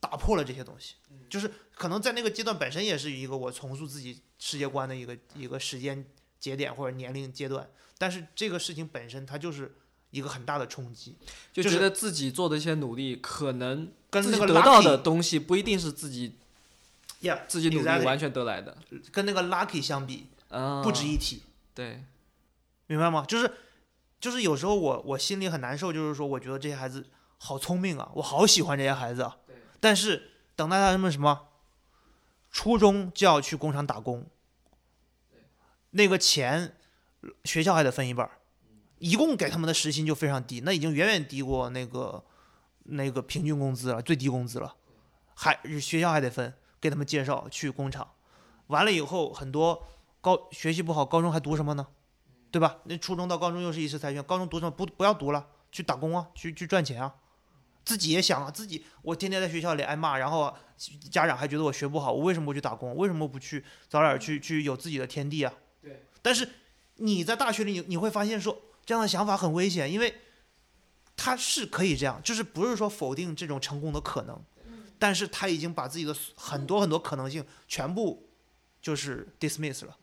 [0.00, 0.94] 打破了这些东西，
[1.28, 6.04] 就是可能在那个阶段本身也是一个我重塑自己世界观的一个一个时间
[6.40, 7.68] 节点或者年龄阶段。
[7.98, 9.76] 但是这个事情本身它就是
[10.10, 11.16] 一个很大的冲击，
[11.52, 16.34] 就觉得自己做的一些努力可能跟那个得到的东西不一定是自己。
[17.46, 18.76] 自己努力完全得来的，
[19.12, 20.28] 跟那个 lucky 相比，
[20.82, 21.42] 不值一提。
[21.74, 22.04] 对，
[22.86, 23.24] 明白吗？
[23.26, 23.50] 就是，
[24.20, 29.36] 就是有时候我我心里很难受，就是说，我觉得这些孩子好聪明啊，我好喜欢这些孩子啊。
[29.80, 31.48] 但是等待他们什么，
[32.50, 34.26] 初中就要去工厂打工，
[35.90, 36.76] 那个钱
[37.44, 38.30] 学校还得分一半，
[38.98, 42.24] 一共给他们的时薪就非常低，那已经远远低过那个
[42.84, 44.76] 那个平均工资了，最低工资了，
[45.34, 46.54] 还学校还得分。
[46.84, 48.06] 给他们介绍去工厂，
[48.66, 49.86] 完了以后很多
[50.20, 51.86] 高学习不好，高中还读什么呢？
[52.50, 52.76] 对吧？
[52.84, 57.14] 那初中到高中又是一次筛选，高中读什么不不要读了，去打工啊，去去赚钱啊。
[57.86, 60.54] 自己也想啊，自己我天天在学校里挨骂，然后
[61.10, 62.94] 家长还觉得我学不好，我为什么不去打工？
[62.96, 65.54] 为什么不去早点去去有自己的天地啊？
[65.80, 66.04] 对。
[66.20, 66.46] 但是
[66.96, 70.14] 你在大学里，你你会发现说这样的想法很危险，因为
[71.16, 74.38] 他是可以这样，就是不是说否定这种成功的可能。
[75.04, 78.26] 但是他已经把自己的很多很多可能性全部
[78.80, 79.94] 就是 dismiss 了。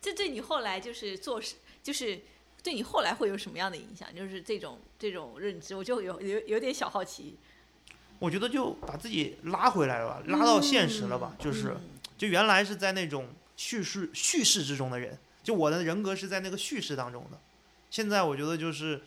[0.00, 2.18] 这对你后来就是做事，就是
[2.62, 4.08] 对你后来会有什么样的影响？
[4.16, 7.36] 就是这种这种认知，我就有有有点小好奇。
[8.18, 11.36] 我觉得就把自己拉回来了吧，拉到现实了吧？
[11.38, 11.76] 就是
[12.16, 17.38] 就原来是在那种叙事叙事之中的人，就我的人格是在那个叙事当中的。
[17.90, 19.02] 现在我觉得就是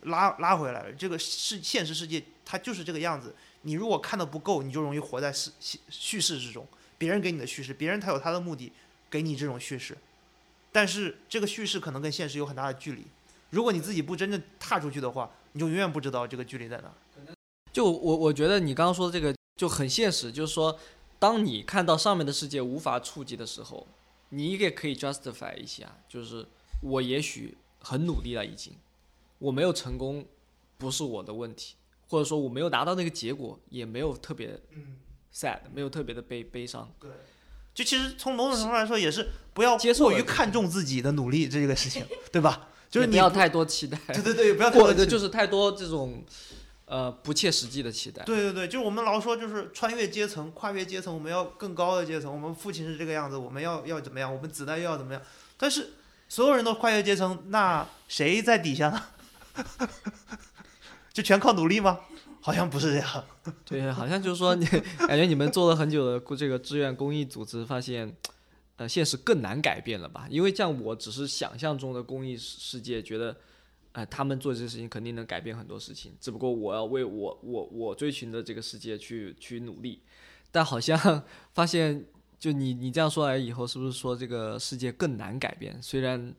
[0.00, 3.32] 拉拉回来了，这个是现实世界，它就是这个样子。
[3.66, 6.64] 你如果看的不够，你就容易活在叙叙事之中。
[6.96, 8.72] 别人给你的叙事，别人他有他的目的，
[9.10, 9.98] 给你这种叙事。
[10.70, 13.04] 但是这个叙事可能跟现实有很大的距离。
[13.50, 16.94] 如果你自己不真正踏出去的话，你就永远不知道这个距离在哪。
[17.72, 20.78] 就我我觉得你刚刚说的这个就很现实，就是说，
[21.18, 23.84] 当你看到上面的世界无法触及的时候，
[24.28, 26.46] 你也可以 justify 一下，就是
[26.82, 28.72] 我也许很努力了，已经，
[29.38, 30.24] 我没有成功，
[30.78, 31.74] 不是我的问题，
[32.08, 34.96] 或者说我没有拿到那个结果，也没有特别嗯
[35.34, 36.92] ，sad，没有特别的悲悲伤。
[37.00, 37.10] 对
[37.74, 42.68] 就其实从某种程度来说，也是不要过于看重自己的努力这个事情， 对吧？
[42.88, 46.24] 就是你不要太多期待， 对对对，不要 太或者多期就是太多这种
[46.86, 48.22] 呃不切实际的期待。
[48.22, 52.32] 对对对，就是我们老说，就是穿越阶层、跨越阶层，我们要更高的阶层。
[52.32, 54.32] 我们父亲是这个样子，我们要要怎么样？
[54.34, 55.20] 我们子代又要怎么样？
[55.58, 55.94] 但是
[56.28, 59.02] 所有人都跨越阶层，那谁在底下呢？
[61.16, 61.98] 就全靠努力吗？
[62.42, 63.24] 好像不是这样。
[63.64, 64.66] 对，好像就是说你
[65.08, 68.14] 感觉你们做了很久的这个志愿公益组织，发现
[68.76, 70.26] 呃现实更难改变了吧？
[70.28, 73.34] 因为像我只是想象中的公益世界，觉得。
[73.92, 80.02] 呃，他们做这些事情肯定能改变很多事情，只不过我要为我我我追寻的这个世界去去努力，
[80.50, 81.22] 但好像
[81.54, 82.04] 发现，
[82.38, 85.82] 就你你这样说来以后，是不是说这个世界更难改变？
[85.82, 86.34] 虽然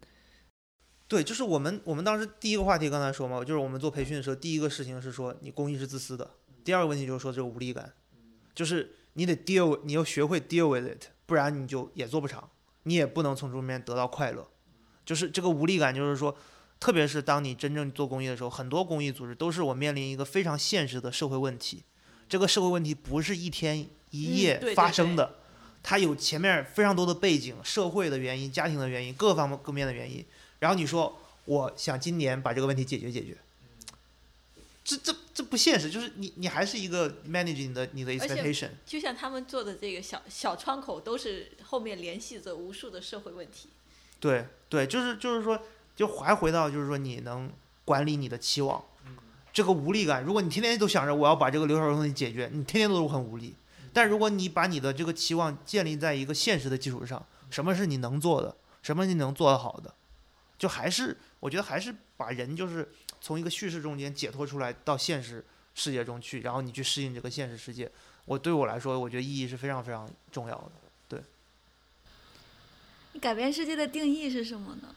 [1.07, 6.29] 对，就是我们我们当时第一个话题刚才说嘛，就是我们做培训的时候，第一个事情是说你公益是自私的，
[6.63, 7.93] 第二个问题就是说这个无力感，
[8.53, 12.49] 就是你得 deal，你要学会 deal with it，不然你就也做不长，
[12.83, 14.47] 你也不能从中面得到快乐，
[15.05, 16.37] 就是这个无力感，就是说。
[16.79, 21.83] 特别是当你真正做公益的时候，很多公益组织都是我面临一个非常现实的社会问题。
[22.29, 23.79] 这个社会问题不是一天
[24.11, 25.37] 一嗯夜发生的，
[25.81, 30.23] 它有前面非常多的背景、社会的原因、家庭的原因、各方面各面的原因。
[30.59, 33.37] 然后你说我想今年把这个问题解决解决，
[34.83, 35.89] 这这这不现实。
[35.89, 38.69] 就是你你还是一个 manage 你的你的 expectation。
[38.85, 43.69] 就像他们做的这个小小窗口，都是后面联系着无数的社会问题。
[44.19, 45.61] 对对，就是就是说，
[45.95, 47.51] 就还回到就是说你能
[47.85, 48.83] 管理你的期望，
[49.53, 50.23] 这个无力感。
[50.23, 53.53] 如果你天天都想着我要把这个留守儿童问题解决，你天天都是很无力。
[53.93, 59.93] 但如果你把你的这个期望建立在一个现实的基础上，什么是你能做的，什么是你能做得好的，
[60.57, 62.87] 就还是我觉得还是把人就是
[63.21, 65.43] 从一个叙事中间解脱出来到现实
[65.75, 67.91] 世界中去，然后你去适应这个现实世界。
[68.25, 70.71] 我对我来说，我觉得意义是非常非常重要的。
[71.07, 71.21] 对
[73.13, 74.93] 你改变世界的定义是什么呢？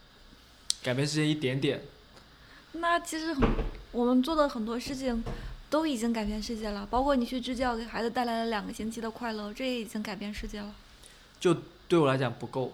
[0.82, 1.82] 改变世界一点点，
[2.72, 3.48] 那其实很，
[3.92, 5.22] 我们做的很多事情
[5.68, 10.74] 都已经改变世界了，包括你去支教给孩子带来了两个星期的快乐，这也已经改变世界了。
[11.38, 11.54] 就
[11.86, 12.72] 对我来讲不够。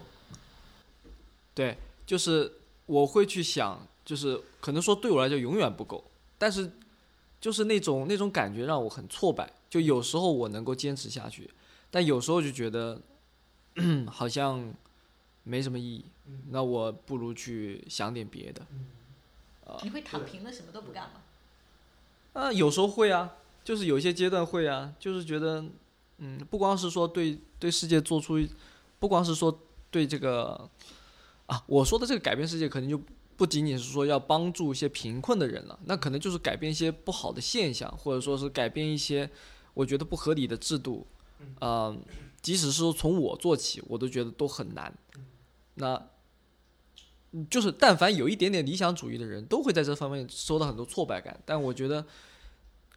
[1.53, 2.51] 对，就是
[2.87, 6.03] 我会去想，就是可能说对我来讲永远不够，
[6.37, 6.71] 但是
[7.39, 9.53] 就是那种那种感觉让我很挫败。
[9.69, 11.49] 就有时候我能够坚持下去，
[11.91, 12.99] 但有时候就觉得
[14.09, 14.73] 好像
[15.43, 16.05] 没什么意义。
[16.49, 18.65] 那我不如去想点别的。
[19.83, 21.21] 你会躺平了，什么都不干吗？
[22.33, 25.65] 啊，有时候会啊，就是有一些阶段会啊，就是觉得，
[26.19, 28.39] 嗯，不光是说对对世界做出，
[28.99, 29.59] 不光是说
[29.91, 30.69] 对这个，
[31.47, 33.01] 啊，我说的这个改变世界，可能就
[33.35, 39.29] 不仅仅是说要帮助一些贫困的人了，那可能就是改变一些不好的现象，或者说是改变一些
[39.73, 41.05] 我觉得不合理的制度，
[41.59, 41.95] 呃，
[42.41, 44.93] 即使是说从我做起，我都觉得都很难。
[45.75, 45.93] 那
[47.31, 51.39] 嗯就是但凡有一点点理想主义的人，都会在这方面受到很多挫败感。
[51.45, 52.05] 但我觉得，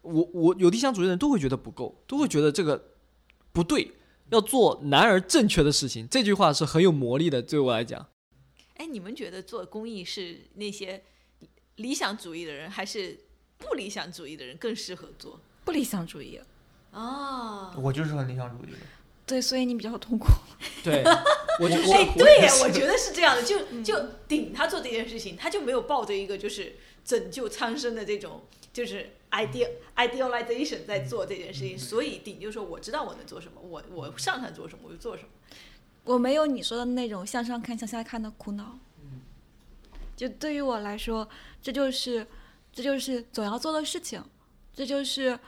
[0.02, 2.82] 我我有理想主义的人都会觉得不够，都会觉得这个
[3.52, 3.93] 不对，
[4.31, 6.09] 要做难而正确的事情。
[6.09, 8.06] 这句话是很有魔力的，对我来讲。
[8.81, 11.02] 哎，你们觉得做公益是那些
[11.77, 13.15] 理想主义的人，还是
[13.59, 15.39] 不理想主义的人更适合做？
[15.66, 16.40] 不理想主义，
[16.90, 18.78] 哦，我就是很理想主义的。
[19.27, 20.28] 对，所以你比较痛苦。
[20.82, 21.05] 对，
[21.61, 35.28] 我就 我哎，对我觉得是这样的，就就顶他做这件事情，他就没有抱着一个就是拯救苍生的这种就是 ideal idealization 在做这件事情，所以顶就说我知道我能做什么，我我擅长做什么我就做什么。
[36.05, 38.78] 我没有你说的那种向上看、向下看的苦恼。
[40.16, 41.27] 就对于我来说，
[41.62, 42.27] 这就是
[42.72, 44.22] 这就是总要做的事情，
[44.72, 45.39] 这就是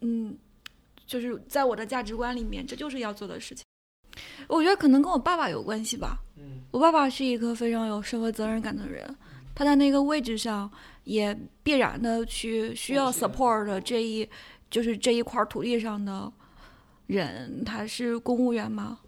[0.00, 0.36] 嗯，
[1.06, 3.62] 就是在我的价值观里面，这就是要做的事情。
[4.48, 6.18] 我觉得可能跟我爸爸有关系吧。
[6.38, 9.16] 嗯我爸爸是一个非常有社会责任感的人，
[9.54, 10.70] 他在那个位置上
[11.04, 14.28] 也必然的去需要 support 的这一
[14.70, 16.32] 就是这一块土地上的
[17.06, 19.00] 人，他是公务员吗？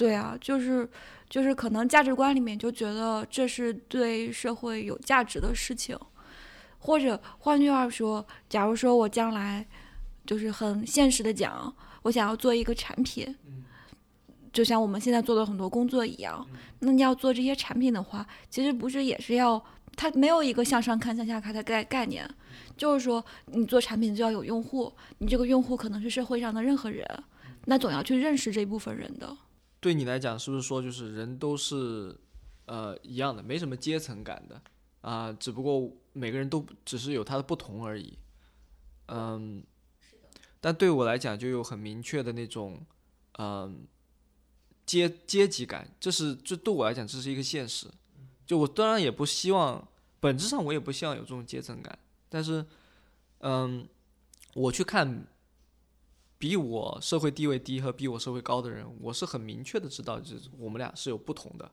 [0.00, 0.88] 对啊，就是
[1.28, 5.94] 就是可能价值观里面就觉得这是对社会有价值的事情，
[6.78, 9.66] 或者换句话说，假如说我将来
[10.24, 11.70] 就是很现实的讲，
[12.04, 13.36] 我想要做一个产品，
[14.50, 16.48] 就像我们现在做的很多工作一样，
[16.78, 19.62] 那你要做这些产品的话，其实不是也是要
[19.96, 22.26] 它没有一个向上看向下看的概概念，
[22.74, 27.06] 就是说你做产品就要有用户，你这个用户可能是社会上的任何人，
[27.66, 29.36] 那总要去认识这部分人的。
[29.80, 32.16] 对你来讲，是不是说就是人都是
[32.66, 34.60] 呃一样的，没什么阶层感的
[35.00, 38.18] 啊、只不过每个人都只是有他的不同而已。
[39.06, 39.64] 嗯，
[40.60, 42.84] 但对我来讲就有很明确的那种
[43.38, 43.86] 嗯
[44.84, 47.86] 阶阶级感，这是这对我来讲这是一个现实。
[48.46, 49.88] 就我当然也不希望，
[50.20, 51.98] 本质上我也不希望有这种阶层感，
[52.28, 52.66] 但是
[53.38, 53.88] 嗯，
[54.54, 55.24] 我去看
[56.40, 61.70] 比我社会地位低和比我社会高的人，我是很明确的知道，就是我们俩是有不同的。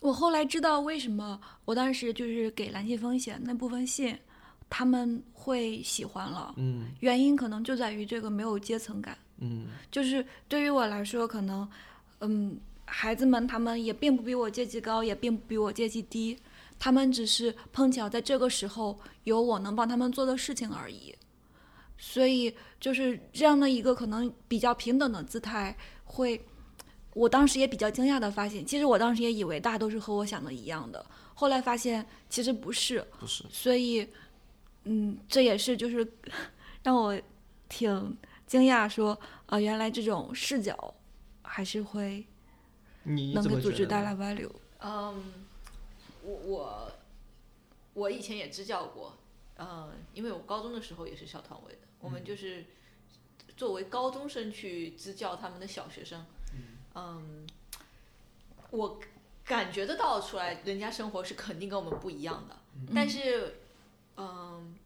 [0.00, 4.18] 我后来知道为什么我当时就是给蓝信风写那部分信，
[4.70, 6.54] 他们会喜欢了。
[6.56, 11.68] 嗯原因可能就在于这个没有阶层感，嗯就是对于我来说，可能，
[12.20, 16.38] 嗯，孩子们他们也并不比我阶级高，也并不比我阶级低，
[16.78, 21.14] 他们只是碰巧在这个时候有我能帮他们做的事情而已。
[22.04, 26.44] 所以就是这样的一个可能比较平等的姿态，会，
[27.14, 34.04] 我当时也比较惊讶的发现，其实我当时也以为大家都是和我想的一样的，后来发现其实不是，不是，所以，
[34.82, 36.04] 嗯，这也是就是
[36.82, 37.16] 让我
[37.68, 38.18] 挺
[38.48, 39.16] 惊讶，说，
[39.46, 40.92] 呃，原来这种视角
[41.42, 42.26] 还是会
[43.04, 44.50] 能给组织带来 value。
[44.80, 45.22] 嗯，
[46.24, 46.92] 我我
[47.94, 49.16] 我以前也支教过，
[49.58, 52.66] 嗯，因为我高中的时候也是校团委的，我们就是
[53.56, 56.22] 作为高中生去支教他们的小学生，
[56.94, 57.46] 嗯，
[58.70, 59.00] 我
[59.44, 62.60] 感觉得到出来，人家生活是肯定跟我们不一样的，
[62.94, 63.54] 但是，
[64.18, 64.76] 嗯。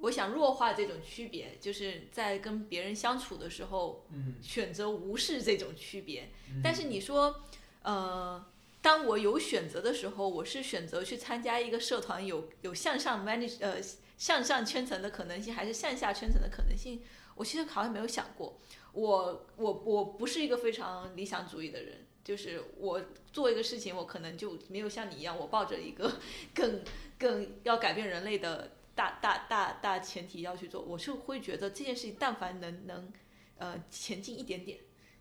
[0.00, 4.06] 我想弱化这种区别，就是在跟别人相处的时候，
[4.40, 6.28] 选择无视这种区别。
[6.62, 7.42] 但是你说，
[7.82, 8.46] 呃，
[8.80, 13.82] 当我有选择的时候，我是选择去参加一个社团有有向上 manage 呃
[14.18, 17.00] 向上圈层的可能性，还是向下圈层的可能性？
[17.34, 18.60] 我其实好像没有想过。
[18.92, 23.00] 我我我不是一个非常理想主义的人，就是我
[23.32, 26.20] 做一个事情，我可能就没有像你一样，我抱着一个
[26.52, 26.82] 更
[27.16, 30.82] 更要改变人类的大大大大前提要去做。
[30.82, 33.12] 我是会觉得这件事情，但凡能能
[33.56, 34.80] 呃前进一点点，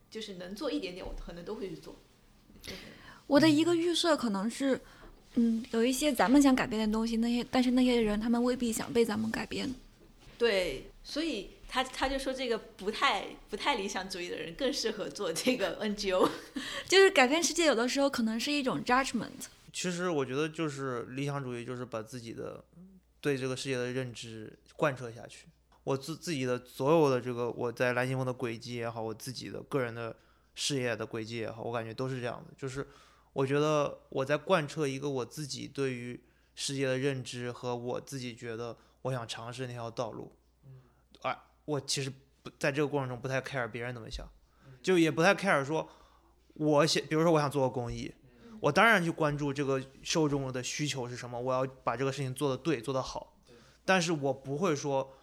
[0.10, 1.95] 就是能做一点点，我可能都会去做。
[3.28, 4.82] 我的一个预设可能是，
[5.38, 9.73] 嗯，有一些咱们想改变的东西，那些但是那些人他们未必想被咱们改变。
[10.38, 16.30] 对，所以他他就说这个不太不太理想主义的人更适合做这个 NGO。
[16.88, 19.47] 就是改变世界，有的时候可能是一种 judgment。
[19.72, 22.64] 其实我觉得就是理想主义，就是把自己的
[23.22, 25.45] 对这个世界的认知贯彻下去。
[25.84, 30.15] 我自自己的所有的这个我在蓝星峰的轨迹也好，我自己的个人的
[30.55, 32.53] 事业的轨迹也好，我感觉都是这样的。
[32.57, 32.85] 就是
[33.38, 36.19] 我觉得我在贯彻一个我自己对于
[36.55, 40.35] 世界的认知和我自己觉得我想尝试那条道路。
[41.22, 42.11] 啊，我其实
[42.41, 44.27] 不在这个过程中不太 care 别人怎么想，
[44.81, 45.88] 就也不太 care 说
[46.55, 48.11] 我想，比如说我想做个公益。
[48.59, 53.38] 我当然去关注这个受众的需求是什么，我要把这个事情做得对，做得好。
[53.85, 55.14] 但是我不会说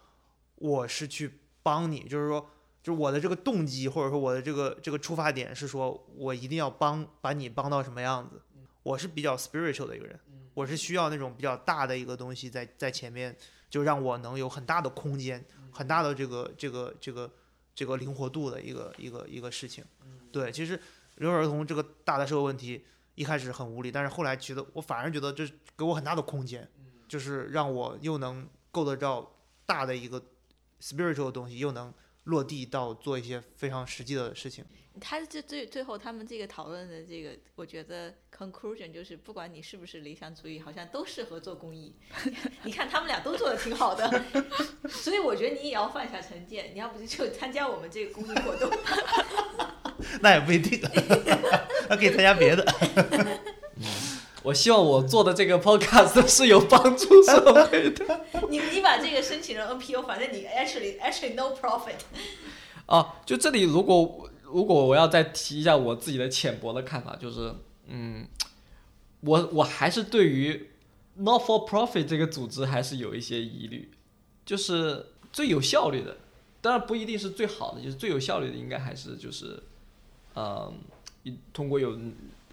[0.55, 2.49] 我是去帮你，就是说，
[2.85, 8.39] 就是我的这个动机或者说我的这个这个出发点是说我一定要帮把你帮到什么样子。
[8.83, 10.19] 我是比较 spiritual 的一个人，
[10.53, 13.35] 我是需要那种比较大的一个东西在在前面，
[13.71, 17.31] 就让我能有很大的空间，很大的这个这个这个
[17.73, 19.83] 这个灵活度的一个一个一个事情。
[20.31, 20.79] 对，其实
[21.15, 22.85] 留守儿童这个大的社会问题。
[23.15, 25.47] 一开始很无力，但是后来觉得我反而觉得这
[25.77, 26.69] 给我很大的空间，
[27.07, 29.31] 就是让我又能够得到
[29.65, 30.21] 大的一个
[30.81, 31.93] spiritual 的东西，又能
[32.25, 34.63] 落地到做一些非常实际的事情。
[35.01, 41.93] 他这最最后他们这个讨论的这个，我觉得 conclusion 就是，不管你是不是理想主义，好像都适合做公益。
[42.63, 44.23] 你看他们俩都做的挺好的，
[44.87, 48.71] 所以我觉得你也要放下成见，你要不就参加我们这个公益活动。
[50.21, 50.79] 那也不一定，
[51.89, 52.65] 那可以参加别的。
[54.45, 58.21] 我希望我做的这个 podcast 是有帮助社会的。
[58.47, 61.95] 你你把这个申请成 NPO，反正你 actually actually no profit。
[62.85, 67.55] 啊，就这里如果如果我要再提一下我自己的浅薄的看法，就是
[67.87, 68.27] 嗯，
[69.21, 70.69] 我我还是对于
[71.15, 73.89] not for profit 这个组织还是有一些疑虑，
[74.45, 76.17] 就是最有效率的，
[76.61, 79.63] 当然不一定是最好的，就是最有效率的应该还是就是，
[80.35, 80.71] 嗯，
[81.23, 81.97] 一通过有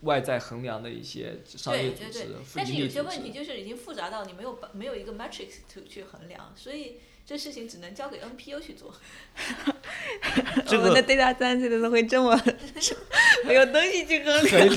[0.02, 8.94] 外在衡量的一些商业组织对对对，但是有些问题就是已经复杂到你没有没有一个 matrix to 去衡量，所以这事情只能交给 NPO 去做。
[10.66, 12.38] 这个我们的 data science 都会这么
[13.46, 14.76] 没有东西去衡量。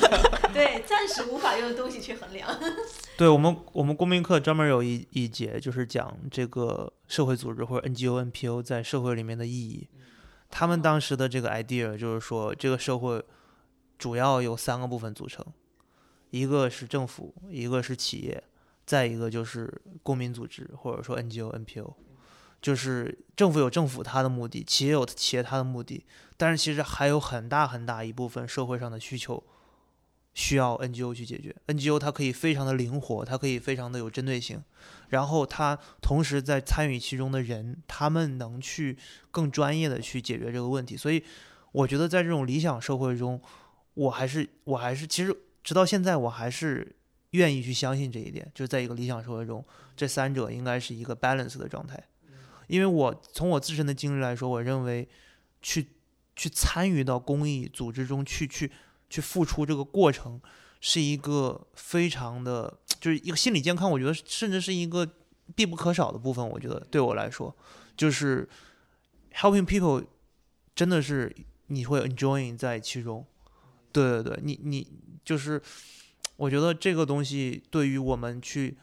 [0.54, 2.48] 对，暂时无法用东西去衡量。
[3.16, 9.88] 对我们，我们公民课专门有一一节就是讲这个社会组织或者 NGO、NPO 在社会里面的意义。
[10.48, 13.22] 他们当时的这个 idea 就是说，这个社会
[13.98, 15.44] 主要由三个部分组成，
[16.30, 18.42] 一个是政府，一个是企业，
[18.84, 21.94] 再一个就是公民组织或者说 NGO、NPO。
[22.62, 26.04] 就是政府有政府它的目的，企业有企业它的目的，
[26.36, 29.40] 但是其实还有很大很大一部分社会上的需求
[30.34, 31.54] 需要 NGO 去解决。
[31.68, 34.60] NGO 它可以非常的灵活，它可以非常的有针对性，
[35.10, 38.96] 然后它同时在参与其中的人，他们能去
[39.30, 40.96] 更专业的去解决这个问题。
[40.96, 41.22] 所以
[41.70, 43.40] 我觉得在这种理想社会中，
[43.96, 46.94] 我还是我还是其实直到现在我还是
[47.30, 49.64] 愿意去相信这一点，就是在一个理想社会中，
[49.96, 52.02] 这三者应该是一个 balance 的状态。
[52.66, 55.08] 因为我从我自身的经历来说，我认为
[55.62, 55.88] 去
[56.34, 58.70] 去参与到公益组织中去去
[59.08, 60.40] 去付出这个过程，
[60.80, 63.90] 是一个非常的，就是一个心理健康。
[63.90, 65.08] 我觉得甚至是一个
[65.54, 66.46] 必不可少的部分。
[66.46, 67.56] 我觉得对我来说，
[67.96, 68.46] 就是
[69.32, 70.04] helping people，
[70.74, 71.34] 真的是
[71.68, 73.24] 你会 enjoying 在其中。
[74.02, 74.86] 对对对，你你
[75.24, 75.60] 就是
[76.36, 78.76] 我觉得这个东西对于我们去。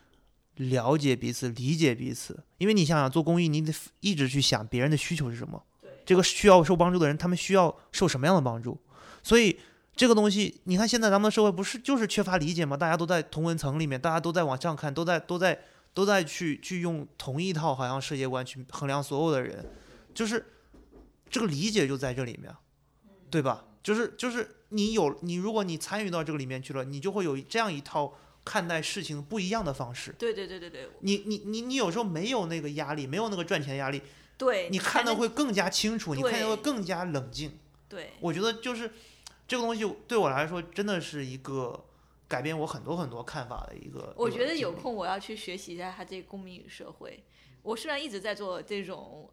[0.58, 5.60] 了解彼此，理解彼此，因为你想想做公益，你得一直去想别人的需求是什么。
[6.06, 8.80] 这个需要受帮助的人，他们需要受什么样的帮助？
[9.24, 9.60] 所以
[9.96, 12.78] 这个东西，你看现在咱们的社会不是就是缺乏理解吗？
[12.78, 15.60] 大家都在同文层里面，大家都在往上看，都在都在
[15.92, 19.66] 都在去去用同一套好像世界观去衡量所有的人，
[20.14, 20.46] 就是
[21.32, 22.54] 这个理解就在这里面，
[23.32, 23.66] 对吧？
[23.84, 28.18] 就是就是你有你，如果你参与到这个里面去了，你就会有这样一套。
[28.46, 30.14] 看待事情不一样的方式。
[30.20, 30.90] 对对对对对。
[31.00, 34.02] 你你你你有时候没有那个压力，没有那个赚钱压力。
[34.38, 34.70] 对。
[34.70, 37.58] 你看的会更加清楚，你看的会更加冷静。
[37.88, 38.10] 对。
[38.20, 38.92] 我觉得就是
[39.48, 41.86] 这个东西对我来说真的是一个
[42.28, 44.14] 改变我很多很多看法的一个。
[44.18, 47.24] 我觉得有空我要去学习一下他这个公民与社会。
[47.62, 49.32] 我虽然一直在做这种，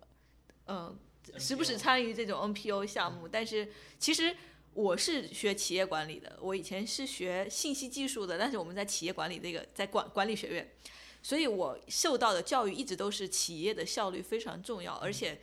[0.69, 0.97] 嗯，
[1.39, 3.69] 时不时参与这种 NPO 项目，但是
[3.99, 4.37] 其实。
[4.73, 10.73] 我是学企业管理的，我以前是学信息技术的，但是我们在企业管理这个在管管理学院，
[11.21, 15.41] 所以我受到的教育一直都是企业的效率非常重要，而且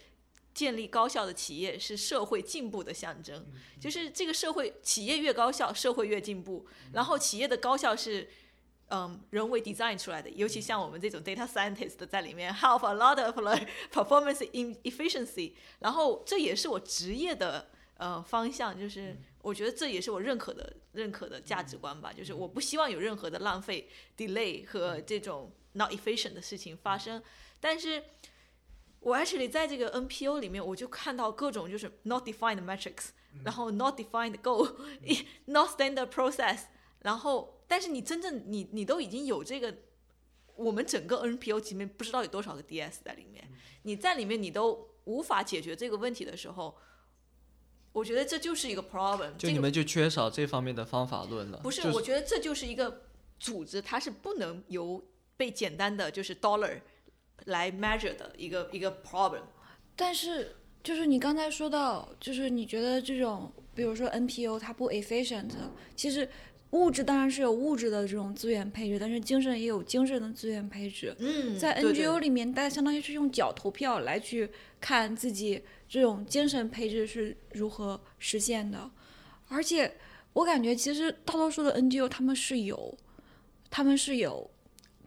[0.54, 3.46] 建立高效的企业是社会进步的象征，
[3.82, 6.66] 就是这个社会企业越高效，社会越进步。
[6.94, 8.30] 然后企业的高效是
[8.90, 17.70] 嗯人为 design 出来的，尤其像我们这种 data scientist 在里面 have a lot of like performance in efficiency，然后这也是我职业的。
[18.00, 27.24] 呃，方向就是我觉得这也是我认可的认可的价值观吧，就是我不希望有任何的浪费、delay 和这种 not efficient 的事情发生。
[27.60, 28.04] 但是，
[29.00, 33.08] 我 actually 在这个 NPO 里面，我就看到各种就是 not defined metrics，
[33.44, 36.66] 然后 not defined goal，not standard process，
[37.00, 39.76] 然后但是你真正你你都已经有这个，
[40.56, 43.48] 我们整个 NPO 里面不知道有多少个 DS 在里面，
[43.84, 46.78] 你在里面你都无法解决这个问题的时候。
[47.94, 51.58] 我觉得这就是一个 problem，就你们就缺少这方面的方法论了。
[51.64, 53.06] 不是，我觉得这就是一个
[53.40, 55.04] 组织，它是不能由
[55.36, 56.80] 被简单的就是 dollar
[57.46, 59.42] 来 measure 的一个一个 problem。
[59.96, 65.50] 但是，就是你刚才说到，就是你觉得这种，比如说 NPO 它不 efficient，
[65.96, 66.30] 其实
[66.72, 71.16] 物质当然是有物质的这种资源配置，但是精神也有精神的资源配置。
[71.20, 74.50] 嗯，在 NGO 里面，大家相当于是用脚投票来去
[74.82, 75.62] 看自己。
[75.90, 78.92] 这种精神配置是如何实现的？
[79.48, 79.94] 而且
[80.34, 82.98] 我感觉，其实大多数的 NGO 他们是有，
[83.70, 84.52] 他们是有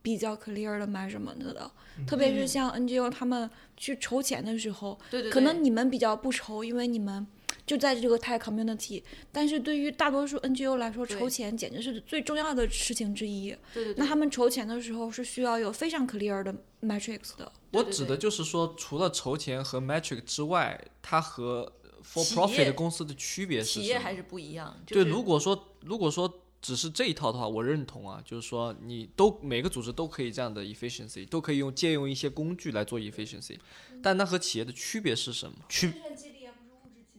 [0.00, 1.70] 比较 clear 的 measurement 的。
[2.06, 7.26] 特别是像 NGO 他们去筹钱的时候，对对，可能你们比较不愁，因为你们
[7.70, 9.01] 就在这个 tech community。
[9.30, 13.56] 但是对于大多数 NGO 来说，筹钱简直是最重要的事情之一。
[13.72, 13.94] 对对。
[13.97, 16.52] 那他们筹钱的时候是需要有非常 clear 的
[16.82, 17.52] metrics 的。
[17.70, 21.72] 我指的就是说，除了筹钱和 metric 之外，它和
[22.02, 24.76] for profit 公司的区别是企业还是不一样。
[24.84, 33.56] 对，如果说如果说只是这一套的话，我认同啊，就是说你都每个组织都可以这样的 efficiency，都可以用借用一些工具来做 efficiency，
[34.02, 35.56] 但那和企业的区别是什么？
[35.68, 35.94] 区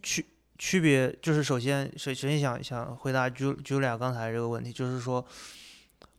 [0.03, 0.25] 区
[0.61, 5.25] 区别就是首先首首先想想回答 Ju Julia 刚才这个问题，就是说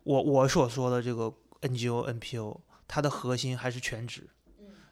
[0.02, 2.60] 我我所说的这个 NGO NPO。
[2.88, 4.28] 它的核心还是全职，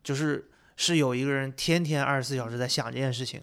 [0.02, 3.42] 就是是有一个人天天二十四小时在想这件事情。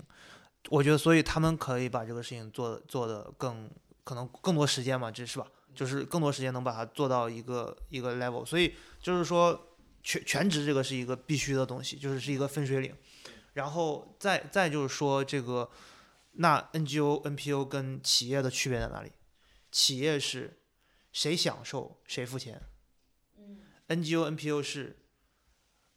[0.70, 3.70] 我觉得，所以他们可以把这个事情做做的更
[4.04, 5.46] 可能更多时间嘛，这是吧？
[5.76, 8.44] 就是更多时间能把它做到一个一个 level。
[8.44, 9.68] 所以就是说，
[10.02, 12.96] 全全职这个是一个必须的东西，就是是一个分水岭。
[13.54, 15.70] 然后再再就是说，这个
[16.40, 19.12] 那 NGO NPO 跟企业的区别在哪里？
[19.72, 20.62] 企业是
[21.12, 22.62] 谁享受谁付钱。
[23.88, 25.00] NGO、NPO 是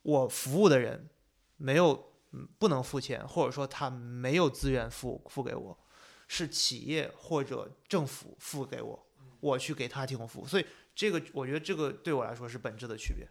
[0.02, 1.10] 我服务的人
[1.56, 2.12] 没有
[2.58, 5.78] 不能付钱，或者说他没有资源付付给我，
[6.26, 9.06] 是企业或者政府付给我，
[9.40, 10.46] 我去给他提供服务。
[10.46, 10.64] 所以
[10.94, 13.28] 这个我觉得这个对我来说是本质的区别，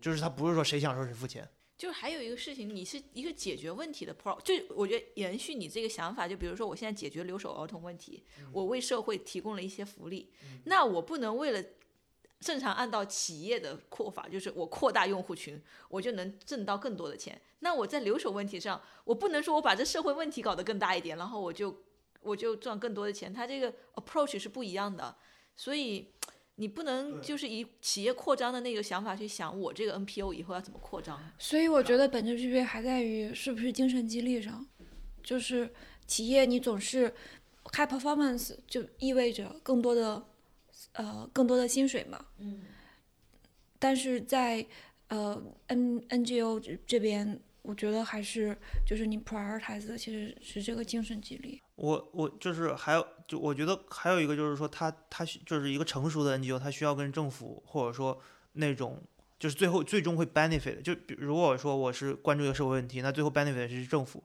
[0.00, 1.48] 就是他不是说谁享受谁付钱。
[1.78, 10.28] 就还有一个事情，你是一个解决问题的 pro，就我觉得延续你这个想法，就比如说我现在解决留守儿童问题，我为社会提供了一些福利，
[10.64, 11.64] 那我不能为了
[12.40, 17.40] 正常按照企业的扩法，就是我扩大用户群，我就能挣到更多的钱。
[17.60, 21.84] 那我在留守问题上，我不能说我把这社会问题搞得更大一点，然后我就
[22.22, 25.16] 我就赚更多的钱，它这个 approach 是不一样的，
[25.54, 26.12] 所以。
[26.58, 31.18] 你不能就是以企业扩张的那个想法去想，我这个 NPO 以后要怎么扩张？
[31.38, 34.66] 所以我觉得本质区别还在于是不是精神激励上，
[35.22, 35.72] 就是
[36.06, 37.14] 企业你总是
[37.72, 40.22] high performance 就意味着更多的
[40.92, 42.26] 呃更多的薪水嘛。
[42.38, 42.62] 嗯。
[43.78, 44.66] 但是在
[45.08, 47.40] 呃 N NGO 这这边。
[47.62, 48.56] 我觉得还是
[48.86, 51.60] 就是你 prioritize 的其实是这个精神激励。
[51.78, 58.20] 我我就是还有就我觉得还有一个就是说他他就是一个成熟的 NGO，他需要跟政府或者说
[58.54, 59.00] 那种
[59.38, 60.82] 就是最后最终会 benefit。
[60.82, 64.22] 就比如果说我是关注一个社会问题，那最后 benefit 是政府。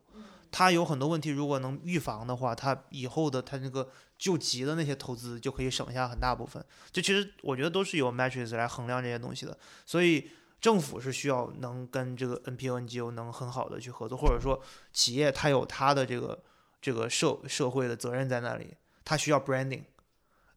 [0.51, 6.63] 他有很多问题，如果能预防的话，他以后的他那个救急的那些投资就可以省下很大部分。
[6.91, 10.29] 就其实我觉得都是有 metrics 来衡量这些东西的，所以。
[10.63, 14.57] 政府是需要能跟这个 NPO、NGO 能很好的去合作，或者说
[14.93, 16.41] 企业它有它的这个
[16.83, 19.83] 这个社社会的责任在那里，他需要 branding，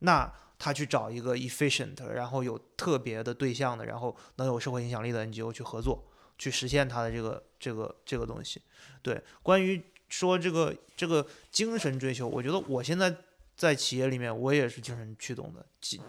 [0.01, 6.05] 那他去找一个 efficient，然后有特别的对象的，然后能有社会影响力的 NGO 去合作，
[6.37, 8.61] 去实现他的这个这个这个东西。
[9.03, 13.15] 对，关于说这个这个精神追求，我觉得我现在
[13.57, 16.01] 在企业里面，我也是精神驱动的，其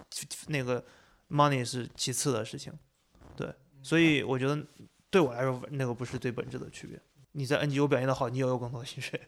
[0.47, 0.83] 那个
[1.29, 2.73] money 是其次的事情，
[3.35, 3.53] 对。
[3.83, 4.65] 所以我觉得，
[5.11, 6.99] 对我来说，那个不是最本质的区别。
[7.33, 9.21] 你在 NGO 表现的好，你也有更多的薪水。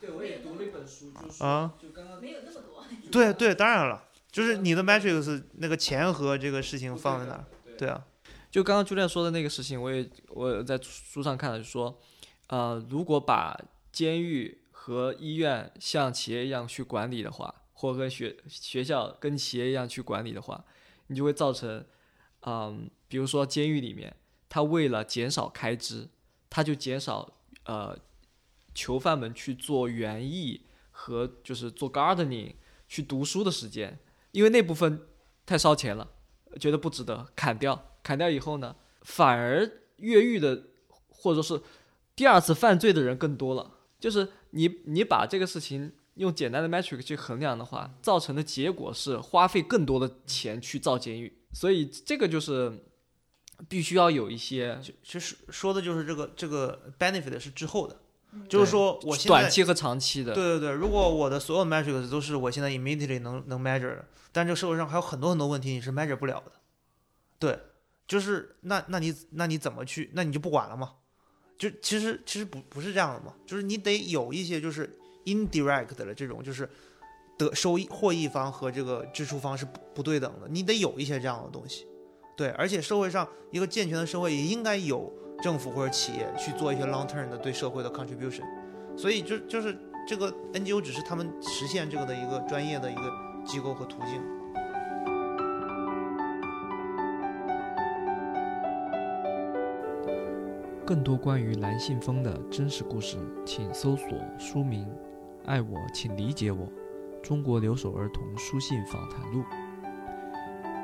[0.00, 2.84] 对，我也读了一本书，就是啊，就刚刚没有那么多。
[3.10, 7.44] 对对，当然了，就是你的 matrix 那个钱和这个事情放在哪儿？
[7.76, 8.04] 对啊，
[8.50, 12.00] 就刚刚朱亮说的那个事情，我也我在书上看了，就说，
[12.48, 13.58] 呃，如果把
[13.92, 20.64] 监狱和医院像企业一样去管理的话，或跟学学校跟企业一样去管理的话，
[21.08, 21.84] 你就会造成，
[22.46, 22.90] 嗯。
[23.10, 24.14] 比如说监狱里面，
[24.48, 26.08] 他为了减少开支，
[26.48, 27.28] 他就减少
[27.64, 27.98] 呃
[28.74, 32.54] 囚犯们去做园艺和就是做 gardening
[32.88, 33.98] 去读书的时间，
[34.32, 35.06] 因为那部分
[35.44, 36.10] 太烧钱了，
[36.58, 37.92] 觉得不值得砍掉。
[38.02, 40.64] 砍掉以后呢，反而越狱的
[41.08, 41.60] 或者是
[42.16, 43.78] 第二次犯罪的人更多了。
[43.98, 51.40] 就是你你把这个事情用简单的 metric 去衡量的话，造成的结果是花费更多的钱去造监狱。
[51.52, 52.84] 所以这个就是。
[53.68, 57.99] 必须要有一些，其实说的就是这个这个 benefit 是之后的，
[58.48, 60.34] 就是说我现在短期和长期的。
[60.34, 66.52] 对对对，如果我的所有 metrics 都是我现在 immediately 能能 measure 的，但这个社会上还有很多很多问题你是 measure 不了的。
[67.38, 67.58] 对，
[68.06, 70.10] 就是那那你那你怎么去？
[70.14, 70.92] 那你就不管了吗？
[71.58, 76.68] 就其实其实不不是这样的嘛，就是你得有一些就是 indirect 的这种，就是
[77.36, 81.86] 得收益获益方和这个支出方是不不对等的，你得有一些这样的东西。
[82.36, 88.42] 对，而且社会上一个健全的社会也应该有政府或者企业去做一些 long term 的对社会的 contribution，
[88.96, 89.76] 所以就就是
[90.06, 93.12] 这个 NGO 只是他们实现这个的一个专业的一个
[93.44, 94.22] 机构和途径。
[100.84, 104.08] 更多关于蓝信封的真实故事，请搜索
[104.38, 104.84] 书名
[105.46, 106.66] 《爱我，请理解我：
[107.22, 109.40] 中国留守儿童书信访谈录》。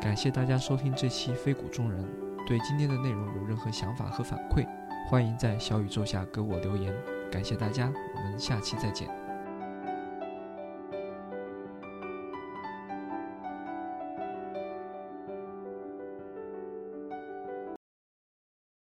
[0.00, 2.00] 感谢大家收听这期《非谷中人》。
[2.46, 4.64] 对今天的内容有任何想法和反馈，
[5.08, 6.94] 欢迎在小宇宙下给我留言。
[7.30, 9.25] 感谢大家，我们下期再见。